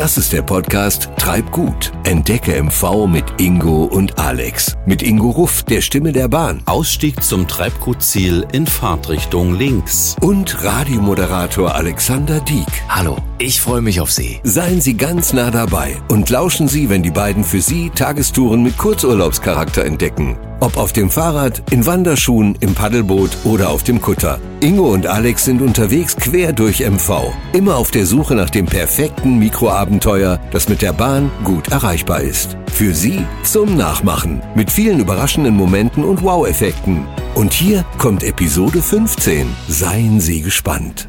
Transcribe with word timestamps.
Das 0.00 0.16
ist 0.16 0.32
der 0.32 0.40
Podcast 0.40 1.10
Treib 1.18 1.50
gut. 1.50 1.92
Entdecke 2.10 2.60
MV 2.60 3.06
mit 3.06 3.40
Ingo 3.40 3.84
und 3.84 4.18
Alex. 4.18 4.76
Mit 4.84 5.00
Ingo 5.00 5.30
Ruff, 5.30 5.62
der 5.62 5.80
Stimme 5.80 6.10
der 6.10 6.26
Bahn. 6.26 6.60
Ausstieg 6.64 7.22
zum 7.22 7.46
Treibgutziel 7.46 8.44
in 8.50 8.66
Fahrtrichtung 8.66 9.54
links. 9.54 10.16
Und 10.20 10.64
Radiomoderator 10.64 11.72
Alexander 11.72 12.40
Dieck. 12.40 12.66
Hallo, 12.88 13.16
ich 13.38 13.60
freue 13.60 13.80
mich 13.80 14.00
auf 14.00 14.10
Sie. 14.10 14.40
Seien 14.42 14.80
Sie 14.80 14.96
ganz 14.96 15.32
nah 15.32 15.52
dabei 15.52 15.98
und 16.08 16.28
lauschen 16.30 16.66
Sie, 16.66 16.90
wenn 16.90 17.04
die 17.04 17.12
beiden 17.12 17.44
für 17.44 17.60
Sie 17.60 17.90
Tagestouren 17.90 18.64
mit 18.64 18.76
Kurzurlaubscharakter 18.76 19.84
entdecken. 19.84 20.36
Ob 20.62 20.76
auf 20.76 20.92
dem 20.92 21.08
Fahrrad, 21.08 21.62
in 21.70 21.86
Wanderschuhen, 21.86 22.54
im 22.60 22.74
Paddelboot 22.74 23.30
oder 23.44 23.70
auf 23.70 23.82
dem 23.82 24.02
Kutter. 24.02 24.38
Ingo 24.60 24.92
und 24.92 25.06
Alex 25.06 25.46
sind 25.46 25.62
unterwegs 25.62 26.16
quer 26.16 26.52
durch 26.52 26.80
MV. 26.80 27.32
Immer 27.54 27.76
auf 27.76 27.90
der 27.90 28.04
Suche 28.04 28.34
nach 28.34 28.50
dem 28.50 28.66
perfekten 28.66 29.38
Mikroabenteuer, 29.38 30.38
das 30.50 30.68
mit 30.68 30.82
der 30.82 30.92
Bahn 30.92 31.30
gut 31.44 31.72
erreichbar 32.00 32.20
ist. 32.22 32.56
Für 32.72 32.94
Sie 32.94 33.24
zum 33.42 33.76
Nachmachen. 33.76 34.40
Mit 34.54 34.70
vielen 34.70 35.00
überraschenden 35.00 35.54
Momenten 35.54 36.02
und 36.04 36.22
Wow-Effekten. 36.22 37.06
Und 37.34 37.52
hier 37.52 37.84
kommt 37.98 38.22
Episode 38.22 38.80
15. 38.80 39.46
Seien 39.68 40.18
Sie 40.20 40.40
gespannt. 40.40 41.06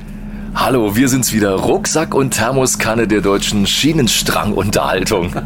Hallo, 0.53 0.97
wir 0.97 1.07
sind's 1.07 1.31
wieder. 1.31 1.53
Rucksack 1.53 2.13
und 2.13 2.31
Thermoskanne 2.31 3.07
der 3.07 3.21
deutschen 3.21 3.65
Schienenstrangunterhaltung. 3.65 5.33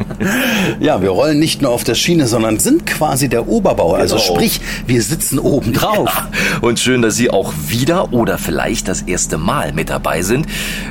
Ja, 0.80 1.00
wir 1.00 1.10
rollen 1.10 1.38
nicht 1.38 1.62
nur 1.62 1.70
auf 1.70 1.84
der 1.84 1.94
Schiene, 1.94 2.26
sondern 2.26 2.58
sind 2.58 2.86
quasi 2.86 3.28
der 3.28 3.46
Oberbau. 3.48 3.94
Also 3.94 4.16
Genau. 4.16 4.34
sprich, 4.34 4.60
wir 4.86 5.00
sitzen 5.00 5.38
oben 5.38 5.72
drauf. 5.72 6.10
Ja, 6.52 6.58
und 6.68 6.80
schön, 6.80 7.02
dass 7.02 7.14
Sie 7.16 7.30
auch 7.30 7.52
wieder 7.68 8.12
oder 8.12 8.36
vielleicht 8.38 8.88
das 8.88 9.02
erste 9.02 9.38
Mal 9.38 9.72
mit 9.72 9.90
dabei 9.90 10.22
sind. 10.22 10.46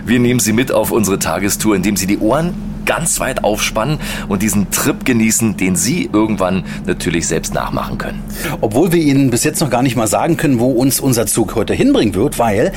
Wir 0.06 0.20
nehmen 0.20 0.40
Sie 0.40 0.54
mit 0.54 0.72
auf 0.72 0.92
unsere 0.92 1.20
Tagestour, 1.20 1.76
indem 1.76 1.98
Sie 1.98 2.08
die 2.08 2.20
Ohren 2.20 2.54
ganz 2.86 3.20
weit 3.20 3.44
aufspannen 3.44 4.00
und 4.28 4.42
diesen 4.42 4.72
Trip 4.72 5.06
genießen, 5.06 5.58
den 5.58 5.76
Sie 5.76 6.10
irgendwann 6.12 6.64
natürlich 6.86 7.28
selbst 7.28 7.54
nachmachen 7.54 7.98
können. 7.98 8.24
Obwohl 8.62 8.92
wir 8.92 9.02
Ihnen 9.02 9.30
bis 9.30 9.44
jetzt 9.44 9.62
noch 9.62 9.70
gar 9.70 9.82
nicht 9.82 9.96
mal 9.96 10.08
sagen 10.08 10.38
können, 10.38 10.60
wo 10.60 10.72
uns 10.72 11.00
unser 11.00 11.26
Zug 11.26 11.56
heute 11.56 11.74
hinbringen 11.74 12.16
wird, 12.16 12.40
weil 12.40 12.72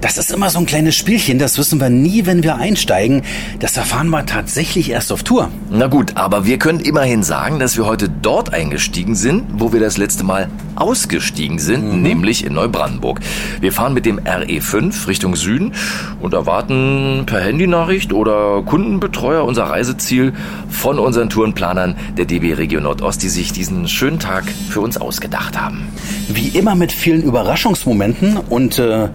das 0.00 0.16
ist 0.16 0.32
immer 0.32 0.48
so 0.48 0.58
ein 0.58 0.66
kleines 0.66 0.96
Spielchen, 0.96 1.38
das 1.38 1.58
wissen 1.58 1.80
wir 1.80 1.90
nie, 1.90 2.24
wenn 2.24 2.42
wir 2.42 2.56
einsteigen. 2.56 3.22
Das 3.58 3.76
erfahren 3.76 4.08
wir 4.08 4.24
tatsächlich 4.24 4.90
erst 4.90 5.12
auf 5.12 5.22
Tour. 5.22 5.50
Na 5.70 5.88
gut, 5.88 6.16
aber 6.16 6.46
wir 6.46 6.58
können 6.58 6.80
immerhin 6.80 7.22
sagen, 7.22 7.58
dass 7.58 7.76
wir 7.76 7.86
heute 7.86 8.08
dort 8.08 8.52
eingestiegen 8.54 9.14
sind, 9.14 9.44
wo 9.52 9.72
wir 9.72 9.80
das 9.80 9.98
letzte 9.98 10.24
Mal 10.24 10.48
ausgestiegen 10.76 11.58
sind, 11.58 12.02
nämlich 12.02 12.44
in 12.44 12.54
Neubrandenburg. 12.54 13.20
Wir 13.60 13.72
fahren 13.72 13.92
mit 13.92 14.06
dem 14.06 14.18
RE5 14.20 15.06
Richtung 15.06 15.36
Süden 15.36 15.72
und 16.20 16.32
erwarten 16.32 17.24
per 17.26 17.40
Handynachricht 17.40 18.12
oder 18.12 18.62
Kundenbetreuer 18.62 19.44
unser 19.50 19.64
Reiseziel 19.64 20.32
von 20.68 21.00
unseren 21.00 21.28
Tourenplanern 21.28 21.96
der 22.16 22.24
DB 22.24 22.54
Region 22.54 22.84
Nordost, 22.84 23.20
die 23.24 23.28
sich 23.28 23.52
diesen 23.52 23.88
schönen 23.88 24.20
Tag 24.20 24.44
für 24.68 24.80
uns 24.80 24.96
ausgedacht 24.96 25.60
haben. 25.60 25.88
Wie 26.28 26.48
immer 26.48 26.76
mit 26.76 26.92
vielen 26.92 27.22
Überraschungsmomenten 27.22 28.36
und 28.48 28.78
äh, 28.78 29.08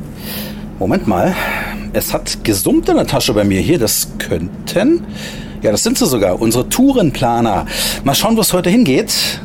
Moment 0.77 1.07
mal, 1.07 1.33
es 1.93 2.13
hat 2.13 2.43
gesummt 2.43 2.89
in 2.89 2.97
der 2.97 3.07
Tasche 3.07 3.33
bei 3.33 3.45
mir 3.45 3.61
hier. 3.61 3.79
Das 3.79 4.09
könnten, 4.19 5.05
ja, 5.61 5.71
das 5.71 5.83
sind 5.83 5.97
sie 5.97 6.05
sogar, 6.05 6.41
unsere 6.41 6.67
Tourenplaner. 6.67 7.65
Mal 8.03 8.13
schauen, 8.13 8.35
wo 8.35 8.41
es 8.41 8.51
heute 8.51 8.69
hingeht. 8.69 9.39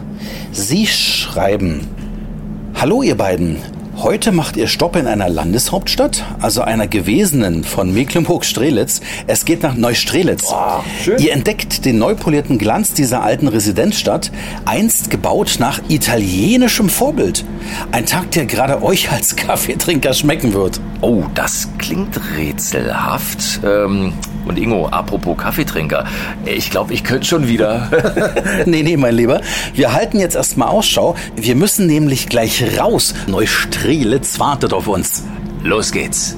Sie 0.50 0.88
schreiben: 0.88 1.86
Hallo, 2.74 3.04
ihr 3.04 3.14
beiden. 3.14 3.58
Heute 4.02 4.32
macht 4.32 4.56
ihr 4.56 4.66
Stopp 4.66 4.96
in 4.96 5.06
einer 5.06 5.28
Landeshauptstadt, 5.28 6.24
also 6.40 6.62
einer 6.62 6.86
gewesenen 6.86 7.64
von 7.64 7.92
Mecklenburg-Strelitz. 7.92 9.02
Es 9.26 9.44
geht 9.44 9.62
nach 9.62 9.74
Neustrelitz. 9.74 10.54
Ihr 11.18 11.32
entdeckt 11.32 11.84
den 11.84 11.98
neu 11.98 12.14
polierten 12.14 12.56
Glanz 12.56 12.94
dieser 12.94 13.22
alten 13.22 13.46
Residenzstadt, 13.46 14.32
einst 14.64 15.10
gebaut 15.10 15.56
nach 15.58 15.82
italienischem 15.88 16.88
Vorbild. 16.88 17.44
Ein 17.92 18.06
Tag, 18.06 18.30
der 18.30 18.46
gerade 18.46 18.82
euch 18.82 19.12
als 19.12 19.36
Kaffeetrinker 19.36 20.14
schmecken 20.14 20.54
wird. 20.54 20.80
Oh, 21.02 21.24
das 21.34 21.68
klingt 21.76 22.18
rätselhaft. 22.38 23.60
Ähm, 23.62 24.14
und 24.46 24.58
Ingo, 24.58 24.88
apropos 24.88 25.36
Kaffeetrinker, 25.36 26.04
ich 26.44 26.70
glaube, 26.70 26.94
ich 26.94 27.04
könnte 27.04 27.26
schon 27.26 27.46
wieder. 27.48 27.88
nee, 28.66 28.82
nee, 28.82 28.96
mein 28.96 29.14
Lieber. 29.14 29.40
Wir 29.74 29.92
halten 29.92 30.18
jetzt 30.18 30.36
erstmal 30.36 30.68
Ausschau. 30.68 31.16
Wir 31.36 31.54
müssen 31.54 31.86
nämlich 31.86 32.28
gleich 32.28 32.78
raus. 32.78 33.14
Neustrelitz 33.26 34.38
wartet 34.38 34.72
auf 34.72 34.88
uns. 34.88 35.24
Los 35.62 35.92
geht's. 35.92 36.36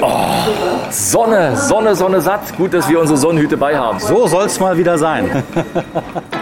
Oh, 0.00 0.08
Sonne, 0.90 1.56
Sonne, 1.56 1.94
Sonne 1.94 2.20
satt. 2.20 2.56
Gut, 2.56 2.72
dass 2.72 2.88
wir 2.88 3.00
unsere 3.00 3.18
Sonnenhüte 3.18 3.56
bei 3.56 3.76
haben. 3.76 3.98
So 4.00 4.26
soll's 4.26 4.58
mal 4.58 4.78
wieder 4.78 4.96
sein. 4.96 5.44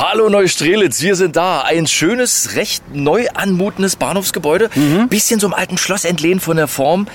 Hallo 0.00 0.28
Neustrelitz, 0.28 1.02
wir 1.02 1.16
sind 1.16 1.34
da. 1.34 1.62
Ein 1.62 1.88
schönes, 1.88 2.54
recht 2.54 2.94
neu 2.94 3.26
anmutendes 3.34 3.96
Bahnhofsgebäude. 3.96 4.70
Bisschen 5.08 5.40
so 5.40 5.48
im 5.48 5.54
alten 5.54 5.76
Schloss 5.76 6.04
entlehnt 6.04 6.40
von 6.40 6.56
der 6.56 6.68
Form. 6.68 7.08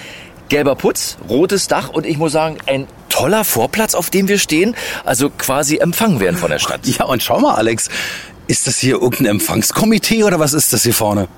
Gelber 0.49 0.75
Putz, 0.75 1.15
rotes 1.29 1.69
Dach 1.69 1.87
und 1.87 2.05
ich 2.05 2.17
muss 2.17 2.33
sagen, 2.33 2.57
ein 2.65 2.87
toller 3.07 3.45
Vorplatz, 3.45 3.95
auf 3.95 4.09
dem 4.09 4.27
wir 4.27 4.37
stehen. 4.37 4.75
Also 5.05 5.29
quasi 5.29 5.77
empfangen 5.77 6.19
werden 6.19 6.35
von 6.35 6.51
der 6.51 6.59
Stadt. 6.59 6.81
Ja, 6.85 7.05
und 7.05 7.23
schau 7.23 7.39
mal, 7.39 7.55
Alex. 7.55 7.87
Ist 8.47 8.67
das 8.67 8.79
hier 8.79 8.95
irgendein 8.95 9.27
Empfangskomitee 9.27 10.25
oder 10.25 10.41
was 10.41 10.51
ist 10.51 10.73
das 10.73 10.83
hier 10.83 10.93
vorne? 10.93 11.29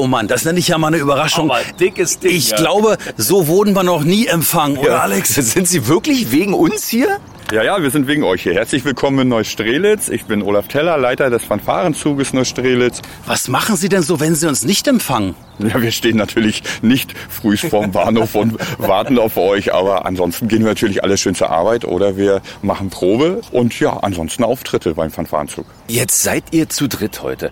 Oh 0.00 0.06
Mann, 0.06 0.28
das 0.28 0.44
nenne 0.44 0.60
ich 0.60 0.68
ja 0.68 0.78
mal 0.78 0.86
eine 0.86 0.98
Überraschung. 0.98 1.50
Aber 1.50 1.60
dickes 1.80 2.20
Ding, 2.20 2.30
Ich 2.30 2.50
ja. 2.50 2.56
glaube, 2.56 2.98
so 3.16 3.48
wurden 3.48 3.72
wir 3.74 3.82
noch 3.82 4.04
nie 4.04 4.28
empfangen, 4.28 4.78
oder 4.78 5.02
Alex? 5.02 5.34
Sind 5.34 5.66
Sie 5.66 5.88
wirklich 5.88 6.30
wegen 6.30 6.54
uns 6.54 6.86
hier? 6.86 7.18
Ja, 7.50 7.64
ja, 7.64 7.82
wir 7.82 7.90
sind 7.90 8.06
wegen 8.06 8.22
euch 8.22 8.44
hier. 8.44 8.54
Herzlich 8.54 8.84
willkommen 8.84 9.18
in 9.18 9.28
Neustrelitz. 9.28 10.08
Ich 10.08 10.26
bin 10.26 10.42
Olaf 10.42 10.68
Teller, 10.68 10.98
Leiter 10.98 11.30
des 11.30 11.42
Fanfarenzuges 11.42 12.32
Neustrelitz. 12.32 13.02
Was 13.26 13.48
machen 13.48 13.74
Sie 13.74 13.88
denn 13.88 14.02
so, 14.02 14.20
wenn 14.20 14.36
Sie 14.36 14.46
uns 14.46 14.62
nicht 14.64 14.86
empfangen? 14.86 15.34
Ja, 15.58 15.82
wir 15.82 15.90
stehen 15.90 16.16
natürlich 16.16 16.62
nicht 16.80 17.14
früh 17.28 17.56
vorm 17.56 17.90
Bahnhof 17.90 18.36
und 18.36 18.56
warten 18.78 19.18
auf 19.18 19.36
euch, 19.36 19.74
aber 19.74 20.06
ansonsten 20.06 20.46
gehen 20.46 20.60
wir 20.60 20.68
natürlich 20.68 21.02
alle 21.02 21.16
schön 21.16 21.34
zur 21.34 21.50
Arbeit 21.50 21.84
oder 21.84 22.16
wir 22.16 22.40
machen 22.62 22.90
Probe 22.90 23.40
und 23.50 23.80
ja, 23.80 23.96
ansonsten 23.96 24.44
Auftritte 24.44 24.94
beim 24.94 25.10
Fanfarenzug. 25.10 25.66
Jetzt 25.88 26.22
seid 26.22 26.44
ihr 26.52 26.68
zu 26.68 26.86
dritt 26.86 27.20
heute. 27.22 27.50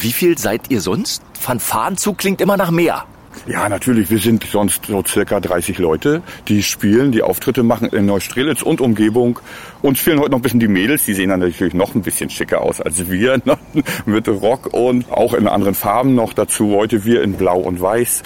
Wie 0.00 0.12
viel 0.12 0.36
seid 0.38 0.62
ihr 0.70 0.80
sonst? 0.80 1.22
Fanfarenzug 1.38 2.18
klingt 2.18 2.40
immer 2.40 2.56
nach 2.56 2.70
mehr. 2.70 3.04
Ja, 3.46 3.68
natürlich, 3.68 4.10
wir 4.10 4.20
sind 4.20 4.44
sonst 4.44 4.86
so 4.86 5.02
circa 5.06 5.38
30 5.38 5.78
Leute, 5.78 6.22
die 6.48 6.62
spielen, 6.62 7.12
die 7.12 7.22
Auftritte 7.22 7.62
machen 7.62 7.88
in 7.88 8.06
Neustrelitz 8.06 8.62
und 8.62 8.80
Umgebung. 8.80 9.38
Uns 9.82 10.00
fehlen 10.00 10.18
heute 10.18 10.30
noch 10.30 10.38
ein 10.38 10.42
bisschen 10.42 10.60
die 10.60 10.68
Mädels, 10.68 11.04
die 11.04 11.12
sehen 11.12 11.28
dann 11.28 11.40
natürlich 11.40 11.74
noch 11.74 11.94
ein 11.94 12.00
bisschen 12.00 12.30
schicker 12.30 12.62
aus 12.62 12.80
als 12.80 13.10
wir, 13.10 13.42
ne? 13.44 13.58
mit 14.06 14.28
Rock 14.28 14.72
und 14.72 15.10
auch 15.12 15.34
in 15.34 15.46
anderen 15.46 15.74
Farben 15.74 16.14
noch 16.14 16.32
dazu. 16.32 16.74
Heute 16.74 17.04
wir 17.04 17.22
in 17.22 17.34
Blau 17.34 17.58
und 17.58 17.82
Weiß. 17.82 18.22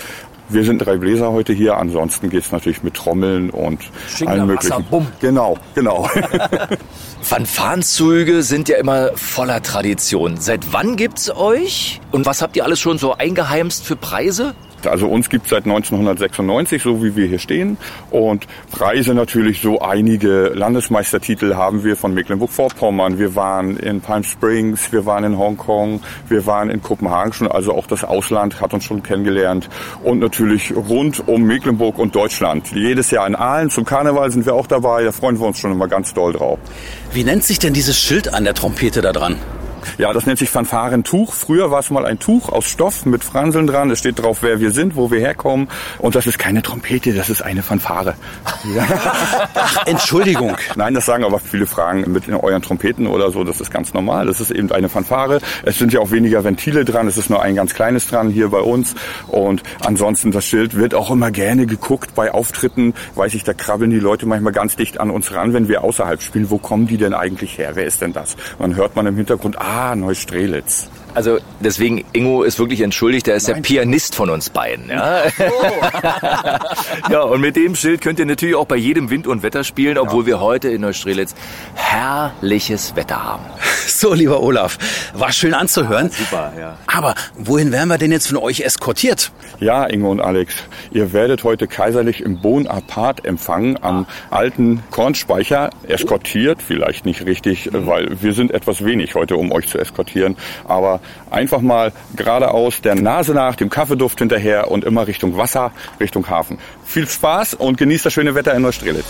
Wir 0.51 0.65
sind 0.65 0.79
drei 0.79 0.97
Bläser 0.97 1.33
heute 1.33 1.53
hier, 1.53 1.77
ansonsten 1.77 2.31
geht's 2.31 2.53
natürlich 2.53 2.83
mit 2.83 2.95
Trommeln 2.95 3.51
und 3.51 3.81
Schinger, 4.09 4.31
allen 4.31 4.49
Wasser, 4.49 4.79
möglichen. 4.79 4.85
Bumm. 4.91 5.07
Genau, 5.21 5.59
genau. 5.75 6.09
Fanfarenzüge 7.23 8.43
sind 8.43 8.69
ja 8.69 8.79
immer 8.79 9.11
voller 9.15 9.63
Tradition. 9.63 10.39
Seit 10.39 10.73
wann 10.73 10.97
gibt's 10.97 11.31
euch? 11.31 12.01
Und 12.13 12.25
was 12.25 12.41
habt 12.41 12.57
ihr 12.57 12.65
alles 12.65 12.81
schon 12.81 12.97
so 12.97 13.15
eingeheimst 13.15 13.85
für 13.85 13.97
Preise? 13.97 14.55
Also 14.87 15.09
uns 15.09 15.29
gibt 15.29 15.45
es 15.45 15.51
seit 15.51 15.65
1996, 15.65 16.83
so 16.83 17.03
wie 17.03 17.17
wir 17.17 17.27
hier 17.27 17.39
stehen. 17.39 17.77
Und 18.11 18.47
Preise 18.71 19.15
natürlich, 19.15 19.61
so 19.61 19.81
einige 19.81 20.53
Landesmeistertitel 20.55 21.55
haben 21.55 21.85
wir 21.85 21.97
von 21.97 22.15
Mecklenburg-Vorpommern. 22.15 23.19
Wir 23.19 23.35
waren 23.35 23.77
in 23.77 24.01
Palm 24.01 24.25
Springs, 24.25 24.93
wir 24.93 25.07
waren 25.07 25.25
in 25.25 25.39
Hongkong, 25.39 26.01
wir 26.29 26.47
waren 26.47 26.71
in 26.71 26.83
Kopenhagen 26.83 27.33
schon. 27.33 27.49
Also 27.49 27.75
auch 27.75 27.87
das 27.87 28.05
Ausland 28.05 28.61
hat 28.61 28.75
uns 28.75 28.85
schon 28.85 29.03
kennengelernt. 29.03 29.69
Und 30.03 30.21
natürlich 30.21 30.75
rund 30.75 31.27
um 31.27 31.43
Mecklenburg 31.43 31.99
und 31.99 32.15
Deutschland. 32.15 32.71
Jedes 32.73 33.11
Jahr 33.11 33.27
in 33.27 33.35
Aalen 33.35 33.71
zum 33.71 33.85
Karneval 33.85 34.31
sind 34.31 34.47
wir 34.47 34.55
auch 34.55 34.67
dabei. 34.67 35.05
Da 35.05 35.13
freuen 35.13 35.39
wir 35.39 35.47
uns 35.47 35.59
schon 35.59 35.73
immer 35.73 35.89
ganz 35.89 36.15
doll 36.15 36.33
drauf. 36.33 36.59
Wie 37.13 37.25
nennt 37.25 37.45
sich 37.45 37.59
denn 37.59 37.73
dieses 37.73 37.99
Schild 37.99 38.33
an 38.33 38.45
der 38.45 38.55
Trompete 38.55 39.01
da 39.01 39.13
dran? 39.13 39.37
Ja, 39.99 40.13
das 40.13 40.27
nennt 40.27 40.39
sich 40.39 40.51
Fanfarentuch. 40.51 41.33
Früher 41.35 41.71
war 41.71 41.81
es 41.81 41.91
mal 41.91 42.07
ein 42.07 42.19
Tuch 42.19 42.49
aus 42.49 42.67
Stoff 42.67 43.07
mit 43.07 43.25
Franseln 43.25 43.67
dran. 43.67 43.91
Es 43.91 44.01
steht 44.01 44.21
drauf, 44.21 44.39
wer 44.43 44.61
wir 44.61 44.71
sind, 44.71 44.97
wo 44.97 45.11
wir 45.11 45.21
herkommen. 45.21 45.69
Und 45.99 46.15
das 46.15 46.27
ist 46.27 46.39
keine 46.39 46.63
Trompete, 46.63 47.13
das 47.13 47.31
ist 47.31 47.43
eine 47.43 47.63
Fanfare. 47.63 48.15
Ach, 49.55 49.87
Entschuldigung. 49.87 50.57
Nein, 50.77 50.95
das 50.95 51.07
sagen 51.07 51.25
aber 51.25 51.39
viele 51.39 51.67
Fragen 51.67 52.11
mit 52.13 52.29
euren 52.29 52.63
Trompeten 52.63 53.07
oder 53.07 53.31
so. 53.31 53.45
Das 53.45 53.61
ist 53.61 53.71
ganz 53.71 53.95
normal. 53.95 54.27
Das 54.27 54.41
ist 54.41 54.51
eben 54.51 54.71
eine 54.73 54.89
Fanfare. 54.89 55.41
Es 55.65 55.79
sind 55.79 55.93
ja 55.93 56.01
auch 56.01 56.11
weniger 56.11 56.45
Ventile 56.45 56.85
dran. 56.85 57.07
Es 57.07 57.17
ist 57.17 57.31
nur 57.31 57.43
ein 57.43 57.55
ganz 57.55 57.75
kleines 57.75 58.07
dran 58.09 58.31
hier 58.31 58.49
bei 58.49 58.61
uns. 58.61 58.95
Und 59.27 59.63
ansonsten 59.85 60.31
das 60.31 60.45
Schild 60.45 60.77
wird 60.77 60.95
auch 60.95 61.11
immer 61.11 61.31
gerne 61.31 61.67
geguckt 61.67 62.15
bei 62.15 62.33
Auftritten. 62.33 62.95
Weiß 63.15 63.35
ich, 63.35 63.45
da 63.45 63.55
krabbeln 63.55 63.91
die 63.91 64.01
Leute 64.01 64.27
manchmal 64.27 64.53
ganz 64.53 64.77
dicht 64.77 65.01
an 65.01 65.11
uns 65.11 65.33
ran, 65.33 65.53
wenn 65.53 65.69
wir 65.69 65.85
außerhalb 65.85 66.23
spielen. 66.23 66.51
Wo 66.51 66.59
kommen 66.59 66.87
die 66.87 66.97
denn 66.97 67.15
eigentlich 67.15 67.59
her? 67.59 67.73
Wer 67.75 67.87
ist 67.87 68.01
denn 68.01 68.13
das? 68.13 68.35
Und 68.59 68.71
dann 68.71 68.77
hört 68.77 68.97
man 68.97 69.07
im 69.07 69.17
Hintergrund, 69.17 69.59
ah, 69.61 69.78
Neustrelitz. 69.95 70.89
Also 71.15 71.39
deswegen, 71.61 72.05
Ingo 72.13 72.43
ist 72.43 72.59
wirklich 72.59 72.81
entschuldigt, 72.81 73.29
er 73.29 73.37
ist 73.37 73.49
der 73.49 73.55
Pianist 73.55 74.15
von 74.15 74.31
uns 74.31 74.51
beiden. 74.51 74.89
Ja? 74.89 75.23
ja, 77.11 77.23
und 77.23 77.41
mit 77.41 77.57
dem 77.57 77.75
Schild 77.75 78.01
könnt 78.01 78.19
ihr 78.19 78.27
natürlich 78.27 78.55
auch 78.55 78.67
bei 78.67 78.77
jedem 78.77 79.11
Wind 79.11 79.27
und 79.27 79.43
Wetter 79.43 79.65
spielen, 79.65 79.99
obwohl 79.99 80.27
wir 80.27 80.41
heute 80.41 80.69
in 80.69 80.83
Neustrelitz 80.83 81.35
herrliches 81.75 82.95
Wetter 82.97 83.23
haben. 83.25 83.45
So, 83.89 84.13
lieber 84.13 84.43
Olaf, 84.43 84.79
war 85.15 85.33
schön 85.33 85.55
anzuhören. 85.55 86.11
Super, 86.11 86.53
ja. 86.57 86.77
Aber 86.87 87.15
wohin 87.37 87.73
werden 87.73 87.89
wir 87.89 87.97
denn 87.97 88.13
jetzt 88.13 88.29
von 88.29 88.37
euch 88.37 88.61
eskortiert? 88.61 89.33
Ja, 89.61 89.87
Ingo 89.87 90.11
und 90.11 90.21
Alex, 90.21 90.55
ihr 90.93 91.13
werdet 91.15 91.43
heute 91.43 91.67
kaiserlich 91.67 92.21
im 92.21 92.41
Bonaparte 92.41 93.25
empfangen 93.25 93.83
am 93.83 94.07
alten 94.31 94.83
Kornspeicher. 94.91 95.71
Eskortiert, 95.89 96.63
vielleicht 96.63 97.07
nicht 97.07 97.25
richtig, 97.25 97.71
weil 97.73 98.09
wir 98.21 98.35
sind 98.35 98.53
etwas 98.53 98.85
wenig 98.85 99.15
heute, 99.15 99.37
um 99.37 99.51
euch 99.51 99.67
zu 99.67 99.79
eskortieren. 99.79 100.37
Aber 100.65 100.98
einfach 101.31 101.61
mal 101.61 101.93
geradeaus, 102.17 102.81
der 102.81 102.95
Nase 102.95 103.33
nach, 103.33 103.57
dem 103.57 103.71
Kaffeeduft 103.71 104.19
hinterher 104.19 104.71
und 104.71 104.85
immer 104.85 105.07
Richtung 105.07 105.37
Wasser, 105.37 105.73
Richtung 106.01 106.29
Hafen. 106.29 106.59
Viel 106.85 107.09
Spaß 107.09 107.55
und 107.55 107.77
genießt 107.79 108.07
das 108.07 108.13
schöne 108.13 108.35
Wetter 108.35 108.55
in 108.55 108.63
Neustrelitz. 108.63 109.07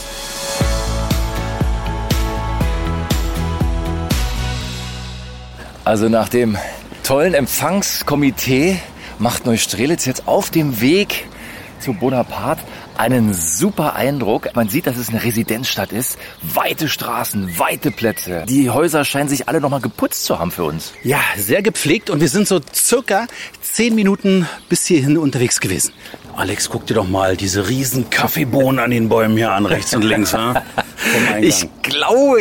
Also 5.85 6.09
nach 6.11 6.29
dem 6.29 6.59
tollen 7.03 7.33
Empfangskomitee 7.33 8.79
macht 9.19 9.47
Neustrelitz 9.47 10.05
jetzt 10.05 10.29
auf 10.29 10.51
dem 10.51 10.83
Weg 10.83 11.27
zu 11.81 11.95
Bonaparte 11.95 12.63
einen 12.99 13.35
super 13.35 13.95
Eindruck. 13.95 14.55
Man 14.55 14.69
sieht, 14.69 14.87
dass 14.87 14.97
es 14.97 15.09
eine 15.09 15.23
Residenzstadt 15.23 15.93
ist. 15.93 16.19
Weite 16.43 16.89
Straßen, 16.89 17.59
weite 17.59 17.91
Plätze. 17.91 18.45
Die 18.49 18.71
Häuser 18.71 19.05
scheinen 19.05 19.29
sich 19.29 19.49
alle 19.49 19.61
nochmal 19.61 19.81
geputzt 19.81 20.25
zu 20.25 20.39
haben 20.39 20.51
für 20.51 20.65
uns. 20.65 20.93
Ja, 21.03 21.21
sehr 21.37 21.63
gepflegt 21.63 22.11
und 22.11 22.21
wir 22.21 22.29
sind 22.29 22.49
so 22.49 22.61
circa 22.75 23.27
zehn 23.61 23.95
Minuten 23.95 24.49
bis 24.69 24.87
hierhin 24.87 25.19
unterwegs 25.19 25.61
gewesen. 25.61 25.93
Alex, 26.37 26.71
guck 26.71 26.87
dir 26.87 26.95
doch 26.95 27.09
mal 27.09 27.37
diese 27.37 27.69
riesen 27.69 28.11
Kaffeebohnen 28.11 28.79
an 28.79 28.91
den 28.91 29.09
Bäumen 29.09 29.37
hier 29.37 29.53
an, 29.53 29.67
rechts 29.67 29.95
und 29.95 30.03
links. 30.03 30.35
Eingang. 31.29 31.43
Ich 31.43 31.69
glaube, 31.83 32.39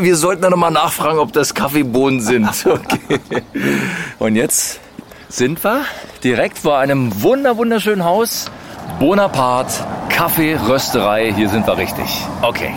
wir 0.00 0.16
sollten 0.16 0.42
da 0.42 0.50
nochmal 0.50 0.70
nachfragen, 0.70 1.18
ob 1.18 1.32
das 1.32 1.54
Kaffeebohnen 1.54 2.20
sind. 2.20 2.48
Okay. 2.66 3.20
Und 4.18 4.36
jetzt 4.36 4.80
sind 5.28 5.62
wir 5.64 5.84
direkt 6.22 6.58
vor 6.58 6.78
einem 6.78 7.22
wunder 7.22 7.56
wunderschönen 7.56 8.04
Haus. 8.04 8.50
Bonaparte, 8.98 9.84
Kaffee, 10.08 10.54
Rösterei. 10.56 11.32
Hier 11.34 11.48
sind 11.48 11.66
wir 11.66 11.76
richtig. 11.76 12.06
Okay. 12.42 12.74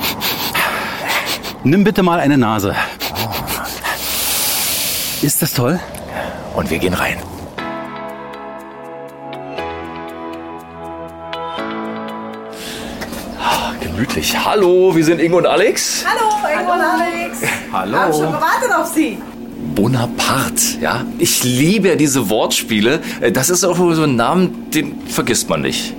Nimm 1.63 1.83
bitte 1.83 2.03
mal 2.03 2.19
eine 2.19 2.37
Nase. 2.37 2.75
Ist 5.21 5.41
das 5.41 5.53
toll? 5.53 5.79
Und 6.55 6.69
wir 6.69 6.79
gehen 6.79 6.93
rein. 6.93 7.17
Ah, 13.41 13.71
Gemütlich. 13.81 14.35
Hallo, 14.45 14.95
wir 14.95 15.03
sind 15.03 15.19
Ingo 15.21 15.37
und 15.37 15.47
Alex. 15.47 16.05
Hallo, 16.07 16.61
Ingo 16.61 16.73
und 16.73 16.81
Alex. 16.81 17.39
Hallo. 17.71 17.91
Wir 17.91 17.99
haben 18.01 18.13
schon 18.13 18.25
gewartet 18.27 18.71
auf 18.77 18.87
Sie. 18.87 19.17
Bonaparte, 19.75 20.79
ja. 20.81 21.01
Ich 21.17 21.43
liebe 21.43 21.89
ja 21.89 21.95
diese 21.95 22.29
Wortspiele. 22.29 22.99
Äh, 23.21 23.31
Das 23.31 23.49
ist 23.49 23.63
auch 23.63 23.77
so 23.77 24.03
ein 24.03 24.15
Namen, 24.15 24.69
den 24.71 25.01
vergisst 25.07 25.49
man 25.49 25.61
nicht. 25.61 25.93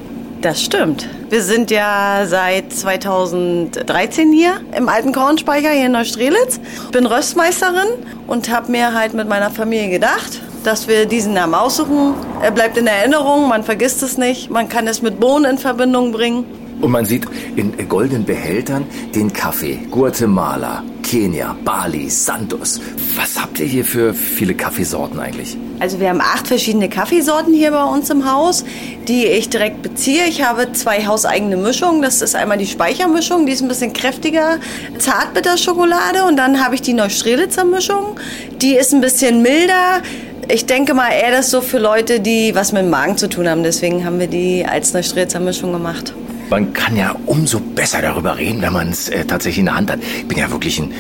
Das 0.45 0.61
stimmt. 0.61 1.09
Wir 1.31 1.43
sind 1.43 1.71
ja 1.71 2.25
seit 2.27 2.71
2013 2.71 4.31
hier 4.31 4.61
im 4.77 4.91
alten 4.91 5.15
Kornspeicher 5.15 5.71
hier 5.71 5.87
in 5.87 5.93
Neustrelitz. 5.93 6.61
Bin 6.93 7.07
Röstmeisterin 7.07 7.89
und 8.27 8.51
habe 8.51 8.71
mir 8.71 8.93
halt 8.93 9.15
mit 9.15 9.27
meiner 9.27 9.49
Familie 9.49 9.89
gedacht, 9.89 10.43
dass 10.63 10.87
wir 10.87 11.07
diesen 11.07 11.33
Namen 11.33 11.55
aussuchen. 11.55 12.13
Er 12.43 12.51
bleibt 12.51 12.77
in 12.77 12.87
Erinnerung, 12.87 13.49
man 13.49 13.65
vergisst 13.65 14.03
es 14.03 14.19
nicht. 14.19 14.51
Man 14.51 14.69
kann 14.69 14.87
es 14.87 15.01
mit 15.01 15.19
Bohnen 15.19 15.53
in 15.53 15.57
Verbindung 15.57 16.13
bringen. 16.13 16.45
Und 16.81 16.91
man 16.91 17.05
sieht 17.05 17.25
in 17.57 17.73
goldenen 17.89 18.25
Behältern 18.25 18.85
den 19.15 19.33
Kaffee. 19.33 19.79
Guatemala, 19.91 20.83
Kenia, 21.03 21.57
Bali, 21.65 22.11
Santos. 22.11 22.81
Was 23.17 23.41
habt 23.41 23.61
ihr 23.61 23.67
hier 23.67 23.85
für 23.85 24.13
viele 24.15 24.55
Kaffeesorten 24.55 25.19
eigentlich? 25.19 25.57
Also 25.81 26.01
wir 26.01 26.09
haben 26.09 26.21
acht 26.21 26.49
verschiedene 26.49 26.89
Kaffeesorten 26.89 27.53
hier 27.55 27.71
bei 27.71 27.85
uns 27.85 28.11
im 28.11 28.31
Haus, 28.31 28.65
die 29.09 29.27
ich 29.27 29.49
direkt 29.49 29.83
beziehe. 29.83 30.27
Ich 30.27 30.43
habe 30.43 30.73
zwei 30.73 31.07
hauseigene 31.07 31.57
Mischungen. 31.57 32.03
Das 32.03 32.23
ist 32.23 32.35
einmal 32.35 32.59
die 32.59 32.67
Speichermischung, 32.67 33.47
die 33.47 33.53
ist 33.53 33.63
ein 33.63 33.69
bisschen 33.69 33.93
kräftiger, 33.93 34.59
Zartbitterschokolade. 34.99 36.25
Und 36.25 36.37
dann 36.37 36.65
habe 36.65 36.75
ich 36.75 36.83
die 36.83 36.95
Neustrelitzer 36.95 37.65
Mischung, 37.65 38.19
die 38.61 38.77
ist 38.77 38.93
ein 38.93 39.01
bisschen 39.01 39.43
milder. 39.43 40.03
Ich 40.49 40.67
denke 40.67 40.95
mal 40.95 41.11
eher 41.11 41.31
das 41.31 41.51
so 41.51 41.61
für 41.61 41.79
Leute, 41.79 42.21
die 42.21 42.55
was 42.55 42.73
mit 42.73 42.83
dem 42.83 42.91
Magen 42.91 43.17
zu 43.17 43.29
tun 43.29 43.49
haben. 43.49 43.63
Deswegen 43.63 44.05
haben 44.05 44.21
wir 44.21 44.27
die 44.27 44.67
als 44.67 44.93
Neustrelitzer 44.93 45.41
Mischung 45.41 45.73
gemacht. 45.73 46.15
Man 46.51 46.73
kann 46.73 46.97
ja 46.97 47.15
umso 47.27 47.61
besser 47.61 48.03
darüber 48.03 48.37
reden, 48.37 48.63
wenn 48.63 48.73
man 48.73 48.91
es 48.91 49.09
äh, 49.09 49.25
tatsächlich 49.25 49.61
in 49.61 49.67
der 49.67 49.77
Hand 49.77 49.91
hat. 49.91 50.01
Ich 50.03 50.27
bin 50.27 50.39
ja 50.39 50.51
wirklich 50.51 50.79
ein 50.79 50.93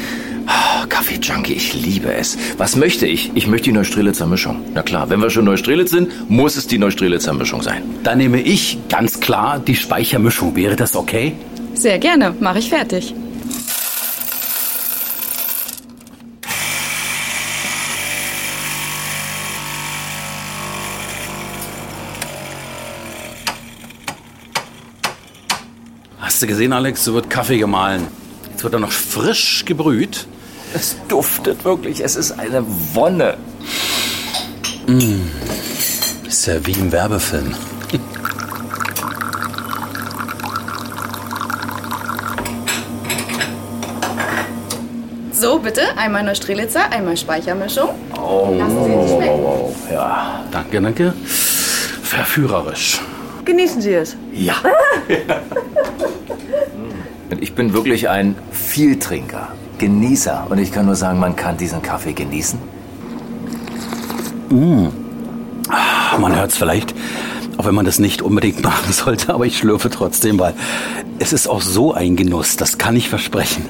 ah, 0.47 0.87
Kaffee-Junkie. 0.89 1.55
Ich 1.55 1.75
liebe 1.75 2.13
es. 2.13 2.37
Was 2.59 2.77
möchte 2.77 3.07
ich? 3.07 3.31
Ich 3.35 3.47
möchte 3.47 3.65
die 3.65 3.73
Neustrelitzer 3.73 4.27
Mischung. 4.27 4.63
Na 4.75 4.83
klar, 4.83 5.11
wenn 5.11 5.21
wir 5.21 5.31
schon 5.31 5.45
Neustrelitz 5.45 5.91
sind, 5.91 6.31
muss 6.31 6.57
es 6.57 6.67
die 6.67 6.79
Neustrelitzer 6.79 7.33
Mischung 7.33 7.63
sein. 7.63 7.83
Dann 8.03 8.19
nehme 8.19 8.41
ich 8.41 8.79
ganz 8.89 9.21
klar 9.21 9.59
die 9.59 9.77
Speichermischung. 9.77 10.57
Wäre 10.57 10.77
das 10.77 10.97
okay? 10.97 11.35
Sehr 11.75 11.99
gerne, 11.99 12.35
mache 12.41 12.61
ich 12.61 12.69
fertig. 12.69 13.15
Du 26.45 26.49
gesehen, 26.49 26.73
Alex? 26.73 27.05
So 27.05 27.15
wird 27.15 27.31
Kaffee 27.31 27.59
gemahlen. 27.59 28.07
Jetzt 28.51 28.63
wird 28.65 28.75
er 28.75 28.81
noch 28.81 28.93
frisch 28.93 29.65
gebrüht. 29.65 30.27
Es 30.75 30.97
duftet 31.09 31.65
wirklich. 31.65 32.01
Es 32.01 32.17
ist 32.17 32.33
eine 32.33 32.65
Wonne. 32.93 33.37
Ist 36.27 36.47
ja 36.47 36.65
wie 36.67 36.73
im 36.73 36.93
Werbefilm. 36.93 37.55
So, 45.33 45.59
bitte, 45.59 45.83
einmal 45.97 46.23
Neustrelitzer, 46.23 46.91
einmal 46.91 47.17
Speichermischung. 47.17 47.91
Oh, 48.17 48.55
Lassen 48.59 48.85
Sie 48.85 48.93
es 48.93 49.11
schmecken. 49.11 49.43
wow, 49.43 49.75
ja. 49.93 50.45
Danke, 50.51 50.81
danke. 50.81 51.13
Verführerisch. 52.03 53.01
Genießen 53.45 53.83
Sie 53.83 53.93
es. 53.93 54.17
Ja. 54.33 54.55
ich 57.41 57.55
bin 57.55 57.73
wirklich 57.73 58.09
ein 58.09 58.35
Vieltrinker, 58.51 59.49
Genießer. 59.79 60.47
Und 60.49 60.59
ich 60.59 60.73
kann 60.73 60.87
nur 60.87 60.95
sagen, 60.95 61.19
man 61.19 61.37
kann 61.37 61.57
diesen 61.57 61.83
Kaffee 61.83 62.13
genießen. 62.13 62.59
Man 66.21 66.37
hört 66.37 66.53
es 66.53 66.57
vielleicht, 66.57 66.95
auch 67.57 67.67
wenn 67.67 67.75
man 67.75 67.85
das 67.85 67.99
nicht 67.99 68.23
unbedingt 68.23 68.63
machen 68.65 68.93
sollte, 68.93 69.35
aber 69.35 69.47
ich 69.47 69.59
schlürfe 69.59 69.91
trotzdem, 69.91 70.39
weil 70.39 70.55
es 71.19 71.33
ist 71.33 71.49
auch 71.49 71.61
so 71.61 71.93
ein 71.93 72.17
Genuss, 72.17 72.57
das 72.57 72.79
kann 72.79 72.97
ich 72.97 73.09
versprechen. 73.09 73.65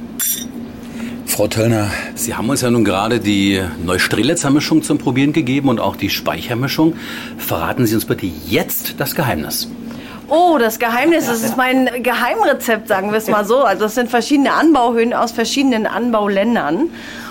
Frau 1.27 1.49
Töllner, 1.49 1.91
Sie 2.15 2.35
haben 2.35 2.49
uns 2.49 2.61
ja 2.61 2.71
nun 2.71 2.85
gerade 2.85 3.19
die 3.19 3.61
Neustrelitzer 3.85 4.51
Mischung 4.51 4.83
zum 4.83 4.99
Probieren 4.99 5.33
gegeben 5.33 5.69
und 5.69 5.81
auch 5.81 5.97
die 5.97 6.11
Speichermischung. 6.11 6.95
Verraten 7.39 7.87
Sie 7.87 7.95
uns 7.97 8.05
bitte 8.05 8.27
jetzt 8.47 8.95
das 8.99 9.17
Geheimnis. 9.17 9.69
Oh, 10.37 10.59
das 10.59 10.81
Geheimnis, 10.81 11.27
das 11.27 11.45
ist 11.45 11.57
mein 11.57 12.03
Geheimrezept, 12.03 12.89
sagen 12.89 13.13
wir 13.13 13.19
es 13.19 13.29
mal 13.29 13.45
so. 13.45 13.59
Also 13.59 13.85
es 13.85 13.95
sind 13.95 14.11
verschiedene 14.11 14.53
Anbauhöhen 14.53 15.15
aus 15.15 15.31
verschiedenen 15.31 15.87
Anbauländern. 15.87 16.91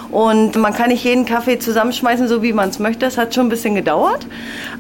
Und 0.10 0.56
man 0.56 0.74
kann 0.74 0.88
nicht 0.88 1.04
jeden 1.04 1.26
Kaffee 1.26 1.60
zusammenschmeißen, 1.60 2.30
so 2.30 2.42
wie 2.42 2.54
man 2.54 2.70
es 2.70 2.80
möchte. 2.80 3.00
Das 3.00 3.18
hat 3.18 3.36
schon 3.36 3.48
ein 3.48 3.50
bisschen 3.50 3.76
gedauert. 3.76 4.26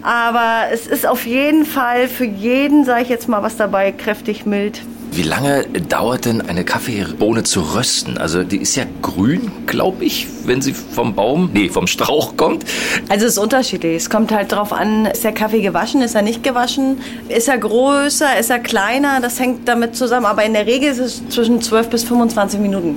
Aber 0.03 0.71
es 0.71 0.87
ist 0.87 1.05
auf 1.05 1.25
jeden 1.25 1.65
Fall 1.65 2.07
für 2.07 2.23
jeden, 2.23 2.85
sage 2.85 3.01
ich 3.01 3.09
jetzt 3.09 3.27
mal, 3.27 3.43
was 3.43 3.57
dabei, 3.57 3.91
kräftig, 3.91 4.45
mild. 4.45 4.81
Wie 5.15 5.21
lange 5.21 5.65
dauert 5.89 6.25
denn 6.25 6.41
eine 6.41 6.63
Kaffeebohne 6.63 7.43
zu 7.43 7.61
rösten? 7.75 8.17
Also 8.17 8.43
die 8.43 8.57
ist 8.57 8.75
ja 8.75 8.85
grün, 9.03 9.51
glaube 9.67 10.05
ich, 10.05 10.25
wenn 10.45 10.59
sie 10.63 10.73
vom 10.73 11.13
Baum, 11.13 11.51
nee, 11.53 11.69
vom 11.69 11.85
Strauch 11.85 12.35
kommt. 12.35 12.65
Also 13.09 13.27
es 13.27 13.33
ist 13.33 13.37
unterschiedlich. 13.37 13.95
Es 13.95 14.09
kommt 14.09 14.31
halt 14.31 14.51
drauf 14.51 14.73
an, 14.73 15.05
ist 15.05 15.23
der 15.23 15.31
Kaffee 15.31 15.61
gewaschen, 15.61 16.01
ist 16.01 16.15
er 16.15 16.23
nicht 16.23 16.41
gewaschen, 16.41 16.97
ist 17.29 17.47
er 17.47 17.59
größer, 17.59 18.39
ist 18.39 18.49
er 18.49 18.57
kleiner, 18.57 19.21
das 19.21 19.39
hängt 19.39 19.67
damit 19.67 19.95
zusammen. 19.95 20.25
Aber 20.25 20.45
in 20.45 20.53
der 20.53 20.65
Regel 20.65 20.89
ist 20.89 20.97
es 20.97 21.29
zwischen 21.29 21.61
12 21.61 21.89
bis 21.89 22.03
25 22.05 22.59
Minuten. 22.59 22.95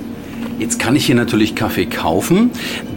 Jetzt 0.59 0.79
kann 0.79 0.95
ich 0.95 1.05
hier 1.05 1.13
natürlich 1.13 1.53
Kaffee 1.53 1.85
kaufen. 1.85 2.49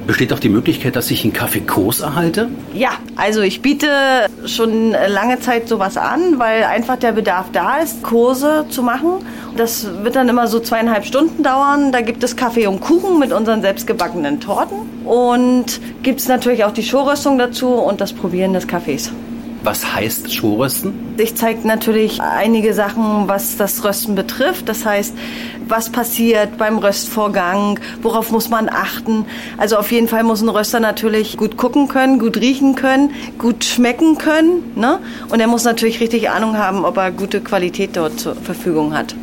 Besteht 0.07 0.33
auch 0.33 0.39
die 0.39 0.49
Möglichkeit, 0.49 0.97
dass 0.97 1.11
ich 1.11 1.25
einen 1.25 1.35
Kaffeekurs 1.35 2.01
erhalte? 2.01 2.49
Ja, 2.73 2.91
also 3.17 3.43
ich 3.43 3.61
biete 3.61 3.87
schon 4.47 4.93
lange 4.93 5.41
Zeit 5.41 5.69
sowas 5.69 5.99
an, 5.99 6.39
weil 6.39 6.65
einfach 6.65 6.97
der 6.97 7.13
Bedarf 7.13 7.47
da 7.53 7.77
ist, 7.77 8.03
Kurse 8.03 8.65
zu 8.71 8.83
machen. 8.83 9.25
Das 9.57 9.87
wird 10.03 10.17
dann 10.17 10.29
immer 10.31 10.47
so 10.47 10.61
zweieinhalb 10.61 11.05
Stunden 11.05 11.43
dauern. 11.43 11.93
Da 11.93 12.01
gibt 12.01 12.25
es 12.25 12.35
Kaffee 12.35 12.67
und 12.67 12.81
Kuchen 12.81 13.19
mit 13.19 13.33
unseren 13.33 13.61
selbstgebackenen 13.61 14.41
Torten. 14.41 14.79
Und 15.05 15.81
gibt 16.03 16.21
es 16.21 16.29
natürlich 16.29 16.65
auch 16.65 16.73
die 16.73 16.83
Showröstung 16.83 17.37
dazu 17.37 17.69
und 17.69 18.01
das 18.01 18.15
Probieren 18.15 18.55
des 18.55 18.67
Kaffees. 18.67 19.13
Was 19.63 19.95
heißt 19.95 20.33
Showrösten? 20.33 20.95
Ich 21.19 21.37
zeige 21.37 21.67
natürlich 21.67 22.23
einige 22.23 22.73
Sachen, 22.73 23.29
was 23.29 23.59
das 23.59 23.85
Rösten 23.85 24.15
betrifft. 24.15 24.69
Das 24.71 24.87
heißt, 24.87 25.15
was 25.69 25.91
passiert 25.91 26.57
beim 26.57 26.79
Röstvorgang, 26.79 27.79
worauf 28.01 28.31
muss 28.31 28.49
man 28.49 28.71
achten. 28.71 29.27
Also 29.59 29.77
auf 29.77 29.93
jeden 29.93 30.09
Fall 30.09 30.23
muss 30.23 30.41
ein 30.41 30.49
Röster 30.49 30.81
natürlich 30.81 31.37
gut 31.37 31.59
gucken 31.59 31.89
können, 31.89 32.19
gut 32.19 32.39
riechen 32.39 32.75
können, 32.75 33.11
gut 33.39 33.65
schmecken 33.65 34.17
können. 34.17 34.63
Ne? 34.77 34.99
Und 35.29 35.41
er 35.41 35.47
muss 35.47 35.65
natürlich 35.65 36.01
richtig 36.01 36.31
Ahnung 36.31 36.57
haben, 36.57 36.85
ob 36.87 36.97
er 36.97 37.11
gute 37.11 37.43
Qualität 37.43 37.91
dort 37.97 38.19
zur 38.19 38.35
Verfügung 38.35 38.97
hat. 38.97 39.15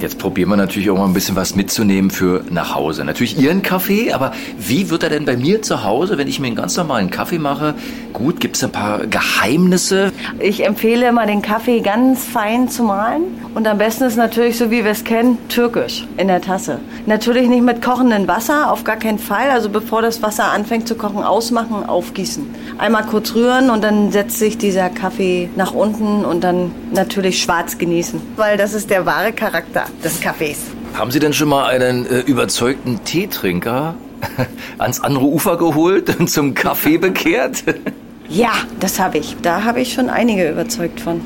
Jetzt 0.00 0.18
probieren 0.18 0.48
wir 0.48 0.56
natürlich 0.56 0.88
auch 0.88 0.96
mal 0.96 1.04
ein 1.04 1.12
bisschen 1.12 1.36
was 1.36 1.54
mitzunehmen 1.54 2.10
für 2.10 2.42
nach 2.48 2.74
Hause. 2.74 3.04
Natürlich 3.04 3.38
Ihren 3.38 3.60
Kaffee, 3.60 4.14
aber 4.14 4.32
wie 4.58 4.88
wird 4.88 5.02
er 5.02 5.10
denn 5.10 5.26
bei 5.26 5.36
mir 5.36 5.60
zu 5.60 5.84
Hause, 5.84 6.16
wenn 6.16 6.26
ich 6.26 6.40
mir 6.40 6.46
einen 6.46 6.56
ganz 6.56 6.74
normalen 6.78 7.10
Kaffee 7.10 7.38
mache? 7.38 7.74
Gut, 8.14 8.40
gibt 8.40 8.56
es 8.56 8.64
ein 8.64 8.72
paar 8.72 9.06
Geheimnisse? 9.06 10.10
Ich 10.38 10.64
empfehle 10.64 11.08
immer, 11.08 11.26
den 11.26 11.42
Kaffee 11.42 11.80
ganz 11.80 12.24
fein 12.24 12.70
zu 12.70 12.82
mahlen. 12.82 13.24
Und 13.54 13.68
am 13.68 13.76
besten 13.76 14.04
ist 14.04 14.16
natürlich, 14.16 14.56
so 14.56 14.70
wie 14.70 14.84
wir 14.84 14.90
es 14.90 15.04
kennen, 15.04 15.36
türkisch 15.50 16.06
in 16.16 16.28
der 16.28 16.40
Tasse. 16.40 16.78
Natürlich 17.04 17.50
nicht 17.50 17.62
mit 17.62 17.82
kochendem 17.82 18.26
Wasser, 18.26 18.72
auf 18.72 18.84
gar 18.84 18.96
keinen 18.96 19.18
Fall. 19.18 19.50
Also 19.50 19.68
bevor 19.68 20.00
das 20.00 20.22
Wasser 20.22 20.50
anfängt 20.50 20.88
zu 20.88 20.94
kochen, 20.94 21.22
ausmachen, 21.22 21.84
aufgießen. 21.84 22.46
Einmal 22.78 23.04
kurz 23.04 23.34
rühren 23.34 23.68
und 23.68 23.84
dann 23.84 24.12
setzt 24.12 24.38
sich 24.38 24.56
dieser 24.56 24.88
Kaffee 24.88 25.50
nach 25.56 25.74
unten 25.74 26.24
und 26.24 26.42
dann 26.42 26.70
natürlich 26.92 27.42
schwarz 27.42 27.76
genießen. 27.76 28.18
Weil 28.36 28.56
das 28.56 28.72
ist 28.72 28.88
der 28.88 29.04
wahre 29.04 29.34
Charakter 29.34 29.89
des 30.02 30.20
Kaffees. 30.20 30.58
Haben 30.94 31.10
Sie 31.10 31.18
denn 31.18 31.32
schon 31.32 31.48
mal 31.48 31.66
einen 31.66 32.06
äh, 32.06 32.20
überzeugten 32.20 33.04
Teetrinker 33.04 33.94
ans 34.78 35.00
andere 35.00 35.24
Ufer 35.24 35.56
geholt 35.56 36.18
und 36.18 36.30
zum 36.30 36.54
Kaffee 36.54 36.98
bekehrt? 36.98 37.64
Ja, 38.32 38.52
das 38.78 39.00
habe 39.00 39.18
ich. 39.18 39.36
Da 39.42 39.64
habe 39.64 39.80
ich 39.80 39.92
schon 39.92 40.08
einige 40.08 40.48
überzeugt 40.48 41.00
von. 41.00 41.20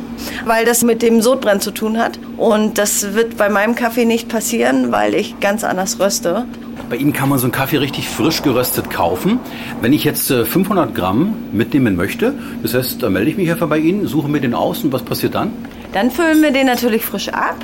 Weil 0.46 0.64
das 0.64 0.82
mit 0.82 1.02
dem 1.02 1.20
Sodbrennen 1.20 1.60
zu 1.60 1.70
tun 1.70 1.98
hat. 1.98 2.18
Und 2.38 2.78
das 2.78 3.12
wird 3.12 3.36
bei 3.36 3.50
meinem 3.50 3.74
Kaffee 3.74 4.06
nicht 4.06 4.30
passieren, 4.30 4.90
weil 4.90 5.14
ich 5.14 5.38
ganz 5.38 5.64
anders 5.64 6.00
röste. 6.00 6.46
Bei 6.88 6.96
Ihnen 6.96 7.12
kann 7.12 7.28
man 7.28 7.38
so 7.38 7.44
einen 7.44 7.52
Kaffee 7.52 7.76
richtig 7.76 8.08
frisch 8.08 8.42
geröstet 8.42 8.88
kaufen. 8.88 9.38
Wenn 9.82 9.92
ich 9.92 10.04
jetzt 10.04 10.32
500 10.32 10.90
äh, 10.90 10.92
Gramm 10.94 11.34
mitnehmen 11.52 11.94
möchte, 11.94 12.32
das 12.62 12.72
heißt, 12.72 13.02
da 13.02 13.10
melde 13.10 13.30
ich 13.30 13.36
mich 13.36 13.50
einfach 13.50 13.68
bei 13.68 13.78
Ihnen, 13.78 14.06
suche 14.06 14.28
mir 14.28 14.40
den 14.40 14.54
aus 14.54 14.82
und 14.82 14.92
was 14.92 15.02
passiert 15.02 15.34
dann? 15.34 15.52
Dann 15.92 16.10
füllen 16.10 16.42
wir 16.42 16.52
den 16.52 16.66
natürlich 16.66 17.04
frisch 17.04 17.28
ab. 17.28 17.56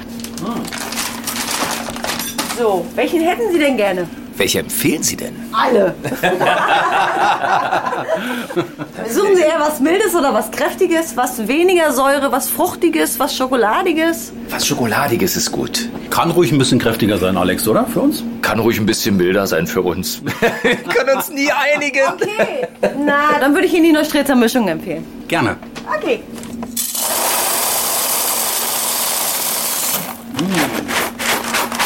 So, 2.58 2.86
welchen 2.94 3.20
hätten 3.20 3.52
Sie 3.52 3.58
denn 3.58 3.76
gerne? 3.76 4.06
Welche 4.36 4.60
empfehlen 4.60 5.02
Sie 5.02 5.16
denn? 5.16 5.34
Alle. 5.52 5.94
Suchen 9.10 9.36
Sie 9.36 9.42
eher 9.42 9.60
was 9.60 9.80
Mildes 9.80 10.14
oder 10.14 10.32
was 10.32 10.50
Kräftiges, 10.50 11.14
was 11.14 11.46
weniger 11.46 11.92
Säure, 11.92 12.32
was 12.32 12.48
Fruchtiges, 12.48 13.18
was 13.18 13.36
Schokoladiges? 13.36 14.32
Was 14.48 14.66
Schokoladiges 14.66 15.36
ist 15.36 15.52
gut. 15.52 15.90
Kann 16.08 16.30
ruhig 16.30 16.52
ein 16.52 16.58
bisschen 16.58 16.78
kräftiger 16.78 17.18
sein, 17.18 17.36
Alex, 17.36 17.68
oder? 17.68 17.84
Für 17.84 18.00
uns? 18.00 18.24
Kann 18.40 18.60
ruhig 18.60 18.80
ein 18.80 18.86
bisschen 18.86 19.18
milder 19.18 19.46
sein 19.46 19.66
für 19.66 19.82
uns. 19.82 20.22
Wir 20.62 20.76
können 20.76 21.16
uns 21.16 21.28
nie 21.28 21.50
einigen. 21.52 22.00
Okay. 22.14 22.66
Na, 23.04 23.38
dann 23.40 23.52
würde 23.52 23.66
ich 23.66 23.74
Ihnen 23.74 23.84
die 23.84 23.92
Neustrezer 23.92 24.36
Mischung 24.36 24.68
empfehlen. 24.68 25.04
Gerne. 25.28 25.58
Okay. 25.98 26.22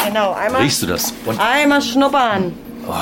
Genau, 0.07 0.33
einmal. 0.33 0.61
Riechst 0.61 0.81
du 0.81 0.87
das? 0.87 1.13
Und 1.25 1.39
einmal 1.39 1.81
schnuppern. 1.81 2.53
Oh, 2.87 2.93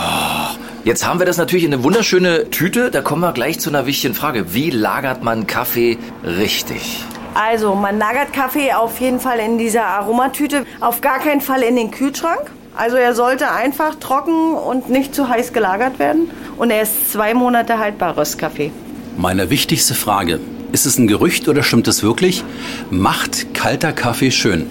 jetzt 0.83 1.05
haben 1.05 1.19
wir 1.19 1.25
das 1.25 1.38
natürlich 1.38 1.65
in 1.65 1.74
eine 1.74 1.83
wunderschöne 1.83 2.50
Tüte. 2.50 2.91
Da 2.91 3.01
kommen 3.01 3.22
wir 3.22 3.33
gleich 3.33 3.60
zu 3.60 3.69
einer 3.69 3.86
wichtigen 3.86 4.13
Frage. 4.13 4.53
Wie 4.53 4.69
lagert 4.69 5.24
man 5.24 5.45
Kaffee 5.45 5.98
richtig? 6.24 7.03
Also, 7.36 7.75
man 7.75 7.98
lagert 7.98 8.31
Kaffee 8.31 8.74
auf 8.74 9.00
jeden 9.00 9.19
Fall 9.19 9.39
in 9.39 9.57
dieser 9.57 9.86
Aromatüte. 9.86 10.65
Auf 10.79 11.01
gar 11.01 11.19
keinen 11.19 11.41
Fall 11.41 11.62
in 11.63 11.75
den 11.75 11.91
Kühlschrank. 11.91 12.51
Also 12.75 12.98
er 12.98 13.13
sollte 13.13 13.51
einfach 13.51 13.95
trocken 13.95 14.53
und 14.55 14.89
nicht 14.89 15.13
zu 15.13 15.29
heiß 15.29 15.53
gelagert 15.53 16.00
werden. 16.00 16.31
Und 16.57 16.72
er 16.72 16.81
ist 16.81 17.12
zwei 17.12 17.33
Monate 17.33 17.77
haltbar, 17.77 18.17
Röstkaffee. 18.17 18.72
Meine 19.15 19.50
wichtigste 19.50 19.93
Frage. 19.93 20.39
Ist 20.74 20.88
es 20.88 20.98
ein 20.98 21.06
Gerücht 21.06 21.48
oder 21.48 21.62
stimmt 21.62 21.88
es 21.88 22.01
wirklich? 22.01 22.44
Macht 22.89 23.53
kalter 23.53 23.94
Kaffee 23.94 24.32
schön? 24.32 24.68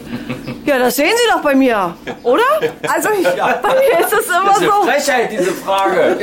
Ja, 0.66 0.80
das 0.80 0.96
sehen 0.96 1.12
Sie 1.14 1.32
doch 1.32 1.42
bei 1.42 1.54
mir, 1.54 1.94
oder? 2.24 2.42
Also 2.88 3.08
ich, 3.20 3.36
ja. 3.36 3.60
bei 3.62 3.68
mir 3.68 4.04
ist 4.04 4.12
es 4.12 4.26
immer 4.26 4.48
das 4.48 4.60
ist 4.60 4.64
so. 4.64 4.82
Frechheit, 4.82 5.30
diese 5.30 5.52
Frage. 5.52 6.18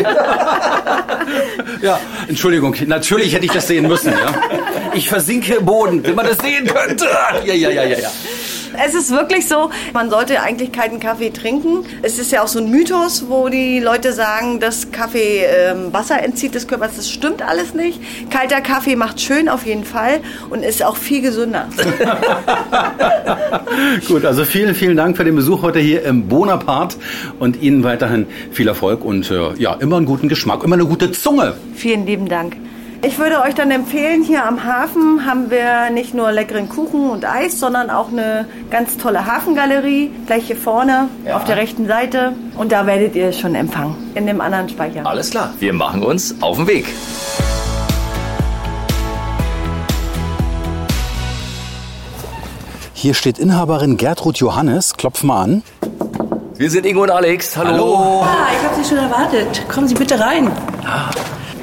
ja, 1.82 1.98
Entschuldigung, 2.28 2.76
natürlich 2.88 3.34
hätte 3.34 3.46
ich 3.46 3.52
das 3.54 3.68
sehen 3.68 3.88
müssen. 3.88 4.12
Ja. 4.12 4.34
Ich 4.94 5.08
versinke 5.08 5.56
im 5.56 5.66
Boden, 5.66 6.04
wenn 6.04 6.16
man 6.16 6.26
das 6.26 6.40
sehen 6.40 6.68
könnte. 6.68 7.06
Ja, 7.46 7.54
ja, 7.54 7.70
ja, 7.70 7.84
ja, 7.84 8.00
ja. 8.00 8.12
Es 8.86 8.96
ist 8.96 9.12
wirklich 9.12 9.48
so, 9.48 9.70
man 9.94 10.10
sollte 10.10 10.42
eigentlich 10.42 10.72
kalten 10.72 11.00
Kaffee 11.00 11.32
trinken. 11.32 11.86
Es 12.02 12.18
ist 12.18 12.32
ja 12.32 12.44
auch 12.44 12.48
so 12.48 12.60
ein 12.60 12.70
Mythos, 12.70 13.26
wo 13.28 13.50
die 13.50 13.80
Leute 13.80 14.14
sagen, 14.14 14.60
dass 14.60 14.92
Kaffee 14.92 15.44
ähm, 15.44 15.92
Wasser 15.92 16.24
entzieht 16.24 16.56
des 16.56 16.68
Körpers. 16.68 16.96
Das 16.96 17.10
stimmt 17.10 17.42
alles 17.42 17.74
nicht. 17.74 18.00
Kalter 18.30 18.62
Kaffee 18.62 18.96
macht 18.96 19.20
schön 19.20 19.50
auf 19.50 19.66
jeden 19.66 19.84
Fall 19.84 20.22
und 20.50 20.64
ist 20.64 20.84
auch 20.84 20.96
viel 20.96 21.22
gesünder. 21.22 21.68
Gut, 24.08 24.26
also 24.26 24.46
vielen, 24.46 24.76
vielen 24.76 24.96
Dank 24.96 25.18
für 25.18 25.26
den 25.26 25.36
Besuch 25.36 25.62
heute 25.62 25.80
hier 25.80 26.04
im 26.04 26.28
Bonaparte 26.28 26.98
und 27.40 27.62
Ihnen 27.62 27.84
weiterhin 27.84 28.28
viel 28.52 28.68
Erfolg 28.68 29.04
und 29.04 29.30
äh, 29.30 29.54
ja, 29.58 29.74
immer 29.74 29.98
einen 29.98 30.06
guten 30.06 30.30
Geschmack, 30.30 30.64
immer 30.64 30.76
eine 30.76 30.86
gute 30.86 31.12
Zunge. 31.12 31.56
Vielen 31.76 32.06
lieben 32.06 32.30
Dank. 32.30 32.56
Ich 33.02 33.18
würde 33.18 33.42
euch 33.42 33.56
dann 33.56 33.72
empfehlen, 33.72 34.24
hier 34.24 34.46
am 34.46 34.66
Hafen 34.66 35.26
haben 35.26 35.50
wir 35.50 35.90
nicht 35.90 36.14
nur 36.14 36.34
leckeren 36.34 36.68
Kuchen 36.68 37.10
und 37.10 37.24
Eis, 37.24 37.58
sondern 37.58 37.90
auch 37.90 38.10
eine 38.10 38.46
ganz 38.70 38.98
tolle 38.98 39.26
Hafengalerie, 39.26 40.12
gleich 40.26 40.48
hier 40.48 40.58
vorne 40.58 41.08
ja. 41.26 41.38
auf 41.38 41.46
der 41.46 41.56
rechten 41.56 41.88
Seite. 41.88 42.34
Und 42.58 42.74
da 42.74 42.86
werdet 42.86 43.16
ihr 43.16 43.32
schon 43.32 43.56
empfangen, 43.56 43.96
in 44.16 44.28
dem 44.28 44.42
anderen 44.42 44.68
Speicher. 44.68 45.06
Alles 45.06 45.30
klar, 45.30 45.54
wir 45.60 45.72
machen 45.72 46.04
uns 46.04 46.36
auf 46.42 46.58
den 46.58 46.68
Weg. 46.68 46.88
Hier 52.94 53.14
steht 53.14 53.40
Inhaberin 53.40 53.96
Gertrud 53.96 54.40
Johannes. 54.40 54.98
Klopf 54.98 55.24
mal 55.24 55.44
an. 55.44 55.64
Wir 56.58 56.70
sind 56.70 56.86
Ingo 56.86 57.04
und 57.04 57.12
Alex. 57.12 57.56
Hallo. 57.56 57.70
Hallo. 57.72 58.22
Ah, 58.24 58.48
ich 58.52 58.68
habe 58.68 58.76
Sie 58.76 58.90
schon 58.90 58.98
erwartet. 58.98 59.64
Kommen 59.70 59.88
Sie 59.88 59.96
bitte 59.96 60.20
rein. 60.20 60.52
Ah, 60.86 61.10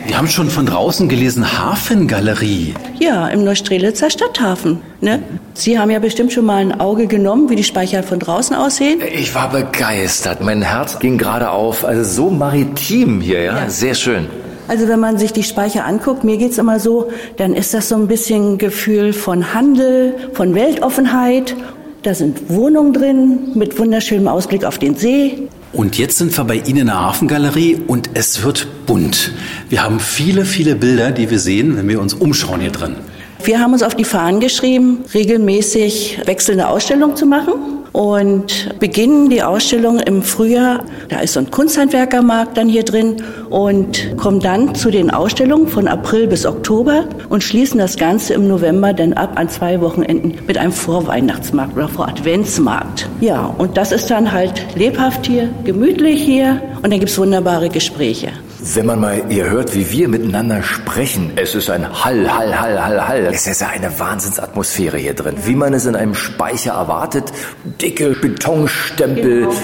wir 0.07 0.17
haben 0.17 0.29
schon 0.29 0.51
von 0.51 0.67
draußen 0.67 1.09
gelesen, 1.09 1.59
Hafengalerie. 1.59 2.75
Ja, 2.99 3.29
im 3.29 3.45
Neustrelitzer 3.45 4.11
Stadthafen. 4.11 4.81
Ne? 5.01 5.23
Sie 5.55 5.79
haben 5.79 5.91
ja 5.91 5.99
bestimmt 5.99 6.33
schon 6.33 6.45
mal 6.45 6.57
ein 6.57 6.81
Auge 6.81 7.07
genommen, 7.07 7.51
wie 7.51 7.57
die 7.57 7.65
Speicher 7.65 8.03
von 8.03 8.19
draußen 8.19 8.55
aussehen. 8.55 9.01
Ich 9.13 9.35
war 9.35 9.51
begeistert. 9.51 10.41
Mein 10.41 10.63
Herz 10.63 10.99
ging 10.99 11.19
gerade 11.19 11.51
auf. 11.51 11.85
Also 11.85 12.05
so 12.05 12.31
maritim 12.31 13.21
hier, 13.21 13.43
ja? 13.43 13.59
ja. 13.59 13.69
Sehr 13.69 13.95
schön. 13.95 14.27
Also 14.69 14.89
wenn 14.89 15.01
man 15.01 15.19
sich 15.19 15.33
die 15.33 15.43
Speicher 15.43 15.85
anguckt, 15.85 16.25
mir 16.25 16.37
geht's 16.37 16.59
immer 16.59 16.81
so, 16.81 17.11
dann 17.37 17.55
ist 17.55 17.75
das 17.75 17.89
so 17.89 17.97
ein 17.97 18.09
bisschen 18.09 18.59
Gefühl 18.59 19.13
von 19.13 19.55
Handel, 19.55 20.15
von 20.33 20.55
Weltoffenheit. 20.55 21.57
Da 22.03 22.15
sind 22.15 22.51
Wohnungen 22.51 22.93
drin 22.93 23.39
mit 23.55 23.79
wunderschönem 23.79 24.29
Ausblick 24.29 24.65
auf 24.65 24.79
den 24.79 24.95
See. 24.97 25.49
Und 25.77 25.99
jetzt 25.99 26.17
sind 26.17 26.35
wir 26.35 26.45
bei 26.45 26.55
Ihnen 26.55 26.79
in 26.79 26.87
der 26.87 27.03
Hafengalerie 27.03 27.83
und 27.87 28.09
es 28.15 28.43
wird 28.43 28.67
bunt. 28.87 29.33
Wir 29.69 29.83
haben 29.83 30.01
viele, 30.01 30.47
viele 30.47 30.75
Bilder, 30.75 31.11
die 31.11 31.31
wir 31.31 31.39
sehen, 31.39 31.77
wenn 31.77 31.87
wir 31.87 32.01
uns 32.01 32.15
umschauen 32.15 32.63
hier 32.63 32.71
drin. 32.71 32.97
Wir 33.45 33.61
haben 33.61 33.75
uns 33.75 33.83
auf 33.83 33.95
die 33.95 34.07
Fahnen 34.07 34.41
geschrieben, 34.41 35.05
regelmäßig 35.13 36.21
wechselnde 36.25 36.69
Ausstellungen 36.69 37.15
zu 37.15 37.27
machen. 37.27 37.76
Und 37.93 38.79
beginnen 38.79 39.31
die 39.31 39.43
Ausstellung 39.43 40.01
im 40.01 40.23
Frühjahr. 40.23 40.85
Da 41.09 41.21
ist 41.21 41.35
so 41.35 41.41
ein 41.41 41.51
Kunsthandwerkermarkt 41.51 42.57
dann 42.57 42.69
hier 42.69 42.85
drin 42.85 43.17
und 43.51 44.17
kommen 44.17 44.41
dann 44.41 44.75
zu 44.75 44.91
den 44.91 45.11
Ausstellungen 45.11 45.69
von 45.69 45.89
April 45.89 46.27
bis 46.27 46.47
Oktober 46.47 47.05
und 47.29 47.43
schließen 47.43 47.79
das 47.79 47.97
Ganze 47.97 48.35
im 48.35 48.49
November 48.49 48.93
dann 48.93 49.13
ab 49.13 49.33
an 49.37 49.49
zwei 49.49 49.81
Wochenenden 49.81 50.35
mit 50.47 50.59
einem 50.59 50.73
Vorweihnachtsmarkt 50.73 51.77
oder 51.77 51.89
Voradventsmarkt. 51.89 53.09
Ja, 53.21 53.55
und 53.59 53.77
das 53.77 53.93
ist 53.93 54.11
dann 54.11 54.33
halt 54.33 54.77
lebhaft 54.77 55.27
hier, 55.27 55.49
gemütlich 55.65 56.23
hier 56.23 56.61
und 56.83 56.91
dann 56.91 57.01
gibt's 57.01 57.19
wunderbare 57.19 57.69
Gespräche. 57.69 58.29
Wenn 58.75 58.87
man 58.87 59.01
mal 59.01 59.23
ihr 59.31 59.49
hört, 59.49 59.75
wie 59.75 59.91
wir 59.93 60.09
miteinander 60.09 60.61
sprechen, 60.61 61.33
es 61.37 61.55
ist 61.55 61.71
ein 61.71 62.05
Hall, 62.05 62.37
Hall, 62.37 62.61
Hall, 62.61 62.85
Hall, 62.85 63.07
Hall. 63.09 63.27
Es 63.27 63.47
ist 63.47 63.61
ja 63.61 63.69
eine 63.69 63.99
Wahnsinnsatmosphäre 63.99 64.99
hier 64.99 65.15
drin. 65.15 65.37
Wie 65.45 65.55
man 65.55 65.73
es 65.73 65.87
in 65.87 65.95
einem 65.95 66.15
Speicher 66.15 66.73
erwartet. 66.73 67.33
Dicke 67.81 68.11
Betonstempel. 68.11 69.43
Genau. 69.43 69.55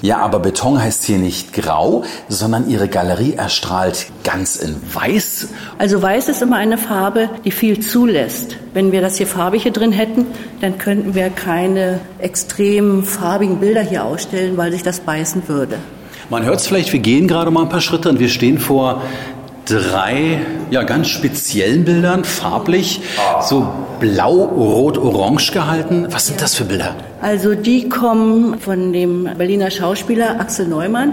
Ja, 0.00 0.18
aber 0.18 0.38
Beton 0.38 0.80
heißt 0.80 1.02
hier 1.04 1.18
nicht 1.18 1.54
grau, 1.54 2.04
sondern 2.28 2.68
Ihre 2.68 2.86
Galerie 2.86 3.34
erstrahlt 3.34 4.06
ganz 4.22 4.56
in 4.56 4.76
weiß. 4.92 5.48
Also 5.78 6.00
weiß 6.00 6.28
ist 6.28 6.42
immer 6.42 6.56
eine 6.56 6.78
Farbe, 6.78 7.28
die 7.44 7.50
viel 7.50 7.80
zulässt. 7.80 8.58
Wenn 8.74 8.92
wir 8.92 9.00
das 9.00 9.16
hier 9.16 9.26
farbig 9.26 9.64
hier 9.64 9.72
drin 9.72 9.92
hätten, 9.92 10.26
dann 10.60 10.78
könnten 10.78 11.14
wir 11.14 11.30
keine 11.30 11.98
extrem 12.18 13.02
farbigen 13.02 13.58
Bilder 13.58 13.80
hier 13.80 14.04
ausstellen, 14.04 14.56
weil 14.56 14.70
sich 14.70 14.84
das 14.84 15.00
beißen 15.00 15.48
würde. 15.48 15.78
Man 16.28 16.44
hört 16.44 16.58
es 16.58 16.66
vielleicht, 16.66 16.92
wir 16.92 16.98
gehen 16.98 17.28
gerade 17.28 17.52
mal 17.52 17.62
ein 17.62 17.68
paar 17.68 17.80
Schritte 17.80 18.08
und 18.08 18.18
wir 18.18 18.28
stehen 18.28 18.58
vor 18.58 19.02
drei 19.64 20.40
ja, 20.70 20.82
ganz 20.82 21.08
speziellen 21.08 21.84
Bildern, 21.84 22.24
farblich, 22.24 23.00
so 23.42 23.68
blau, 24.00 24.44
rot, 24.44 24.98
orange 24.98 25.52
gehalten. 25.52 26.08
Was 26.10 26.26
sind 26.26 26.42
das 26.42 26.56
für 26.56 26.64
Bilder? 26.64 26.96
Also 27.20 27.54
die 27.54 27.88
kommen 27.88 28.58
von 28.58 28.92
dem 28.92 29.28
Berliner 29.38 29.70
Schauspieler 29.70 30.40
Axel 30.40 30.66
Neumann. 30.66 31.12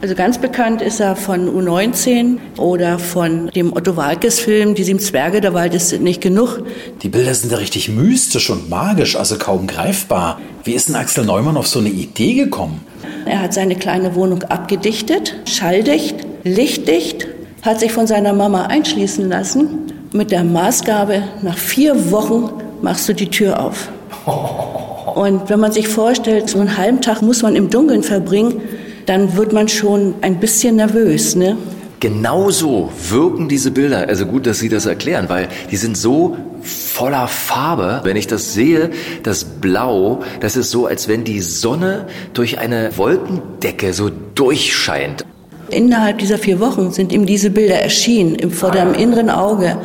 Also 0.00 0.14
ganz 0.14 0.38
bekannt 0.38 0.82
ist 0.82 1.00
er 1.00 1.14
von 1.14 1.48
U19 1.48 2.38
oder 2.56 2.98
von 2.98 3.48
dem 3.48 3.72
Otto 3.72 3.96
Walkes 3.96 4.40
Film 4.40 4.74
Die 4.74 4.82
sieben 4.82 4.98
Zwerge, 4.98 5.40
der 5.40 5.54
Wald 5.54 5.74
ist 5.74 5.92
nicht 6.00 6.20
genug. 6.20 6.60
Die 7.02 7.08
Bilder 7.08 7.34
sind 7.34 7.52
ja 7.52 7.58
richtig 7.58 7.88
mystisch 7.88 8.50
und 8.50 8.68
magisch, 8.68 9.14
also 9.16 9.38
kaum 9.38 9.68
greifbar. 9.68 10.40
Wie 10.64 10.72
ist 10.72 10.88
denn 10.88 10.96
Axel 10.96 11.24
Neumann 11.24 11.56
auf 11.56 11.68
so 11.68 11.78
eine 11.78 11.88
Idee 11.88 12.34
gekommen? 12.34 12.80
Er 13.26 13.42
hat 13.42 13.54
seine 13.54 13.76
kleine 13.76 14.14
Wohnung 14.14 14.42
abgedichtet, 14.44 15.36
schalldicht, 15.44 16.16
lichtdicht, 16.44 17.28
hat 17.62 17.80
sich 17.80 17.92
von 17.92 18.06
seiner 18.06 18.32
Mama 18.32 18.66
einschließen 18.66 19.28
lassen 19.28 19.92
mit 20.12 20.30
der 20.30 20.44
Maßgabe, 20.44 21.22
nach 21.42 21.56
vier 21.56 22.10
Wochen 22.10 22.50
machst 22.82 23.08
du 23.08 23.14
die 23.14 23.28
Tür 23.28 23.60
auf. 23.60 23.88
Und 25.14 25.48
wenn 25.50 25.60
man 25.60 25.72
sich 25.72 25.88
vorstellt, 25.88 26.50
so 26.50 26.58
einen 26.58 26.76
halben 26.76 27.00
Tag 27.00 27.22
muss 27.22 27.42
man 27.42 27.56
im 27.56 27.70
Dunkeln 27.70 28.02
verbringen, 28.02 28.60
dann 29.06 29.36
wird 29.36 29.52
man 29.52 29.68
schon 29.68 30.14
ein 30.22 30.38
bisschen 30.38 30.76
nervös, 30.76 31.34
ne? 31.34 31.56
Genauso 32.00 32.90
wirken 33.10 33.48
diese 33.48 33.70
Bilder. 33.70 34.08
Also 34.08 34.26
gut, 34.26 34.46
dass 34.46 34.58
Sie 34.58 34.68
das 34.68 34.86
erklären, 34.86 35.28
weil 35.28 35.48
die 35.70 35.76
sind 35.76 35.96
so 35.96 36.36
voller 36.62 37.28
Farbe. 37.28 38.00
Wenn 38.04 38.16
ich 38.16 38.26
das 38.26 38.54
sehe, 38.54 38.90
das 39.22 39.44
Blau, 39.44 40.20
das 40.40 40.56
ist 40.56 40.70
so, 40.70 40.86
als 40.86 41.08
wenn 41.08 41.24
die 41.24 41.40
Sonne 41.40 42.06
durch 42.34 42.58
eine 42.58 42.96
Wolkendecke 42.96 43.92
so 43.92 44.10
durchscheint. 44.34 45.24
Innerhalb 45.70 46.18
dieser 46.18 46.38
vier 46.38 46.60
Wochen 46.60 46.90
sind 46.90 47.12
ihm 47.12 47.26
diese 47.26 47.50
Bilder 47.50 47.76
erschienen, 47.76 48.50
vor 48.50 48.70
dem 48.70 48.94
inneren 48.94 49.30
Auge. 49.30 49.76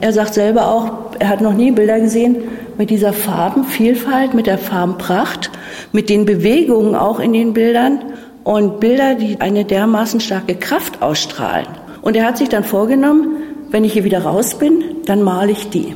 Er 0.00 0.12
sagt 0.12 0.34
selber 0.34 0.66
auch, 0.66 1.16
er 1.18 1.28
hat 1.28 1.40
noch 1.40 1.54
nie 1.54 1.70
Bilder 1.70 2.00
gesehen 2.00 2.36
mit 2.76 2.90
dieser 2.90 3.12
Farbenvielfalt, 3.12 4.34
mit 4.34 4.46
der 4.46 4.58
Farbenpracht, 4.58 5.50
mit 5.92 6.10
den 6.10 6.26
Bewegungen 6.26 6.94
auch 6.94 7.20
in 7.20 7.32
den 7.32 7.54
Bildern 7.54 8.00
und 8.44 8.80
Bilder, 8.80 9.14
die 9.14 9.40
eine 9.40 9.64
dermaßen 9.64 10.20
starke 10.20 10.54
Kraft 10.54 11.00
ausstrahlen. 11.00 11.66
Und 12.02 12.16
er 12.16 12.26
hat 12.26 12.38
sich 12.38 12.48
dann 12.48 12.64
vorgenommen, 12.64 13.36
wenn 13.70 13.84
ich 13.84 13.92
hier 13.92 14.04
wieder 14.04 14.20
raus 14.20 14.58
bin, 14.58 14.84
dann 15.06 15.22
male 15.22 15.52
ich 15.52 15.70
die. 15.70 15.94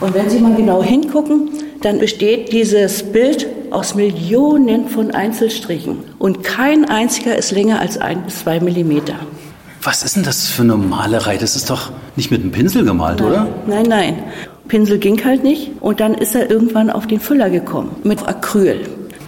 Und 0.00 0.14
wenn 0.14 0.28
Sie 0.28 0.38
mal 0.38 0.54
genau 0.54 0.82
hingucken, 0.82 1.50
dann 1.82 1.98
besteht 1.98 2.52
dieses 2.52 3.02
Bild 3.02 3.46
aus 3.70 3.94
Millionen 3.94 4.88
von 4.88 5.10
Einzelstrichen. 5.10 5.98
Und 6.18 6.42
kein 6.42 6.84
einziger 6.86 7.36
ist 7.36 7.50
länger 7.52 7.80
als 7.80 7.98
ein 7.98 8.22
bis 8.24 8.40
zwei 8.40 8.60
Millimeter. 8.60 9.14
Was 9.82 10.02
ist 10.02 10.16
denn 10.16 10.22
das 10.22 10.46
für 10.46 10.62
eine 10.62 10.76
Malerei? 10.76 11.36
Das 11.36 11.56
ist 11.56 11.68
doch 11.68 11.92
nicht 12.16 12.30
mit 12.30 12.40
einem 12.40 12.52
Pinsel 12.52 12.84
gemalt, 12.84 13.20
nein, 13.20 13.28
oder? 13.28 13.48
Nein, 13.66 13.86
nein. 13.86 14.22
Pinsel 14.68 14.98
ging 14.98 15.22
halt 15.24 15.44
nicht. 15.44 15.72
Und 15.80 16.00
dann 16.00 16.14
ist 16.14 16.34
er 16.34 16.50
irgendwann 16.50 16.88
auf 16.88 17.06
den 17.06 17.20
Füller 17.20 17.50
gekommen 17.50 17.94
mit 18.02 18.26
Acryl. 18.26 18.80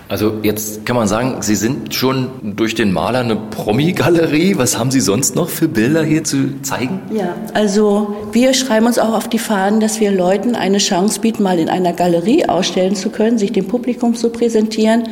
Also 0.08 0.34
jetzt 0.42 0.86
kann 0.86 0.94
man 0.94 1.08
sagen, 1.08 1.38
Sie 1.40 1.56
sind 1.56 1.92
schon 1.92 2.28
durch 2.42 2.76
den 2.76 2.92
Maler 2.92 3.20
eine 3.20 3.34
Promi-Galerie. 3.34 4.56
Was 4.56 4.78
haben 4.78 4.92
Sie 4.92 5.00
sonst 5.00 5.34
noch 5.34 5.48
für 5.48 5.66
Bilder 5.66 6.04
hier 6.04 6.22
zu 6.22 6.62
zeigen? 6.62 7.00
Ja, 7.12 7.34
also 7.54 8.14
wir 8.30 8.54
schreiben 8.54 8.86
uns 8.86 9.00
auch 9.00 9.14
auf 9.14 9.28
die 9.28 9.40
Fahnen, 9.40 9.80
dass 9.80 9.98
wir 9.98 10.12
Leuten 10.12 10.54
eine 10.54 10.78
Chance 10.78 11.20
bieten, 11.20 11.42
mal 11.42 11.58
in 11.58 11.68
einer 11.68 11.92
Galerie 11.92 12.48
ausstellen 12.48 12.94
zu 12.94 13.10
können, 13.10 13.38
sich 13.38 13.50
dem 13.50 13.66
Publikum 13.66 14.14
zu 14.14 14.30
präsentieren. 14.30 15.08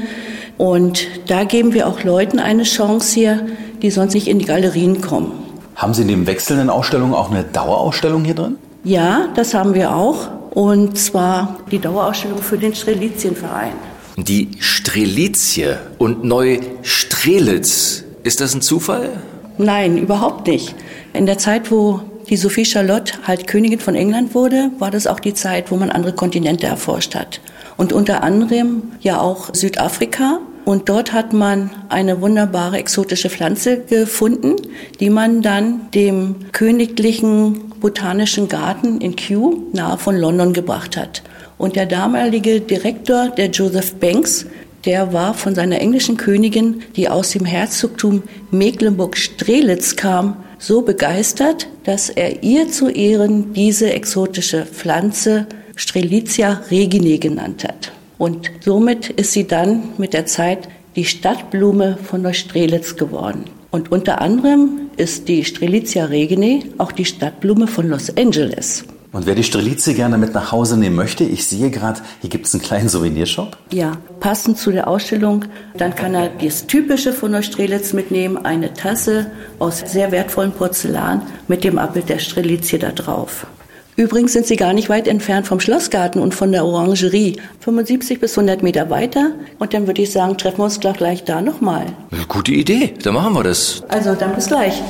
Und 0.59 1.09
da 1.27 1.43
geben 1.43 1.75
wir 1.75 1.89
auch 1.89 2.05
Leuten 2.05 2.39
eine 2.39 2.63
Chance 2.63 3.15
hier, 3.15 3.47
die 3.83 3.91
sonst 3.91 4.15
nicht 4.15 4.29
in 4.29 4.39
die 4.39 4.45
Galerien 4.45 5.01
kommen. 5.01 5.33
Haben 5.75 5.93
Sie 5.93 6.03
in 6.03 6.09
den 6.09 6.27
wechselnden 6.29 6.71
Ausstellungen 6.71 7.15
auch 7.15 7.33
eine 7.33 7.43
Dauerausstellung 7.43 8.25
hier 8.25 8.35
drin? 8.35 8.57
Ja, 8.85 9.27
das 9.35 9.55
haben 9.55 9.75
wir 9.75 9.97
auch. 9.97 10.29
Und 10.51 10.97
zwar 10.97 11.57
die 11.73 11.81
Dauerausstellung 11.81 12.39
für 12.39 12.59
den 12.59 12.77
Strelizienverein. 12.77 13.73
Die 14.17 14.51
Strelizie 14.61 15.77
und 15.99 16.23
Neustrelitz. 16.23 18.05
Ist 18.23 18.41
das 18.41 18.55
ein 18.55 18.63
Zufall? 18.63 19.11
Nein, 19.59 19.99
überhaupt 19.99 20.47
nicht. 20.47 20.75
In 21.13 21.27
der 21.27 21.37
Zeit, 21.39 21.73
wo 21.73 22.01
die 22.29 22.37
Sophie 22.37 22.65
Charlotte 22.65 23.15
halt 23.25 23.49
Königin 23.49 23.81
von 23.81 23.97
England 23.97 24.35
wurde, 24.35 24.71
war 24.79 24.93
das 24.93 25.09
auch 25.09 25.19
die 25.19 25.35
Zeit, 25.35 25.73
wo 25.73 25.77
man 25.77 25.91
andere 25.91 26.13
Kontinente 26.13 26.67
erforscht 26.67 27.17
hat. 27.17 27.41
Und 27.77 27.93
unter 27.93 28.23
anderem 28.23 28.85
ja 29.01 29.21
auch 29.21 29.53
Südafrika. 29.53 30.39
Und 30.65 30.89
dort 30.89 31.13
hat 31.13 31.33
man 31.33 31.71
eine 31.89 32.21
wunderbare 32.21 32.79
exotische 32.79 33.31
Pflanze 33.31 33.81
gefunden, 33.81 34.55
die 35.01 35.11
man 35.11 35.43
dann 35.43 35.91
dem 35.91 36.37
königlichen 36.53 37.73
botanischen 37.81 38.49
Garten 38.49 39.01
in 39.01 39.17
Kew 39.17 39.57
nahe 39.73 39.99
von 39.99 40.17
London 40.17 40.53
gebracht 40.53 40.97
hat. 40.97 41.23
Und 41.59 41.77
der 41.77 41.87
damalige 41.87 42.61
Direktor, 42.61 43.31
der 43.31 43.51
Joseph 43.51 43.95
Banks, 43.95 44.47
der 44.85 45.13
war 45.13 45.35
von 45.35 45.55
seiner 45.55 45.81
englischen 45.81 46.17
Königin, 46.17 46.83
die 46.97 47.09
aus 47.09 47.31
dem 47.31 47.45
Herzogtum 47.45 48.23
Mecklenburg-Strelitz 48.51 49.97
kam, 49.97 50.37
so 50.59 50.83
begeistert, 50.83 51.69
dass 51.85 52.11
er 52.11 52.43
ihr 52.43 52.69
zu 52.69 52.89
Ehren 52.89 53.53
diese 53.55 53.93
exotische 53.93 54.67
Pflanze 54.67 55.47
Strelitzia 55.77 56.63
regine 56.71 57.19
genannt 57.19 57.65
hat. 57.65 57.93
Und 58.19 58.51
somit 58.61 59.11
ist 59.11 59.33
sie 59.33 59.47
dann 59.47 59.83
mit 59.99 60.13
der 60.13 60.27
Zeit 60.27 60.69
die 60.97 61.05
Stadtblume 61.05 61.99
von 62.03 62.23
Neustrelitz 62.23 62.97
geworden. 62.97 63.45
Und 63.71 63.91
unter 63.91 64.21
anderem 64.21 64.91
ist 64.97 65.27
die 65.29 65.45
Strelitzia 65.45 66.05
regine 66.05 66.61
auch 66.79 66.93
die 66.93 67.05
Stadtblume 67.05 67.67
von 67.67 67.89
Los 67.89 68.17
Angeles. 68.17 68.85
Und 69.15 69.27
wer 69.27 69.37
die 69.37 69.45
Strelizie 69.45 69.95
gerne 69.95 70.19
mit 70.19 70.35
nach 70.35 70.51
Hause 70.51 70.77
nehmen 70.77 70.97
möchte, 70.97 71.23
ich 71.23 71.47
sehe 71.47 71.71
gerade, 71.71 72.01
hier 72.21 72.29
gibt 72.29 72.47
es 72.47 72.55
einen 72.55 72.65
kleinen 72.65 72.89
Souvenirshop. 72.89 73.57
Ja, 73.73 73.93
passend 74.19 74.59
zu 74.59 74.73
der 74.73 74.89
Ausstellung, 74.89 75.45
dann 75.79 75.95
kann 75.95 76.15
er 76.15 76.31
das 76.31 76.67
Typische 76.67 77.13
von 77.13 77.31
Neustrelitz 77.31 77.93
mitnehmen, 77.93 78.45
eine 78.45 78.75
Tasse 78.75 79.31
aus 79.61 79.85
sehr 79.87 80.11
wertvollem 80.11 80.51
Porzellan 80.51 81.23
mit 81.47 81.63
dem 81.63 81.79
Abbild 81.79 82.09
der 82.09 82.19
Strelizie 82.19 82.81
da 82.81 82.91
drauf. 82.91 83.47
Übrigens 83.95 84.33
sind 84.33 84.49
sie 84.49 84.57
gar 84.57 84.73
nicht 84.73 84.89
weit 84.89 85.07
entfernt 85.07 85.47
vom 85.47 85.61
Schlossgarten 85.61 86.21
und 86.21 86.35
von 86.35 86.51
der 86.51 86.65
Orangerie. 86.65 87.37
75 87.61 88.19
bis 88.19 88.37
100 88.37 88.65
Meter 88.65 88.91
weiter. 88.91 89.31
Und 89.61 89.73
dann 89.73 89.87
würde 89.87 90.03
ich 90.03 90.11
sagen, 90.11 90.37
treffen 90.37 90.59
wir 90.59 90.65
uns 90.65 90.81
doch 90.81 90.97
gleich 90.97 91.23
da 91.23 91.41
nochmal. 91.41 91.87
Gute 92.27 92.51
Idee, 92.51 92.95
dann 93.01 93.15
machen 93.15 93.35
wir 93.35 93.45
das. 93.45 93.85
Also, 93.87 94.17
dann 94.17 94.35
bis 94.35 94.49
gleich. 94.49 94.83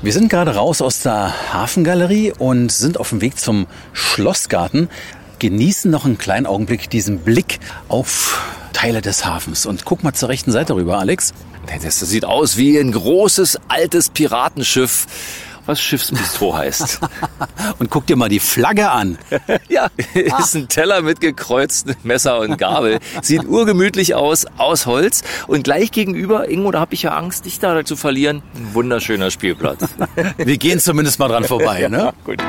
Wir 0.00 0.12
sind 0.12 0.28
gerade 0.28 0.54
raus 0.54 0.80
aus 0.80 1.00
der 1.00 1.34
Hafengalerie 1.52 2.32
und 2.38 2.70
sind 2.70 3.00
auf 3.00 3.08
dem 3.08 3.20
Weg 3.20 3.36
zum 3.36 3.66
Schlossgarten. 3.92 4.88
Genießen 5.40 5.90
noch 5.90 6.04
einen 6.04 6.18
kleinen 6.18 6.46
Augenblick 6.46 6.88
diesen 6.88 7.18
Blick 7.18 7.58
auf 7.88 8.40
Teile 8.72 9.02
des 9.02 9.26
Hafens. 9.26 9.66
Und 9.66 9.84
guck 9.84 10.04
mal 10.04 10.12
zur 10.12 10.28
rechten 10.28 10.52
Seite 10.52 10.76
rüber, 10.76 11.00
Alex. 11.00 11.34
Das 11.82 11.98
sieht 11.98 12.24
aus 12.24 12.56
wie 12.56 12.78
ein 12.78 12.92
großes, 12.92 13.58
altes 13.66 14.08
Piratenschiff, 14.08 15.06
was 15.68 15.80
Schiffsbistro 15.80 16.56
heißt. 16.56 17.00
und 17.78 17.90
guck 17.90 18.06
dir 18.06 18.16
mal 18.16 18.28
die 18.28 18.40
Flagge 18.40 18.90
an. 18.90 19.18
ja, 19.68 19.88
ist 20.14 20.56
ein 20.56 20.68
Teller 20.68 21.02
mit 21.02 21.20
gekreuzten 21.20 21.94
Messer 22.02 22.40
und 22.40 22.56
Gabel. 22.56 22.98
Sieht 23.22 23.44
urgemütlich 23.46 24.14
aus, 24.14 24.46
aus 24.56 24.86
Holz. 24.86 25.22
Und 25.46 25.62
gleich 25.62 25.92
gegenüber, 25.92 26.48
Ingo, 26.48 26.70
da 26.70 26.80
habe 26.80 26.94
ich 26.94 27.02
ja 27.02 27.14
Angst, 27.14 27.44
dich 27.44 27.60
da 27.60 27.84
zu 27.84 27.96
verlieren. 27.96 28.42
Ein 28.54 28.74
wunderschöner 28.74 29.30
Spielplatz. 29.30 29.80
Wir 30.38 30.56
gehen 30.56 30.80
zumindest 30.80 31.18
mal 31.18 31.28
dran 31.28 31.44
vorbei, 31.44 31.86
ne? 31.88 31.98
Ja, 31.98 32.12
gut. 32.24 32.42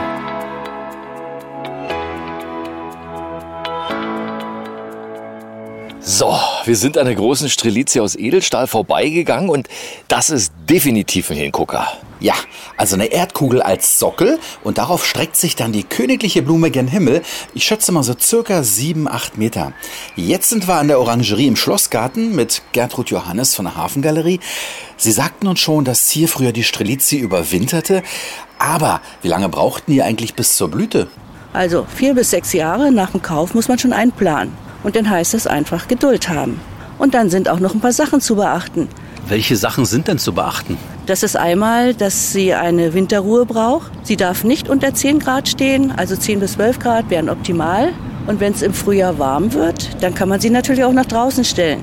So, 5.99 6.39
wir 6.65 6.75
sind 6.75 6.97
an 6.97 7.05
der 7.05 7.15
großen 7.15 7.49
Strelizie 7.49 8.01
aus 8.01 8.15
Edelstahl 8.15 8.67
vorbeigegangen 8.67 9.49
und 9.49 9.67
das 10.07 10.29
ist 10.29 10.53
definitiv 10.69 11.29
ein 11.29 11.37
Hingucker. 11.37 11.87
Ja, 12.21 12.33
also 12.75 12.95
eine 12.95 13.05
Erdkugel 13.05 13.61
als 13.61 13.97
Sockel 13.97 14.39
und 14.63 14.77
darauf 14.77 15.05
streckt 15.05 15.37
sich 15.37 15.55
dann 15.55 15.71
die 15.71 15.83
königliche 15.83 16.41
Blume 16.41 16.69
gen 16.69 16.87
Himmel. 16.87 17.21
Ich 17.53 17.63
schätze 17.63 17.93
mal 17.93 18.03
so 18.03 18.13
circa 18.19 18.63
sieben, 18.63 19.07
acht 19.07 19.37
Meter. 19.37 19.71
Jetzt 20.17 20.49
sind 20.49 20.67
wir 20.67 20.75
an 20.75 20.89
der 20.89 20.99
Orangerie 20.99 21.47
im 21.47 21.55
Schlossgarten 21.55 22.35
mit 22.35 22.61
Gertrud 22.73 23.09
Johannes 23.09 23.55
von 23.55 23.65
der 23.65 23.77
Hafengalerie. 23.77 24.41
Sie 24.97 25.13
sagten 25.13 25.47
uns 25.47 25.61
schon, 25.61 25.85
dass 25.85 26.09
hier 26.09 26.27
früher 26.27 26.51
die 26.51 26.63
Strelizie 26.63 27.19
überwinterte. 27.19 28.03
Aber 28.57 28.99
wie 29.21 29.29
lange 29.29 29.47
brauchten 29.47 29.93
die 29.93 30.03
eigentlich 30.03 30.33
bis 30.33 30.57
zur 30.57 30.69
Blüte? 30.69 31.07
Also 31.53 31.87
vier 31.95 32.15
bis 32.15 32.31
sechs 32.31 32.51
Jahre 32.51 32.91
nach 32.91 33.11
dem 33.11 33.21
Kauf 33.21 33.53
muss 33.53 33.69
man 33.69 33.79
schon 33.79 33.93
einplanen. 33.93 34.68
Und 34.83 34.95
dann 34.95 35.09
heißt 35.09 35.33
es 35.33 35.47
einfach 35.47 35.87
Geduld 35.87 36.29
haben. 36.29 36.59
Und 36.97 37.13
dann 37.13 37.29
sind 37.29 37.49
auch 37.49 37.59
noch 37.59 37.73
ein 37.73 37.79
paar 37.79 37.93
Sachen 37.93 38.21
zu 38.21 38.35
beachten. 38.35 38.87
Welche 39.27 39.55
Sachen 39.55 39.85
sind 39.85 40.07
denn 40.07 40.17
zu 40.17 40.33
beachten? 40.33 40.77
Das 41.05 41.23
ist 41.23 41.35
einmal, 41.35 41.93
dass 41.93 42.33
sie 42.33 42.53
eine 42.53 42.93
Winterruhe 42.93 43.45
braucht. 43.45 43.91
Sie 44.03 44.17
darf 44.17 44.43
nicht 44.43 44.69
unter 44.69 44.93
10 44.93 45.19
Grad 45.19 45.47
stehen, 45.47 45.91
also 45.95 46.15
10 46.15 46.39
bis 46.39 46.53
12 46.53 46.79
Grad 46.79 47.09
wären 47.09 47.29
optimal. 47.29 47.89
Und 48.27 48.39
wenn 48.39 48.53
es 48.53 48.61
im 48.61 48.73
Frühjahr 48.73 49.17
warm 49.17 49.53
wird, 49.53 50.01
dann 50.01 50.13
kann 50.13 50.29
man 50.29 50.39
sie 50.39 50.49
natürlich 50.49 50.83
auch 50.83 50.93
nach 50.93 51.05
draußen 51.05 51.43
stellen. 51.45 51.81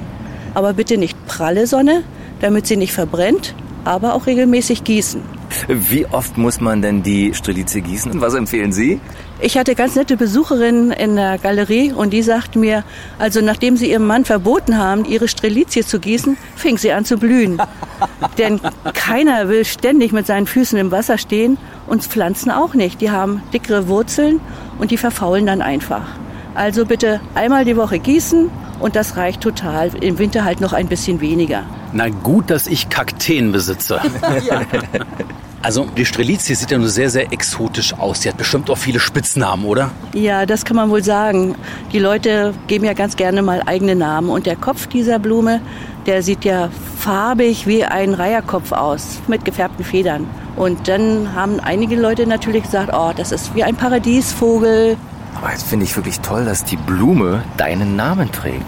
Aber 0.54 0.74
bitte 0.74 0.96
nicht 0.96 1.16
pralle 1.26 1.66
Sonne, 1.66 2.02
damit 2.40 2.66
sie 2.66 2.76
nicht 2.76 2.92
verbrennt, 2.92 3.54
aber 3.84 4.14
auch 4.14 4.26
regelmäßig 4.26 4.84
gießen. 4.84 5.22
Wie 5.68 6.06
oft 6.06 6.36
muss 6.38 6.60
man 6.60 6.82
denn 6.82 7.02
die 7.02 7.34
Strelizie 7.34 7.80
gießen? 7.80 8.20
Was 8.20 8.34
empfehlen 8.34 8.72
Sie? 8.72 9.00
Ich 9.40 9.58
hatte 9.58 9.74
ganz 9.74 9.94
nette 9.96 10.16
Besucherinnen 10.16 10.92
in 10.92 11.16
der 11.16 11.38
Galerie 11.38 11.92
und 11.92 12.12
die 12.12 12.22
sagten 12.22 12.60
mir, 12.60 12.84
also 13.18 13.42
nachdem 13.42 13.76
sie 13.76 13.90
ihrem 13.90 14.06
Mann 14.06 14.24
verboten 14.24 14.78
haben, 14.78 15.04
ihre 15.04 15.28
Strelizie 15.28 15.84
zu 15.84 16.00
gießen, 16.00 16.38
fing 16.54 16.78
sie 16.78 16.92
an 16.92 17.04
zu 17.04 17.18
blühen. 17.18 17.60
Denn 18.38 18.60
keiner 18.94 19.48
will 19.48 19.64
ständig 19.64 20.12
mit 20.12 20.26
seinen 20.26 20.46
Füßen 20.46 20.78
im 20.78 20.90
Wasser 20.90 21.18
stehen 21.18 21.58
und 21.86 22.02
Pflanzen 22.02 22.50
auch 22.50 22.72
nicht. 22.72 23.00
Die 23.02 23.10
haben 23.10 23.42
dickere 23.52 23.88
Wurzeln 23.88 24.40
und 24.78 24.90
die 24.90 24.96
verfaulen 24.96 25.44
dann 25.46 25.60
einfach. 25.60 26.06
Also 26.54 26.86
bitte 26.86 27.20
einmal 27.34 27.66
die 27.66 27.76
Woche 27.76 27.98
gießen 27.98 28.50
und 28.80 28.96
das 28.96 29.18
reicht 29.18 29.42
total. 29.42 29.90
Im 30.00 30.18
Winter 30.18 30.44
halt 30.44 30.62
noch 30.62 30.72
ein 30.72 30.86
bisschen 30.86 31.20
weniger. 31.20 31.64
Na 31.92 32.08
gut, 32.08 32.50
dass 32.50 32.66
ich 32.66 32.88
Kakteen 32.88 33.52
besitze. 33.52 34.00
Also 35.62 35.86
die 35.96 36.04
Strelizie 36.04 36.54
sieht 36.54 36.70
ja 36.70 36.78
nur 36.78 36.88
sehr, 36.88 37.10
sehr 37.10 37.32
exotisch 37.32 37.94
aus. 37.94 38.22
Sie 38.22 38.28
hat 38.28 38.36
bestimmt 38.36 38.70
auch 38.70 38.78
viele 38.78 39.00
Spitznamen, 39.00 39.64
oder? 39.64 39.90
Ja, 40.12 40.46
das 40.46 40.64
kann 40.64 40.76
man 40.76 40.90
wohl 40.90 41.02
sagen. 41.02 41.56
Die 41.92 41.98
Leute 41.98 42.54
geben 42.68 42.84
ja 42.84 42.92
ganz 42.92 43.16
gerne 43.16 43.42
mal 43.42 43.62
eigene 43.66 43.96
Namen. 43.96 44.30
Und 44.30 44.46
der 44.46 44.56
Kopf 44.56 44.86
dieser 44.86 45.18
Blume, 45.18 45.60
der 46.06 46.22
sieht 46.22 46.44
ja 46.44 46.68
farbig 46.98 47.66
wie 47.66 47.84
ein 47.84 48.14
Reiherkopf 48.14 48.72
aus, 48.72 49.20
mit 49.26 49.44
gefärbten 49.44 49.84
Federn. 49.84 50.26
Und 50.56 50.88
dann 50.88 51.34
haben 51.34 51.60
einige 51.60 51.96
Leute 51.96 52.26
natürlich 52.26 52.62
gesagt, 52.62 52.92
oh, 52.92 53.12
das 53.16 53.32
ist 53.32 53.54
wie 53.54 53.64
ein 53.64 53.76
Paradiesvogel. 53.76 54.96
Aber 55.34 55.50
jetzt 55.50 55.66
finde 55.66 55.84
ich 55.84 55.96
wirklich 55.96 56.20
toll, 56.20 56.44
dass 56.44 56.64
die 56.64 56.76
Blume 56.76 57.42
deinen 57.56 57.96
Namen 57.96 58.30
trägt. 58.32 58.64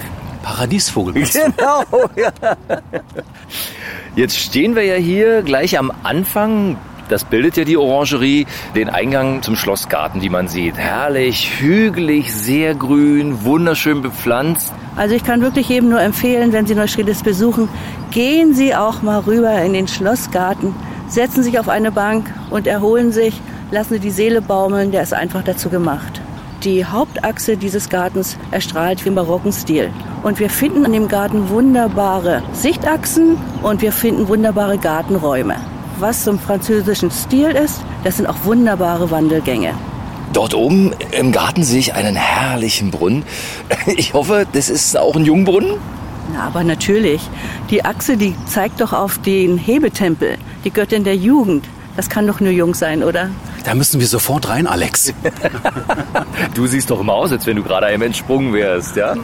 Paradiesvogel. 0.48 1.12
Genau, 1.12 1.84
ja. 2.16 2.30
Jetzt 4.16 4.38
stehen 4.38 4.74
wir 4.74 4.82
ja 4.82 4.94
hier 4.94 5.42
gleich 5.42 5.78
am 5.78 5.92
Anfang. 6.02 6.78
Das 7.11 7.24
bildet 7.24 7.58
ja 7.58 7.64
die 7.64 7.76
Orangerie, 7.76 8.46
den 8.74 8.88
Eingang 8.88 9.42
zum 9.42 9.56
Schlossgarten, 9.56 10.22
die 10.22 10.30
man 10.30 10.48
sieht. 10.48 10.76
Herrlich, 10.78 11.61
hügelig, 11.61 12.34
sehr 12.34 12.74
grün, 12.74 13.44
wunderschön 13.44 14.00
bepflanzt. 14.00 14.72
Also 14.96 15.14
ich 15.14 15.22
kann 15.22 15.42
wirklich 15.42 15.68
jedem 15.68 15.90
nur 15.90 16.00
empfehlen, 16.00 16.52
wenn 16.54 16.66
Sie 16.66 16.74
Neustrelitz 16.74 17.22
besuchen, 17.22 17.68
gehen 18.11 18.54
Sie 18.54 18.74
auch 18.74 19.02
mal 19.02 19.20
rüber 19.20 19.54
in 19.62 19.74
den 19.74 19.87
Schlossgarten, 19.87 20.74
setzen 21.08 21.42
sich 21.42 21.58
auf 21.58 21.68
eine 21.68 21.92
Bank 21.92 22.26
und 22.48 22.66
erholen 22.66 23.12
sich, 23.12 23.38
lassen 23.70 23.94
Sie 23.94 24.00
die 24.00 24.11
Seele 24.11 24.40
baumeln, 24.40 24.92
der 24.92 25.02
ist 25.02 25.12
einfach 25.12 25.42
dazu 25.44 25.68
gemacht. 25.68 26.22
Die 26.64 26.85
Hauptachse 26.85 27.57
dieses 27.57 27.88
Gartens 27.88 28.37
erstrahlt 28.51 29.05
wie 29.05 29.11
im 29.11 29.14
barocken 29.14 29.53
Stil. 29.53 29.90
Und 30.25 30.40
wir 30.40 30.51
finden 30.51 30.85
an 30.85 30.92
dem 30.92 31.07
Garten 31.07 31.51
wunderbare 31.51 32.42
Sichtachsen 32.53 33.37
und 33.62 33.81
wir 33.81 33.92
finden 33.92 34.27
wunderbare 34.27 34.77
Gartenräume. 34.77 35.55
Was 36.01 36.25
zum 36.25 36.37
französischen 36.40 37.12
Stil 37.12 37.51
ist, 37.51 37.81
das 38.03 38.16
sind 38.16 38.27
auch 38.27 38.44
wunderbare 38.44 39.09
Wandelgänge. 39.12 39.75
Dort 40.33 40.53
oben 40.55 40.92
im 41.12 41.31
Garten 41.31 41.62
sehe 41.62 41.79
ich 41.79 41.94
einen 41.94 42.16
herrlichen 42.16 42.90
Brunnen. 42.90 43.23
Ich 43.97 44.14
hoffe, 44.14 44.44
das 44.53 44.68
ist 44.68 44.99
auch 44.99 45.14
ein 45.14 45.25
Jungbrunnen. 45.25 45.75
Na, 46.33 46.49
aber 46.49 46.64
natürlich. 46.64 47.23
Die 47.71 47.85
Achse, 47.85 48.16
die 48.16 48.35
zeigt 48.47 48.81
doch 48.81 48.92
auf 48.92 49.18
den 49.18 49.59
Hebetempel, 49.59 50.38
die 50.64 50.71
Göttin 50.73 51.05
der 51.05 51.16
Jugend. 51.16 51.64
Das 51.97 52.09
kann 52.09 52.27
doch 52.27 52.40
nur 52.40 52.51
jung 52.51 52.75
sein, 52.75 53.05
oder? 53.05 53.31
Da 53.64 53.75
müssen 53.75 54.01
wir 54.01 54.07
sofort 54.07 54.49
rein, 54.49 54.66
Alex. 54.66 55.12
Du 56.55 56.66
siehst 56.66 56.90
doch 56.90 57.01
immer 57.01 57.14
aus, 57.14 57.31
als 57.33 57.47
wenn 57.47 57.57
du 57.57 57.62
gerade 57.62 57.87
einem 57.87 58.03
entsprungen 58.03 58.53
wärst, 58.53 58.97
ja? 58.97 59.14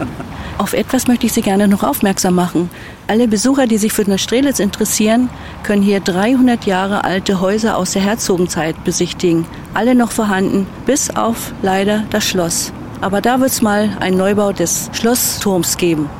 Auf 0.58 0.72
etwas 0.72 1.06
möchte 1.06 1.26
ich 1.26 1.32
Sie 1.32 1.40
gerne 1.40 1.68
noch 1.68 1.82
aufmerksam 1.82 2.34
machen. 2.34 2.70
Alle 3.06 3.28
Besucher, 3.28 3.66
die 3.66 3.78
sich 3.78 3.92
für 3.92 4.08
Neustrelitz 4.08 4.58
interessieren, 4.58 5.30
können 5.62 5.82
hier 5.82 6.00
300 6.00 6.64
Jahre 6.66 7.04
alte 7.04 7.40
Häuser 7.40 7.76
aus 7.76 7.92
der 7.92 8.02
Herzogenzeit 8.02 8.82
besichtigen. 8.84 9.46
Alle 9.74 9.94
noch 9.94 10.10
vorhanden, 10.10 10.66
bis 10.84 11.10
auf 11.10 11.52
leider 11.62 12.04
das 12.10 12.24
Schloss. 12.24 12.72
Aber 13.00 13.20
da 13.20 13.40
wird 13.40 13.50
es 13.50 13.62
mal 13.62 13.96
einen 14.00 14.16
Neubau 14.16 14.52
des 14.52 14.90
Schlossturms 14.92 15.76
geben. 15.76 16.10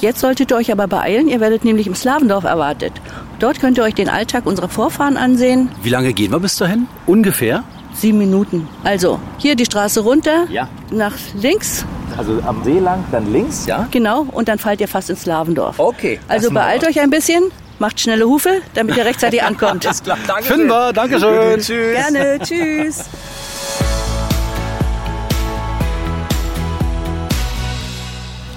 Jetzt 0.00 0.20
solltet 0.20 0.50
ihr 0.50 0.56
euch 0.56 0.72
aber 0.72 0.88
beeilen, 0.88 1.28
ihr 1.28 1.40
werdet 1.40 1.64
nämlich 1.64 1.86
im 1.86 1.94
Slavendorf 1.94 2.44
erwartet. 2.44 2.92
Dort 3.38 3.60
könnt 3.60 3.76
ihr 3.78 3.84
euch 3.84 3.94
den 3.94 4.08
Alltag 4.08 4.46
unserer 4.46 4.68
Vorfahren 4.68 5.16
ansehen. 5.16 5.68
Wie 5.82 5.90
lange 5.90 6.12
gehen 6.12 6.32
wir 6.32 6.40
bis 6.40 6.56
dahin? 6.56 6.86
Ungefähr? 7.06 7.64
Sieben 7.92 8.18
Minuten. 8.18 8.68
Also, 8.84 9.20
hier 9.38 9.56
die 9.56 9.64
Straße 9.64 10.00
runter, 10.00 10.46
Ja. 10.50 10.68
nach 10.90 11.12
links, 11.34 11.84
Also 12.16 12.40
am 12.46 12.62
See 12.64 12.78
lang, 12.78 13.04
dann 13.12 13.30
links, 13.32 13.66
ja? 13.66 13.86
genau, 13.90 14.26
und 14.32 14.48
dann 14.48 14.58
fallt 14.58 14.80
ihr 14.80 14.88
fast 14.88 15.10
ins 15.10 15.22
Slavendorf. 15.22 15.78
Okay. 15.78 16.18
Also 16.28 16.50
beeilt 16.50 16.86
euch 16.86 16.98
ein 17.00 17.10
bisschen, 17.10 17.44
macht 17.78 18.00
schnelle 18.00 18.26
Hufe, 18.26 18.60
damit 18.74 18.96
ihr 18.96 19.04
rechtzeitig 19.04 19.42
ankommt. 19.50 19.86
Alles 19.86 20.02
klar, 20.02 20.18
danke. 20.26 20.44
Finden 20.44 20.66
wir, 20.68 20.92
Dankeschön. 20.94 21.60
Tschüss. 21.60 21.94
Gerne, 21.94 22.38
tschüss. 22.40 23.04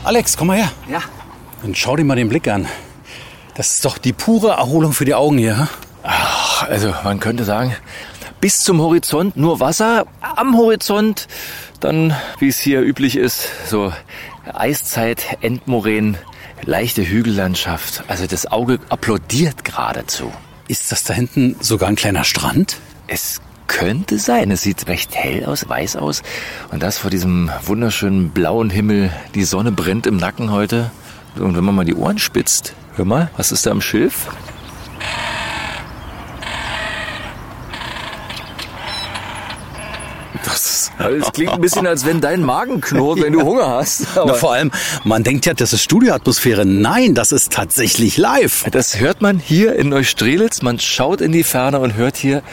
Alex, 0.04 0.38
komm 0.38 0.48
mal 0.48 0.58
her. 0.58 0.72
Ja. 0.90 1.02
Und 1.64 1.78
schau 1.78 1.96
dir 1.96 2.04
mal 2.06 2.16
den 2.16 2.30
Blick 2.30 2.48
an. 2.48 2.68
Das 3.60 3.72
ist 3.72 3.84
doch 3.84 3.98
die 3.98 4.14
pure 4.14 4.52
Erholung 4.52 4.94
für 4.94 5.04
die 5.04 5.16
Augen 5.16 5.38
hier. 5.38 5.68
Ach, 6.02 6.64
also 6.70 6.94
man 7.04 7.20
könnte 7.20 7.44
sagen, 7.44 7.76
bis 8.40 8.62
zum 8.62 8.80
Horizont 8.80 9.36
nur 9.36 9.60
Wasser, 9.60 10.06
am 10.22 10.56
Horizont 10.56 11.28
dann, 11.82 12.16
wie 12.40 12.48
es 12.48 12.58
hier 12.58 12.80
üblich 12.80 13.18
ist, 13.18 13.50
so 13.68 13.92
Eiszeit, 14.54 15.40
Endmoränen, 15.42 16.18
leichte 16.64 17.06
Hügellandschaft. 17.06 18.06
Also 18.08 18.28
das 18.28 18.50
Auge 18.50 18.80
applaudiert 18.88 19.66
geradezu. 19.66 20.32
Ist 20.70 20.94
das 20.94 21.04
da 21.04 21.14
hinten 21.14 21.58
sogar 21.60 21.90
ein 21.90 21.98
kleiner 21.98 22.24
Strand? 22.24 22.78
Es 23.08 23.42
könnte 23.68 24.20
sein, 24.20 24.52
es 24.52 24.62
sieht 24.62 24.88
recht 24.88 25.14
hell 25.16 25.44
aus, 25.44 25.68
weiß 25.68 25.98
aus. 25.98 26.24
Und 26.72 26.82
das 26.82 26.98
vor 26.98 27.10
diesem 27.10 27.52
wunderschönen 27.66 28.30
blauen 28.30 28.70
Himmel. 28.70 29.12
Die 29.36 29.44
Sonne 29.44 29.74
brennt 29.74 30.08
im 30.08 30.16
Nacken 30.16 30.50
heute. 30.50 30.92
Und 31.36 31.58
wenn 31.58 31.66
man 31.66 31.76
mal 31.76 31.84
die 31.84 31.96
Ohren 31.96 32.20
spitzt, 32.20 32.74
hör 33.00 33.06
mal, 33.06 33.32
was 33.38 33.52
ist 33.54 33.66
da 33.66 33.72
am 33.72 33.82
Schilf? 33.82 34.28
Das, 40.44 40.92
das 40.98 41.32
klingt 41.32 41.54
ein 41.54 41.62
bisschen, 41.62 41.88
als 41.88 42.06
wenn 42.06 42.20
dein 42.20 42.42
Magen 42.44 42.82
knurrt, 42.82 43.22
wenn 43.22 43.34
du 43.34 43.42
Hunger 43.42 43.70
hast. 43.70 44.06
Na, 44.16 44.24
Aber 44.24 44.36
vor 44.36 44.54
allem, 44.54 44.72
man 45.04 45.24
denkt 45.24 45.46
ja, 45.46 45.54
das 45.54 45.74
ist 45.74 45.84
Studioatmosphäre. 45.84 46.66
Nein, 46.66 47.16
das 47.16 47.32
ist 47.32 47.52
tatsächlich 47.54 48.18
live. 48.18 48.66
das 48.72 49.00
hört 49.00 49.22
man 49.22 49.40
hier 49.40 49.76
in 49.76 49.90
Neustrelitz. 49.90 50.62
Man 50.62 50.78
schaut 50.80 51.22
in 51.22 51.32
die 51.32 51.44
Ferne 51.44 51.80
und 51.80 51.96
hört 51.96 52.18
hier 52.18 52.44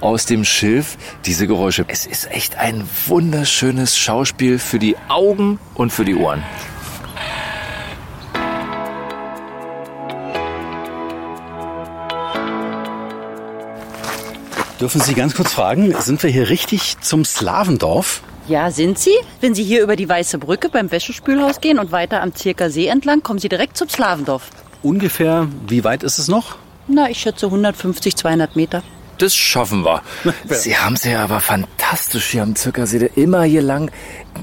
aus 0.00 0.24
dem 0.24 0.44
Schilf 0.44 0.96
diese 1.26 1.46
Geräusche. 1.46 1.84
Es 1.88 2.06
ist 2.06 2.30
echt 2.30 2.56
ein 2.56 2.88
wunderschönes 3.06 3.98
Schauspiel 3.98 4.58
für 4.58 4.78
die 4.78 4.96
Augen 5.08 5.58
und 5.74 5.92
für 5.92 6.06
die 6.06 6.14
Ohren. 6.14 6.42
Dürfen 14.80 15.00
Sie 15.02 15.14
ganz 15.14 15.34
kurz 15.34 15.52
fragen, 15.52 15.94
sind 16.00 16.22
wir 16.22 16.30
hier 16.30 16.48
richtig 16.48 16.98
zum 17.00 17.24
Slavendorf? 17.24 18.22
Ja, 18.48 18.70
sind 18.70 18.98
Sie? 18.98 19.14
Wenn 19.40 19.54
Sie 19.54 19.62
hier 19.62 19.82
über 19.82 19.94
die 19.94 20.08
Weiße 20.08 20.38
Brücke 20.38 20.70
beim 20.70 20.90
Wäschespülhaus 20.90 21.60
gehen 21.60 21.78
und 21.78 21.92
weiter 21.92 22.22
am 22.22 22.34
Zirker 22.34 22.70
See 22.70 22.86
entlang, 22.86 23.22
kommen 23.22 23.38
Sie 23.38 23.48
direkt 23.50 23.76
zum 23.76 23.88
Slavendorf. 23.90 24.48
Ungefähr, 24.82 25.48
wie 25.68 25.84
weit 25.84 26.02
ist 26.02 26.18
es 26.18 26.28
noch? 26.28 26.56
Na, 26.88 27.10
ich 27.10 27.18
schätze 27.18 27.46
150, 27.46 28.16
200 28.16 28.56
Meter. 28.56 28.82
das 29.18 29.34
schaffen 29.36 29.84
wir. 29.84 30.02
Sie 30.48 30.76
haben 30.76 30.94
es 30.94 31.04
ja 31.04 31.22
aber 31.22 31.40
fantastisch 31.40 32.30
hier 32.30 32.42
am 32.42 32.56
Zirkersee. 32.56 33.10
Immer 33.16 33.42
hier 33.42 33.62
lang. 33.62 33.90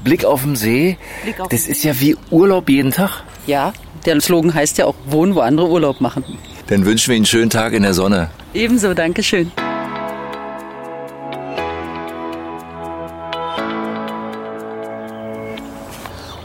Blick 0.04 0.24
auf 0.24 0.42
den 0.42 0.54
See. 0.54 0.96
Blick 1.24 1.40
auf 1.40 1.48
das 1.48 1.64
den 1.64 1.72
ist 1.72 1.82
ja 1.82 1.98
wie 1.98 2.16
Urlaub 2.30 2.68
jeden 2.70 2.92
Tag. 2.92 3.24
Ja, 3.48 3.72
der 4.06 4.20
Slogan 4.20 4.54
heißt 4.54 4.78
ja 4.78 4.86
auch 4.86 4.94
Wohnen, 5.06 5.34
wo 5.34 5.40
andere 5.40 5.68
Urlaub 5.68 6.00
machen. 6.00 6.24
Dann 6.68 6.86
wünschen 6.86 7.08
wir 7.08 7.16
Ihnen 7.16 7.22
einen 7.22 7.26
schönen 7.26 7.50
Tag 7.50 7.72
in 7.72 7.82
der 7.82 7.94
Sonne. 7.94 8.30
Ebenso, 8.54 8.94
Dankeschön. 8.94 9.50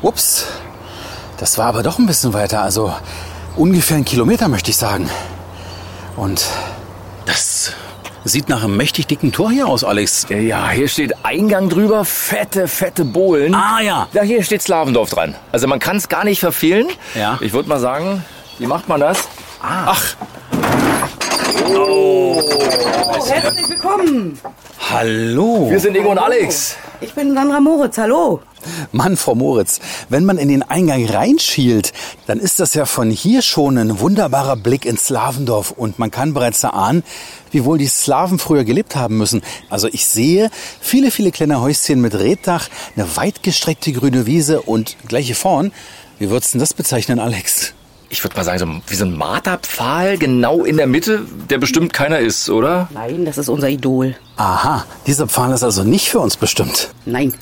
Ups, 0.04 0.46
das 1.40 1.58
war 1.58 1.68
aber 1.68 1.82
doch 1.82 1.98
ein 1.98 2.06
bisschen 2.06 2.34
weiter. 2.34 2.62
Also 2.62 2.94
ungefähr 3.56 3.96
einen 3.96 4.06
Kilometer, 4.06 4.48
möchte 4.50 4.70
ich 4.70 4.78
sagen. 4.78 5.10
Und 6.18 6.46
das 7.26 7.72
sieht 8.26 8.50
nach 8.50 8.64
einem 8.64 8.78
mächtig 8.78 9.08
dicken 9.08 9.32
Tor 9.32 9.50
hier 9.52 9.66
aus, 9.68 9.84
Alex. 9.84 10.26
Ja, 10.30 10.38
ja, 10.38 10.70
hier 10.70 10.88
steht 10.90 11.14
Eingang 11.24 11.70
drüber, 11.70 12.06
fette, 12.06 12.68
fette 12.68 13.06
Bohlen. 13.06 13.56
Ah, 13.56 13.80
ja. 13.82 14.08
Ja, 14.14 14.22
hier 14.24 14.44
steht 14.44 14.62
Slavendorf 14.62 15.10
dran. 15.10 15.36
Also 15.52 15.68
man 15.68 15.80
kann 15.80 15.98
es 15.98 16.10
gar 16.10 16.24
nicht 16.26 16.40
verfehlen. 16.40 16.88
Ja. 17.16 17.38
Ich 17.42 17.54
würde 17.54 17.70
mal 17.70 17.80
sagen, 17.80 18.24
wie 18.60 18.68
macht 18.68 18.88
man 18.90 19.00
das? 19.00 19.20
Ach, 19.62 20.16
Herzlich 23.26 23.70
willkommen. 23.70 24.38
hallo. 24.92 25.70
Wir 25.70 25.80
sind 25.80 25.96
Ingo 25.96 26.12
und 26.12 26.18
Alex. 26.18 26.76
Ich 27.02 27.14
bin 27.14 27.34
Sandra 27.34 27.60
Moritz. 27.60 27.98
Hallo. 27.98 28.42
Mann, 28.92 29.18
Frau 29.18 29.36
Moritz, 29.36 29.80
wenn 30.10 30.26
man 30.26 30.38
in 30.38 30.50
den 30.50 30.64
Eingang 30.64 31.06
reinschielt, 31.06 31.94
dann 32.28 32.40
ist 32.40 32.60
das 32.60 32.74
ja 32.74 32.86
von 32.86 33.10
hier 33.10 33.42
schon 33.42 33.78
ein 33.78 34.00
wunderbarer 34.00 34.56
Blick 34.56 34.86
ins 34.86 35.06
Slavendorf 35.06 35.72
und 35.72 36.00
man 36.00 36.12
kann 36.12 36.34
bereits 36.34 36.64
erahnen, 36.64 37.04
wie 37.52 37.66
wohl 37.66 37.78
die 37.78 37.88
Slawen 37.88 38.40
früher 38.40 38.64
gelebt 38.64 38.96
haben 38.96 39.18
müssen. 39.18 39.42
Also 39.70 39.88
ich 39.88 40.06
sehe 40.06 40.50
viele, 40.82 41.12
viele 41.12 41.32
kleine 41.32 41.62
Häuschen 41.62 42.02
mit 42.02 42.16
Reddach, 42.16 42.70
eine 42.96 43.16
weitgestreckte 43.16 43.92
grüne 43.92 44.26
Wiese 44.26 44.62
und 44.62 44.98
gleich 45.08 45.28
hier 45.28 45.36
vorn, 45.36 45.72
wie 46.20 46.30
würdest 46.30 46.54
du 46.54 46.60
das 46.60 46.74
bezeichnen, 46.74 47.20
Alex? 47.20 47.74
Ich 48.14 48.24
würde 48.24 48.36
mal 48.38 48.44
sagen, 48.44 48.60
so 48.60 48.92
wie 48.92 48.96
so 48.96 49.06
ein 49.06 49.18
Marterpfahl 49.18 50.20
genau 50.20 50.66
in 50.66 50.78
der 50.78 50.86
Mitte, 50.86 51.26
der 51.50 51.58
bestimmt 51.58 51.94
keiner 51.94 52.20
ist, 52.20 52.48
oder? 52.48 52.88
Nein, 52.94 53.26
das 53.26 53.40
ist 53.40 53.50
unser 53.50 53.70
Idol. 53.70 54.16
Aha, 54.38 54.86
dieser 55.08 55.28
Pfahl 55.28 55.52
ist 55.52 55.64
also 55.64 55.84
nicht 55.84 56.10
für 56.10 56.20
uns 56.20 56.38
bestimmt. 56.38 56.90
Nein. 57.08 57.34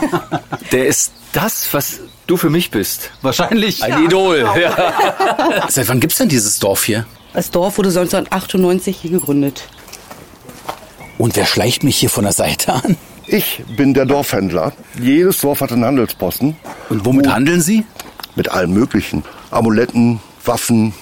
Der 0.72 0.88
ist 0.88 1.12
das, 1.32 1.72
was 1.72 2.00
du 2.26 2.36
für 2.36 2.50
mich 2.50 2.72
bist. 2.72 3.12
Wahrscheinlich. 3.22 3.84
Ein 3.84 4.04
Idol. 4.04 4.48
Ja. 4.60 5.68
Seit 5.68 5.88
wann 5.88 6.00
gibt's 6.00 6.16
denn 6.18 6.28
dieses 6.28 6.58
Dorf 6.58 6.82
hier? 6.82 7.06
Das 7.32 7.52
Dorf 7.52 7.78
wurde 7.78 7.90
1998 7.90 8.96
hier 9.00 9.10
gegründet. 9.12 9.68
Und 11.18 11.36
wer 11.36 11.46
schleicht 11.46 11.84
mich 11.84 11.96
hier 11.98 12.10
von 12.10 12.24
der 12.24 12.32
Seite 12.32 12.72
an? 12.72 12.96
Ich 13.28 13.62
bin 13.76 13.94
der 13.94 14.06
Dorfhändler. 14.06 14.72
Jedes 15.00 15.40
Dorf 15.40 15.60
hat 15.60 15.70
einen 15.70 15.84
Handelsposten 15.84 16.56
Und 16.88 17.04
womit 17.04 17.28
handeln 17.28 17.60
Sie? 17.60 17.84
mit 18.34 18.48
allem 18.48 18.72
Möglichen. 18.72 19.24
Amuletten, 19.50 20.20
Waffen, 20.44 20.94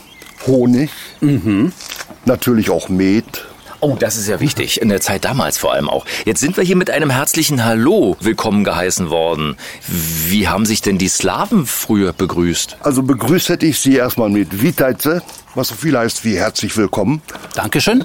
Honig, 0.46 0.90
natürlich 2.24 2.70
auch 2.70 2.88
Met. 2.88 3.44
Oh, 3.80 3.96
das 3.98 4.16
ist 4.16 4.26
ja 4.26 4.40
wichtig. 4.40 4.80
In 4.80 4.88
der 4.88 5.00
Zeit 5.00 5.24
damals 5.24 5.58
vor 5.58 5.72
allem 5.72 5.88
auch. 5.88 6.04
Jetzt 6.24 6.40
sind 6.40 6.56
wir 6.56 6.64
hier 6.64 6.74
mit 6.74 6.90
einem 6.90 7.10
herzlichen 7.10 7.64
Hallo 7.64 8.16
willkommen 8.20 8.64
geheißen 8.64 9.08
worden. 9.08 9.56
Wie 9.86 10.48
haben 10.48 10.66
sich 10.66 10.82
denn 10.82 10.98
die 10.98 11.06
Slawen 11.08 11.64
früher 11.64 12.12
begrüßt? 12.12 12.78
Also 12.80 13.04
begrüßt 13.04 13.50
hätte 13.50 13.66
ich 13.66 13.78
Sie 13.78 13.94
erstmal 13.94 14.30
mit 14.30 14.62
Witajce, 14.62 15.22
was 15.54 15.68
so 15.68 15.76
viel 15.76 15.96
heißt 15.96 16.24
wie 16.24 16.36
herzlich 16.36 16.76
willkommen. 16.76 17.22
Dankeschön. 17.54 18.04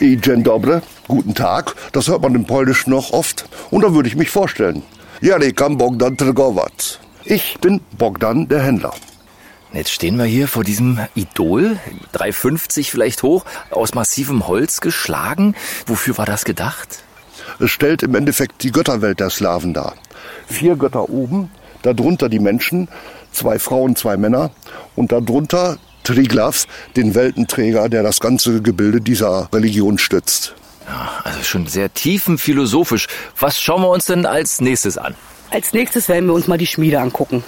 I 0.00 0.16
dzień 0.16 0.42
dobry, 0.42 0.80
guten 1.06 1.34
Tag. 1.34 1.76
Das 1.92 2.08
hört 2.08 2.22
man 2.22 2.34
im 2.34 2.44
Polnischen 2.44 2.90
noch 2.90 3.12
oft. 3.12 3.44
Und 3.70 3.82
da 3.82 3.94
würde 3.94 4.08
ich 4.08 4.16
mich 4.16 4.30
vorstellen. 4.30 4.82
Ja, 5.20 5.38
ich 5.40 5.54
kam 5.54 5.76
Bogdan 5.78 6.16
Trgovac. 6.16 6.72
Ich 7.24 7.58
bin 7.60 7.80
Bogdan, 7.96 8.48
der 8.48 8.62
Händler. 8.62 8.94
Jetzt 9.72 9.92
stehen 9.92 10.16
wir 10.16 10.24
hier 10.24 10.48
vor 10.48 10.64
diesem 10.64 10.98
Idol, 11.14 11.78
3,50 12.14 12.90
vielleicht 12.90 13.22
hoch, 13.22 13.44
aus 13.70 13.94
massivem 13.94 14.48
Holz 14.48 14.80
geschlagen. 14.80 15.54
Wofür 15.86 16.16
war 16.16 16.26
das 16.26 16.44
gedacht? 16.44 17.02
Es 17.60 17.70
stellt 17.70 18.02
im 18.02 18.14
Endeffekt 18.14 18.62
die 18.62 18.72
Götterwelt 18.72 19.20
der 19.20 19.30
Slawen 19.30 19.74
dar. 19.74 19.94
Vier 20.46 20.76
Götter 20.76 21.10
oben, 21.10 21.50
darunter 21.82 22.28
die 22.28 22.38
Menschen, 22.38 22.88
zwei 23.32 23.58
Frauen, 23.58 23.94
zwei 23.94 24.16
Männer 24.16 24.50
und 24.96 25.12
darunter 25.12 25.78
Triglav, 26.02 26.66
den 26.96 27.14
Weltenträger, 27.14 27.90
der 27.90 28.02
das 28.02 28.20
ganze 28.20 28.62
Gebilde 28.62 29.02
dieser 29.02 29.48
Religion 29.52 29.98
stützt. 29.98 30.54
Ja, 30.86 31.10
also 31.24 31.42
schon 31.42 31.66
sehr 31.66 31.92
tiefenphilosophisch. 31.92 33.08
Was 33.38 33.60
schauen 33.60 33.82
wir 33.82 33.90
uns 33.90 34.06
denn 34.06 34.24
als 34.24 34.62
nächstes 34.62 34.96
an? 34.96 35.14
Als 35.50 35.74
nächstes 35.74 36.08
werden 36.08 36.26
wir 36.26 36.32
uns 36.32 36.46
mal 36.46 36.56
die 36.56 36.66
Schmiede 36.66 37.00
angucken. 37.00 37.44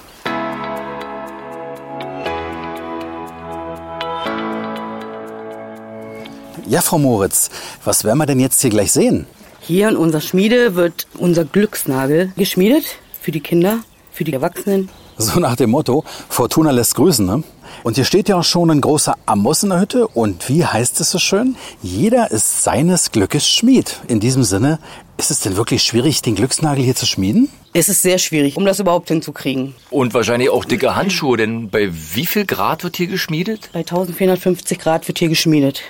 Ja, 6.70 6.83
Frau 6.83 6.98
Moritz, 6.98 7.50
was 7.85 8.04
werden 8.04 8.18
wir 8.18 8.26
denn 8.26 8.38
jetzt 8.38 8.61
hier 8.61 8.70
gleich 8.70 8.92
sehen? 8.92 9.26
Hier 9.59 9.88
in 9.88 9.96
unserer 9.96 10.20
Schmiede 10.20 10.76
wird 10.76 11.09
unser 11.18 11.44
Glücksnagel 11.44 12.33
geschmiedet. 12.37 12.85
Für 13.20 13.33
die 13.33 13.40
Kinder, 13.40 13.80
für 14.12 14.22
die 14.22 14.33
Erwachsenen. 14.33 14.88
So 15.20 15.38
nach 15.38 15.56
dem 15.56 15.70
Motto, 15.70 16.04
Fortuna 16.28 16.70
lässt 16.70 16.94
grüßen, 16.94 17.24
ne? 17.26 17.42
Und 17.83 17.94
hier 17.94 18.04
steht 18.04 18.28
ja 18.28 18.37
auch 18.37 18.44
schon 18.44 18.70
ein 18.70 18.80
großer 18.80 19.16
Amos 19.26 19.62
in 19.62 19.70
der 19.70 19.80
Hütte. 19.80 20.06
Und 20.09 20.48
wie 20.48 20.64
heißt 20.66 21.00
es 21.00 21.11
so 21.11 21.18
schön? 21.18 21.56
Jeder 21.83 22.30
ist 22.30 22.62
seines 22.62 23.11
Glückes 23.12 23.48
Schmied. 23.48 24.00
In 24.09 24.20
diesem 24.20 24.42
Sinne, 24.44 24.78
ist 25.16 25.30
es 25.30 25.40
denn 25.40 25.56
wirklich 25.56 25.83
schwierig, 25.83 26.20
den 26.22 26.35
Glücksnagel 26.35 26.83
hier 26.85 26.94
zu 26.96 27.06
schmieden? 27.06 27.48
Es 27.72 27.88
ist 27.88 28.02
sehr 28.02 28.18
schwierig, 28.18 28.56
um 28.56 28.64
das 28.64 28.80
überhaupt 28.80 29.09
hinzukriegen. 29.09 29.74
Und 29.90 30.12
wahrscheinlich 30.12 30.50
auch 30.50 30.64
dicke 30.64 30.96
Handschuhe, 30.96 31.37
denn 31.37 31.70
bei 31.70 31.90
wie 32.14 32.26
viel 32.26 32.44
Grad 32.44 32.83
wird 32.85 32.96
hier 32.96 33.06
geschmiedet? 33.06 33.70
Bei 33.72 33.80
1450 33.80 34.78
Grad 34.78 35.06
wird 35.06 35.18
hier 35.18 35.28
geschmiedet. 35.28 35.83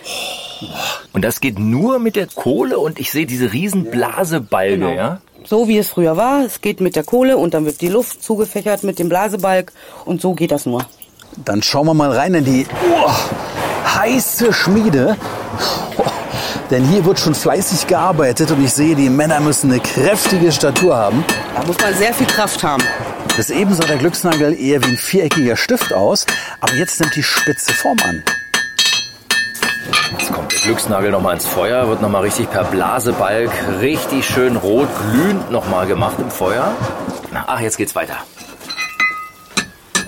Und 1.12 1.22
das 1.24 1.40
geht 1.40 1.58
nur 1.58 1.98
mit 1.98 2.16
der 2.16 2.26
Kohle 2.26 2.78
und 2.78 3.00
ich 3.00 3.10
sehe 3.10 3.24
diese 3.26 3.52
riesen 3.52 3.90
Blasebalge, 3.90 4.74
Genau. 4.76 4.90
ja? 4.94 5.20
So 5.44 5.68
wie 5.68 5.78
es 5.78 5.88
früher 5.88 6.16
war. 6.16 6.44
Es 6.44 6.60
geht 6.60 6.80
mit 6.80 6.96
der 6.96 7.04
Kohle 7.04 7.36
und 7.36 7.54
dann 7.54 7.64
wird 7.64 7.80
die 7.80 7.88
Luft 7.88 8.22
zugefächert 8.22 8.82
mit 8.82 8.98
dem 8.98 9.08
Blasebalg. 9.08 9.72
Und 10.04 10.20
so 10.20 10.34
geht 10.34 10.50
das 10.52 10.66
nur. 10.66 10.84
Dann 11.44 11.62
schauen 11.62 11.86
wir 11.86 11.94
mal 11.94 12.12
rein 12.12 12.34
in 12.34 12.44
die 12.44 12.66
oh, 12.92 13.10
heiße 13.94 14.52
Schmiede. 14.52 15.16
Oh, 15.96 16.02
denn 16.70 16.84
hier 16.84 17.04
wird 17.04 17.18
schon 17.18 17.34
fleißig 17.34 17.86
gearbeitet 17.86 18.50
und 18.50 18.64
ich 18.64 18.72
sehe, 18.72 18.94
die 18.94 19.08
Männer 19.08 19.40
müssen 19.40 19.70
eine 19.70 19.80
kräftige 19.80 20.52
Statur 20.52 20.96
haben. 20.96 21.24
Da 21.54 21.66
muss 21.66 21.78
man 21.80 21.94
sehr 21.94 22.14
viel 22.14 22.26
Kraft 22.26 22.62
haben. 22.62 22.82
Bis 23.36 23.50
eben 23.50 23.74
sah 23.74 23.84
der 23.84 23.96
Glücksnagel 23.96 24.58
eher 24.58 24.82
wie 24.84 24.90
ein 24.90 24.96
viereckiger 24.96 25.56
Stift 25.56 25.92
aus, 25.92 26.26
aber 26.60 26.74
jetzt 26.74 27.00
nimmt 27.00 27.14
die 27.16 27.22
spitze 27.22 27.72
Form 27.72 27.98
an. 28.04 28.22
Jetzt 30.30 30.36
kommt 30.36 30.52
der 30.52 30.60
Glücksnagel 30.60 31.10
nochmal 31.10 31.34
ins 31.34 31.44
Feuer, 31.44 31.88
wird 31.88 32.02
nochmal 32.02 32.22
richtig 32.22 32.48
per 32.48 32.62
Blasebalg 32.62 33.50
richtig 33.80 34.24
schön 34.24 34.54
rot 34.54 34.86
glühend 35.10 35.50
nochmal 35.50 35.88
gemacht 35.88 36.18
im 36.20 36.30
Feuer. 36.30 36.72
Ach, 37.34 37.58
jetzt 37.58 37.76
geht's 37.76 37.96
weiter. 37.96 38.14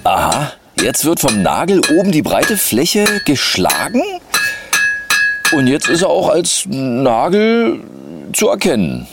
Aha, 0.05 0.53
jetzt 0.77 1.05
wird 1.05 1.19
vom 1.19 1.43
Nagel 1.43 1.81
oben 1.99 2.13
die 2.13 2.23
breite 2.23 2.57
Fläche 2.57 3.05
geschlagen. 3.27 4.01
Und 5.51 5.67
jetzt 5.67 5.89
ist 5.89 6.03
er 6.03 6.11
auch 6.11 6.29
als 6.29 6.67
Nagel 6.69 7.81
zu 8.33 8.49
erkennen. 8.49 9.09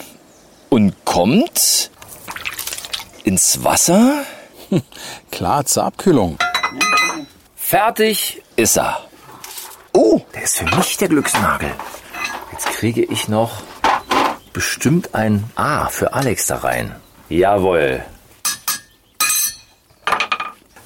Und 0.69 0.93
kommt 1.05 1.89
ins 3.23 3.63
Wasser. 3.63 4.25
Klar, 5.31 5.65
zur 5.65 5.85
Abkühlung. 5.85 6.37
Fertig 7.55 8.43
ist 8.55 8.77
er. 8.77 9.08
Oh, 9.93 10.21
der 10.33 10.43
ist 10.43 10.57
für 10.57 10.75
mich 10.75 10.97
der 10.97 11.07
Glücksnagel. 11.07 11.71
Jetzt 12.51 12.67
kriege 12.67 13.03
ich 13.03 13.27
noch 13.27 13.63
bestimmt 14.53 15.15
ein 15.15 15.45
A 15.55 15.87
für 15.87 16.13
Alex 16.13 16.47
da 16.47 16.57
rein. 16.57 16.95
Jawohl. 17.29 18.03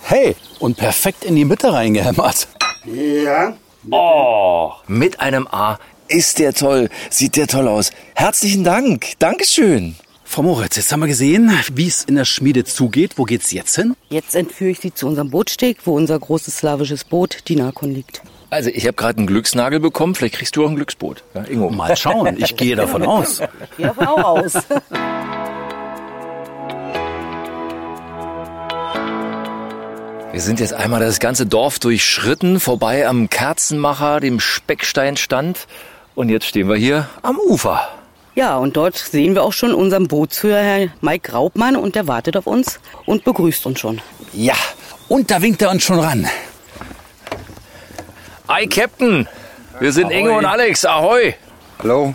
Hey, 0.03 0.35
und 0.59 0.77
perfekt 0.77 1.25
in 1.25 1.35
die 1.35 1.45
Mitte 1.45 1.73
reingehämmert. 1.73 2.47
Ja. 2.85 3.53
Oh, 3.89 4.71
mit 4.87 5.19
einem 5.19 5.47
A 5.47 5.79
ist 6.07 6.39
der 6.39 6.53
toll. 6.53 6.89
Sieht 7.09 7.35
der 7.35 7.47
toll 7.47 7.67
aus. 7.67 7.91
Herzlichen 8.15 8.63
Dank. 8.63 9.13
Dankeschön. 9.19 9.95
Frau 10.23 10.41
Moritz, 10.41 10.77
jetzt 10.77 10.91
haben 10.91 11.01
wir 11.01 11.07
gesehen, 11.07 11.51
wie 11.73 11.87
es 11.87 12.03
in 12.05 12.15
der 12.15 12.25
Schmiede 12.25 12.63
zugeht. 12.63 13.17
Wo 13.17 13.23
geht's 13.23 13.51
jetzt 13.51 13.75
hin? 13.75 13.95
Jetzt 14.09 14.35
entführe 14.35 14.71
ich 14.71 14.79
Sie 14.79 14.93
zu 14.93 15.07
unserem 15.07 15.29
Bootsteg, 15.29 15.77
wo 15.85 15.95
unser 15.95 16.17
großes 16.19 16.57
slawisches 16.57 17.03
Boot, 17.03 17.47
die 17.47 17.55
Nakon, 17.55 17.93
liegt. 17.93 18.21
Also, 18.53 18.69
ich 18.69 18.85
habe 18.85 18.93
gerade 18.93 19.17
einen 19.17 19.25
Glücksnagel 19.25 19.79
bekommen. 19.79 20.13
Vielleicht 20.13 20.35
kriegst 20.35 20.55
du 20.55 20.63
auch 20.63 20.69
ein 20.69 20.75
Glücksboot. 20.75 21.23
Ja, 21.33 21.43
Ingo. 21.45 21.71
Mal 21.71 21.97
schauen, 21.97 22.37
ich 22.37 22.55
gehe 22.55 22.75
davon 22.75 23.01
aus. 23.01 23.39
Ja, 23.79 23.87
davon 23.87 24.05
auch 24.05 24.23
aus. 24.23 24.53
Wir 30.31 30.39
sind 30.39 30.59
jetzt 30.59 30.75
einmal 30.75 30.99
das 30.99 31.19
ganze 31.19 31.47
Dorf 31.47 31.79
durchschritten, 31.79 32.59
vorbei 32.59 33.07
am 33.07 33.27
Kerzenmacher, 33.27 34.19
dem 34.19 34.39
Specksteinstand. 34.39 35.65
Und 36.13 36.29
jetzt 36.29 36.45
stehen 36.45 36.69
wir 36.69 36.75
hier 36.75 37.09
am 37.23 37.39
Ufer. 37.39 37.81
Ja, 38.35 38.57
und 38.57 38.77
dort 38.77 38.97
sehen 38.97 39.33
wir 39.33 39.41
auch 39.41 39.53
schon 39.53 39.73
unseren 39.73 40.07
Bootsführer, 40.07 40.61
Herr 40.61 40.89
Mike 41.01 41.31
Graubmann, 41.31 41.75
und 41.75 41.95
der 41.95 42.07
wartet 42.07 42.37
auf 42.37 42.45
uns 42.45 42.79
und 43.07 43.23
begrüßt 43.23 43.65
uns 43.65 43.79
schon. 43.79 43.99
Ja, 44.31 44.55
und 45.09 45.31
da 45.31 45.41
winkt 45.41 45.63
er 45.63 45.71
uns 45.71 45.81
schon 45.81 45.99
ran. 45.99 46.27
Hi, 48.47 48.67
Captain. 48.67 49.27
Wir 49.79 49.93
sind 49.93 50.07
Ahoi. 50.07 50.19
Inge 50.19 50.31
und 50.33 50.45
Alex. 50.45 50.83
Ahoi. 50.85 51.33
Hallo. 51.79 52.13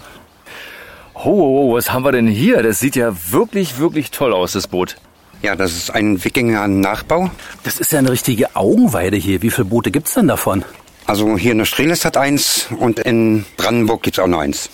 Ho, 1.14 1.74
was 1.74 1.90
haben 1.90 2.04
wir 2.04 2.12
denn 2.12 2.26
hier? 2.26 2.62
Das 2.62 2.78
sieht 2.80 2.96
ja 2.96 3.12
wirklich, 3.30 3.78
wirklich 3.78 4.10
toll 4.10 4.34
aus, 4.34 4.52
das 4.52 4.66
Boot. 4.68 4.96
Ja, 5.40 5.56
das 5.56 5.72
ist 5.72 5.90
ein 5.90 6.22
Wikinger-Nachbau. 6.22 7.30
Das 7.62 7.78
ist 7.78 7.92
ja 7.92 8.00
eine 8.00 8.10
richtige 8.10 8.54
Augenweide 8.56 9.16
hier. 9.16 9.40
Wie 9.40 9.50
viele 9.50 9.64
Boote 9.64 9.90
gibt's 9.90 10.14
denn 10.14 10.28
davon? 10.28 10.64
Also 11.06 11.38
hier 11.38 11.52
in 11.52 11.58
der 11.58 11.64
Strelis 11.64 12.04
hat 12.04 12.18
eins 12.18 12.68
und 12.78 13.00
in 13.00 13.46
Brandenburg 13.56 14.02
gibt's 14.02 14.18
auch 14.18 14.26
noch 14.26 14.40
eins. 14.40 14.68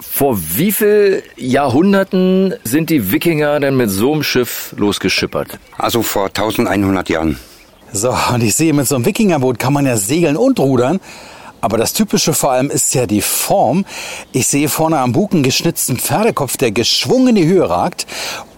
Vor 0.00 0.36
wie 0.56 0.72
viel 0.72 1.22
Jahrhunderten 1.36 2.54
sind 2.64 2.90
die 2.90 3.12
Wikinger 3.12 3.60
denn 3.60 3.76
mit 3.76 3.90
so 3.90 4.12
einem 4.12 4.24
Schiff 4.24 4.74
losgeschippert? 4.76 5.58
Also 5.78 6.02
vor 6.02 6.26
1100 6.26 7.08
Jahren. 7.08 7.38
So, 7.96 8.14
und 8.34 8.42
ich 8.42 8.54
sehe, 8.54 8.74
mit 8.74 8.86
so 8.86 8.94
einem 8.94 9.06
Wikingerboot 9.06 9.58
kann 9.58 9.72
man 9.72 9.86
ja 9.86 9.96
segeln 9.96 10.36
und 10.36 10.60
rudern. 10.60 11.00
Aber 11.62 11.78
das 11.78 11.94
Typische 11.94 12.34
vor 12.34 12.52
allem 12.52 12.68
ist 12.68 12.94
ja 12.94 13.06
die 13.06 13.22
Form. 13.22 13.86
Ich 14.32 14.48
sehe 14.48 14.68
vorne 14.68 14.98
am 14.98 15.12
Bug 15.12 15.32
einen 15.32 15.42
geschnitzten 15.42 15.96
Pferdekopf, 15.96 16.58
der 16.58 16.72
geschwungen 16.72 17.28
in 17.28 17.34
die 17.36 17.46
Höhe 17.46 17.68
ragt. 17.68 18.06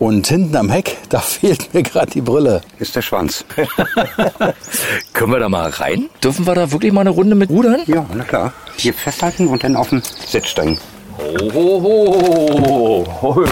Und 0.01 0.27
hinten 0.27 0.57
am 0.57 0.71
Heck, 0.71 0.97
da 1.09 1.21
fehlt 1.21 1.73
mir 1.73 1.85
gerade 1.85 2.11
die 2.11 2.21
Brille. 2.21 2.63
Ist 2.81 2.97
der 2.97 3.03
Schwanz. 3.03 3.45
Können 5.13 5.33
wir 5.33 5.39
da 5.39 5.49
mal 5.49 5.71
rein? 5.71 6.11
Dürfen 6.21 6.45
wir 6.45 6.57
da 6.57 6.73
wirklich 6.73 6.93
mal 6.93 7.03
eine 7.03 7.11
Runde 7.11 7.37
mit 7.37 7.49
rudern? 7.49 7.83
Ja, 7.87 8.07
na 8.13 8.25
klar. 8.25 8.53
Hier 8.77 8.93
festhalten 8.93 9.47
und 9.47 9.63
dann 9.63 9.77
auf 9.77 9.91
den 9.91 10.03
Sitz 10.27 10.49
steigen. 10.49 10.79
Ho, 11.17 11.53
ho, 11.55 13.07
ho, 13.23 13.23
ho. 13.23 13.45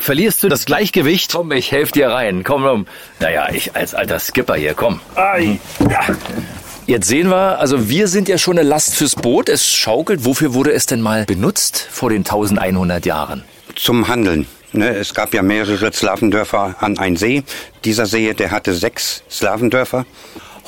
Verlierst 0.00 0.42
du 0.42 0.48
das 0.48 0.64
Gleichgewicht? 0.64 1.32
Komm, 1.32 1.52
ich 1.52 1.72
helfe 1.72 1.92
dir 1.92 2.08
rein. 2.08 2.44
Komm, 2.44 2.62
komm. 2.62 2.86
Naja, 3.20 3.48
ich 3.52 3.74
als 3.74 3.94
alter 3.94 4.18
Skipper 4.18 4.54
hier, 4.54 4.74
komm. 4.74 5.00
Ai. 5.14 5.58
Ja. 5.90 6.00
Jetzt 6.86 7.08
sehen 7.08 7.28
wir, 7.30 7.58
also 7.58 7.88
wir 7.88 8.06
sind 8.06 8.28
ja 8.28 8.38
schon 8.38 8.58
eine 8.58 8.68
Last 8.68 8.94
fürs 8.94 9.16
Boot. 9.16 9.48
Es 9.48 9.66
schaukelt. 9.66 10.24
Wofür 10.24 10.54
wurde 10.54 10.72
es 10.72 10.86
denn 10.86 11.00
mal 11.00 11.24
benutzt 11.24 11.88
vor 11.90 12.10
den 12.10 12.18
1100 12.18 13.04
Jahren? 13.04 13.42
Zum 13.74 14.06
Handeln. 14.08 14.46
Ne, 14.72 14.90
es 14.90 15.14
gab 15.14 15.34
ja 15.34 15.42
mehrere 15.42 15.92
Sklavendörfer 15.92 16.76
an 16.80 16.98
ein 16.98 17.16
See. 17.16 17.42
Dieser 17.84 18.06
See, 18.06 18.34
der 18.34 18.50
hatte 18.50 18.74
sechs 18.74 19.22
Sklavendörfer. 19.30 20.06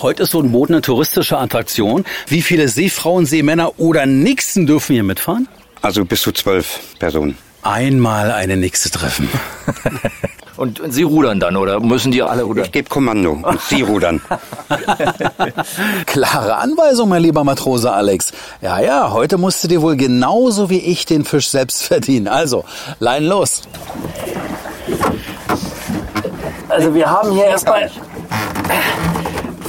Heute 0.01 0.23
ist 0.23 0.31
so 0.31 0.41
ein 0.41 0.53
Boot 0.53 0.71
eine 0.71 0.81
touristische 0.81 1.39
Attraktion. 1.39 2.05
Wie 2.27 2.43
viele 2.43 2.69
Seefrauen, 2.69 3.27
Seemänner 3.27 3.79
oder 3.79 4.07
Nixen 4.07 4.67
dürfen 4.67 4.95
hier 4.95 5.03
mitfahren? 5.03 5.49
Also 5.83 6.05
bis 6.05 6.23
zu 6.23 6.33
zwölf 6.33 6.81
Personen. 6.99 7.37
Einmal 7.69 8.31
eine 8.33 8.57
Nixe 8.57 8.91
treffen. 8.91 9.29
Und, 10.57 10.81
Sie 10.89 11.03
rudern 11.03 11.39
dann 11.39 11.55
oder 11.57 11.79
müssen 11.79 12.11
die 12.11 12.23
alle 12.23 12.43
rudern? 12.43 12.65
Ich 12.65 12.73
gebe 12.73 12.89
Kommando 12.89 13.31
und 13.31 13.61
Sie 13.61 13.83
rudern. 13.83 14.21
Klare 16.07 16.57
Anweisung, 16.57 17.11
mein 17.11 17.23
lieber 17.23 17.45
Matrose 17.45 17.93
Alex. 17.93 18.33
Ja, 18.61 18.81
ja, 18.81 19.13
heute 19.13 19.39
musst 19.39 19.63
du 19.63 19.69
dir 19.69 19.83
wohl 19.83 19.97
genauso 19.97 20.69
wie 20.69 20.81
ich 20.81 21.07
den 21.07 21.25
Fisch 21.25 21.49
selbst 21.49 21.85
verdienen. 21.85 22.27
Also, 22.27 22.65
Lein 22.99 23.25
los. 23.27 23.63
Also 26.69 26.93
wir 26.93 27.09
haben 27.09 27.31
hier 27.31 27.45
erstmal 27.45 27.89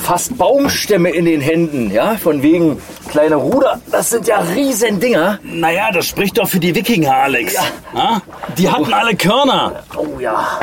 fast 0.01 0.39
Baumstämme 0.39 1.11
in 1.11 1.25
den 1.25 1.39
Händen, 1.39 1.91
ja, 1.91 2.15
von 2.15 2.41
wegen 2.41 2.81
kleine 3.09 3.35
Ruder. 3.35 3.79
Das 3.91 4.09
sind 4.09 4.27
ja 4.27 4.39
riesen 4.39 4.99
Dinger. 4.99 5.39
Naja, 5.43 5.89
das 5.91 6.05
spricht 6.05 6.37
doch 6.37 6.47
für 6.47 6.59
die 6.59 6.73
Wikinger, 6.75 7.13
Alex. 7.13 7.55
Ja. 7.95 8.21
Die 8.57 8.69
hatten 8.69 8.93
alle 8.93 9.15
Körner. 9.15 9.83
Oh 9.97 10.19
ja. 10.19 10.59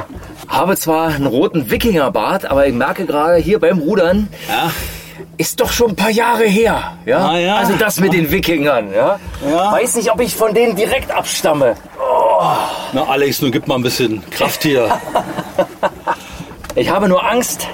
Habe 0.49 0.77
zwar 0.77 1.09
einen 1.09 1.27
roten 1.27 1.71
Wikingerbart, 1.71 2.45
aber 2.47 2.67
ich 2.67 2.75
merke 2.75 3.05
gerade 3.05 3.37
hier 3.39 3.59
beim 3.59 3.79
Rudern, 3.79 4.29
Ja. 4.49 4.71
ist 5.37 5.61
doch 5.61 5.73
schon 5.73 5.91
ein 5.91 5.97
paar 5.97 6.11
Jahre 6.11 6.45
her. 6.45 6.97
Ja? 7.05 7.29
Ah, 7.31 7.39
ja. 7.39 7.57
Also 7.57 7.75
das 7.75 7.99
mit 8.01 8.13
den 8.13 8.31
Wikingern. 8.31 8.93
Ja? 8.95 9.19
Weiß 9.73 9.97
nicht, 9.97 10.13
ob 10.13 10.21
ich 10.21 10.35
von 10.35 10.55
denen 10.55 10.77
direkt 10.77 11.11
abstamme. 11.11 11.75
Na, 12.93 13.05
Alex, 13.09 13.43
nun 13.43 13.51
gib 13.51 13.67
mal 13.67 13.75
ein 13.77 13.83
bisschen 13.83 14.23
Kraft 14.31 14.63
hier. 14.63 14.89
Ich 16.79 16.91
habe 16.91 17.09
nur 17.09 17.25
Angst, 17.27 17.67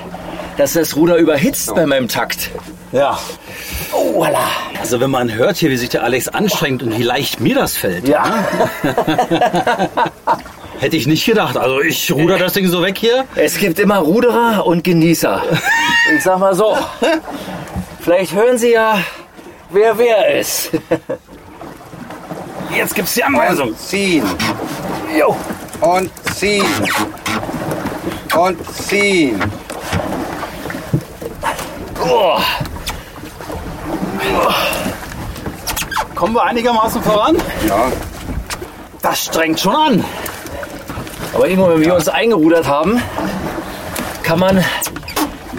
dass 0.57 0.75
das 0.75 0.95
Ruder 0.95 1.17
überhitzt 1.17 1.75
bei 1.75 1.87
meinem 1.87 2.07
Takt. 2.07 2.51
Ja. 2.93 3.19
Oh, 3.93 4.23
voilà. 4.23 4.47
Also, 4.79 5.01
wenn 5.01 5.11
man 5.11 5.33
hört 5.33 5.57
hier, 5.57 5.71
wie 5.71 5.77
sich 5.77 5.89
der 5.89 6.05
Alex 6.05 6.29
anstrengt 6.29 6.83
und 6.83 6.97
wie 6.99 7.03
leicht 7.03 7.41
mir 7.41 7.55
das 7.55 7.77
fällt. 7.77 8.07
Ja. 8.07 8.45
Hätte 10.79 10.97
ich 10.97 11.07
nicht 11.07 11.25
gedacht. 11.25 11.57
Also, 11.57 11.81
ich 11.81 12.13
ruder 12.13 12.39
das 12.39 12.53
Ding 12.53 12.69
so 12.69 12.83
weg 12.83 12.99
hier. 12.99 13.25
Es 13.35 13.59
gibt 13.59 13.79
immer 13.79 13.99
Ruderer 13.99 14.67
und 14.67 14.85
Genießer. 14.85 15.43
Ich 16.15 16.23
sag 16.23 16.39
mal 16.39 16.55
so, 16.55 16.77
vielleicht 18.01 18.35
hören 18.35 18.59
Sie 18.59 18.73
ja, 18.73 18.99
wer 19.71 19.97
wer 19.97 20.39
ist. 20.39 20.71
Jetzt 22.77 22.95
gibt's 22.95 23.15
die 23.15 23.25
Anweisung. 23.25 23.69
Und 23.69 23.79
ziehen. 23.79 24.25
Jo. 25.19 25.37
Und 25.81 26.11
ziehen. 26.35 26.67
Und 28.35 28.73
ziehen. 28.75 29.41
Oh. 32.05 32.39
Kommen 36.15 36.35
wir 36.35 36.45
einigermaßen 36.45 37.03
voran? 37.03 37.37
Ja. 37.69 37.91
Das 39.01 39.25
strengt 39.25 39.59
schon 39.59 39.75
an. 39.75 40.05
Aber 41.35 41.49
irgendwann, 41.49 41.75
wenn 41.75 41.81
wir 41.81 41.95
uns 41.95 42.09
eingerudert 42.09 42.69
haben, 42.69 43.03
kann 44.23 44.39
man 44.39 44.65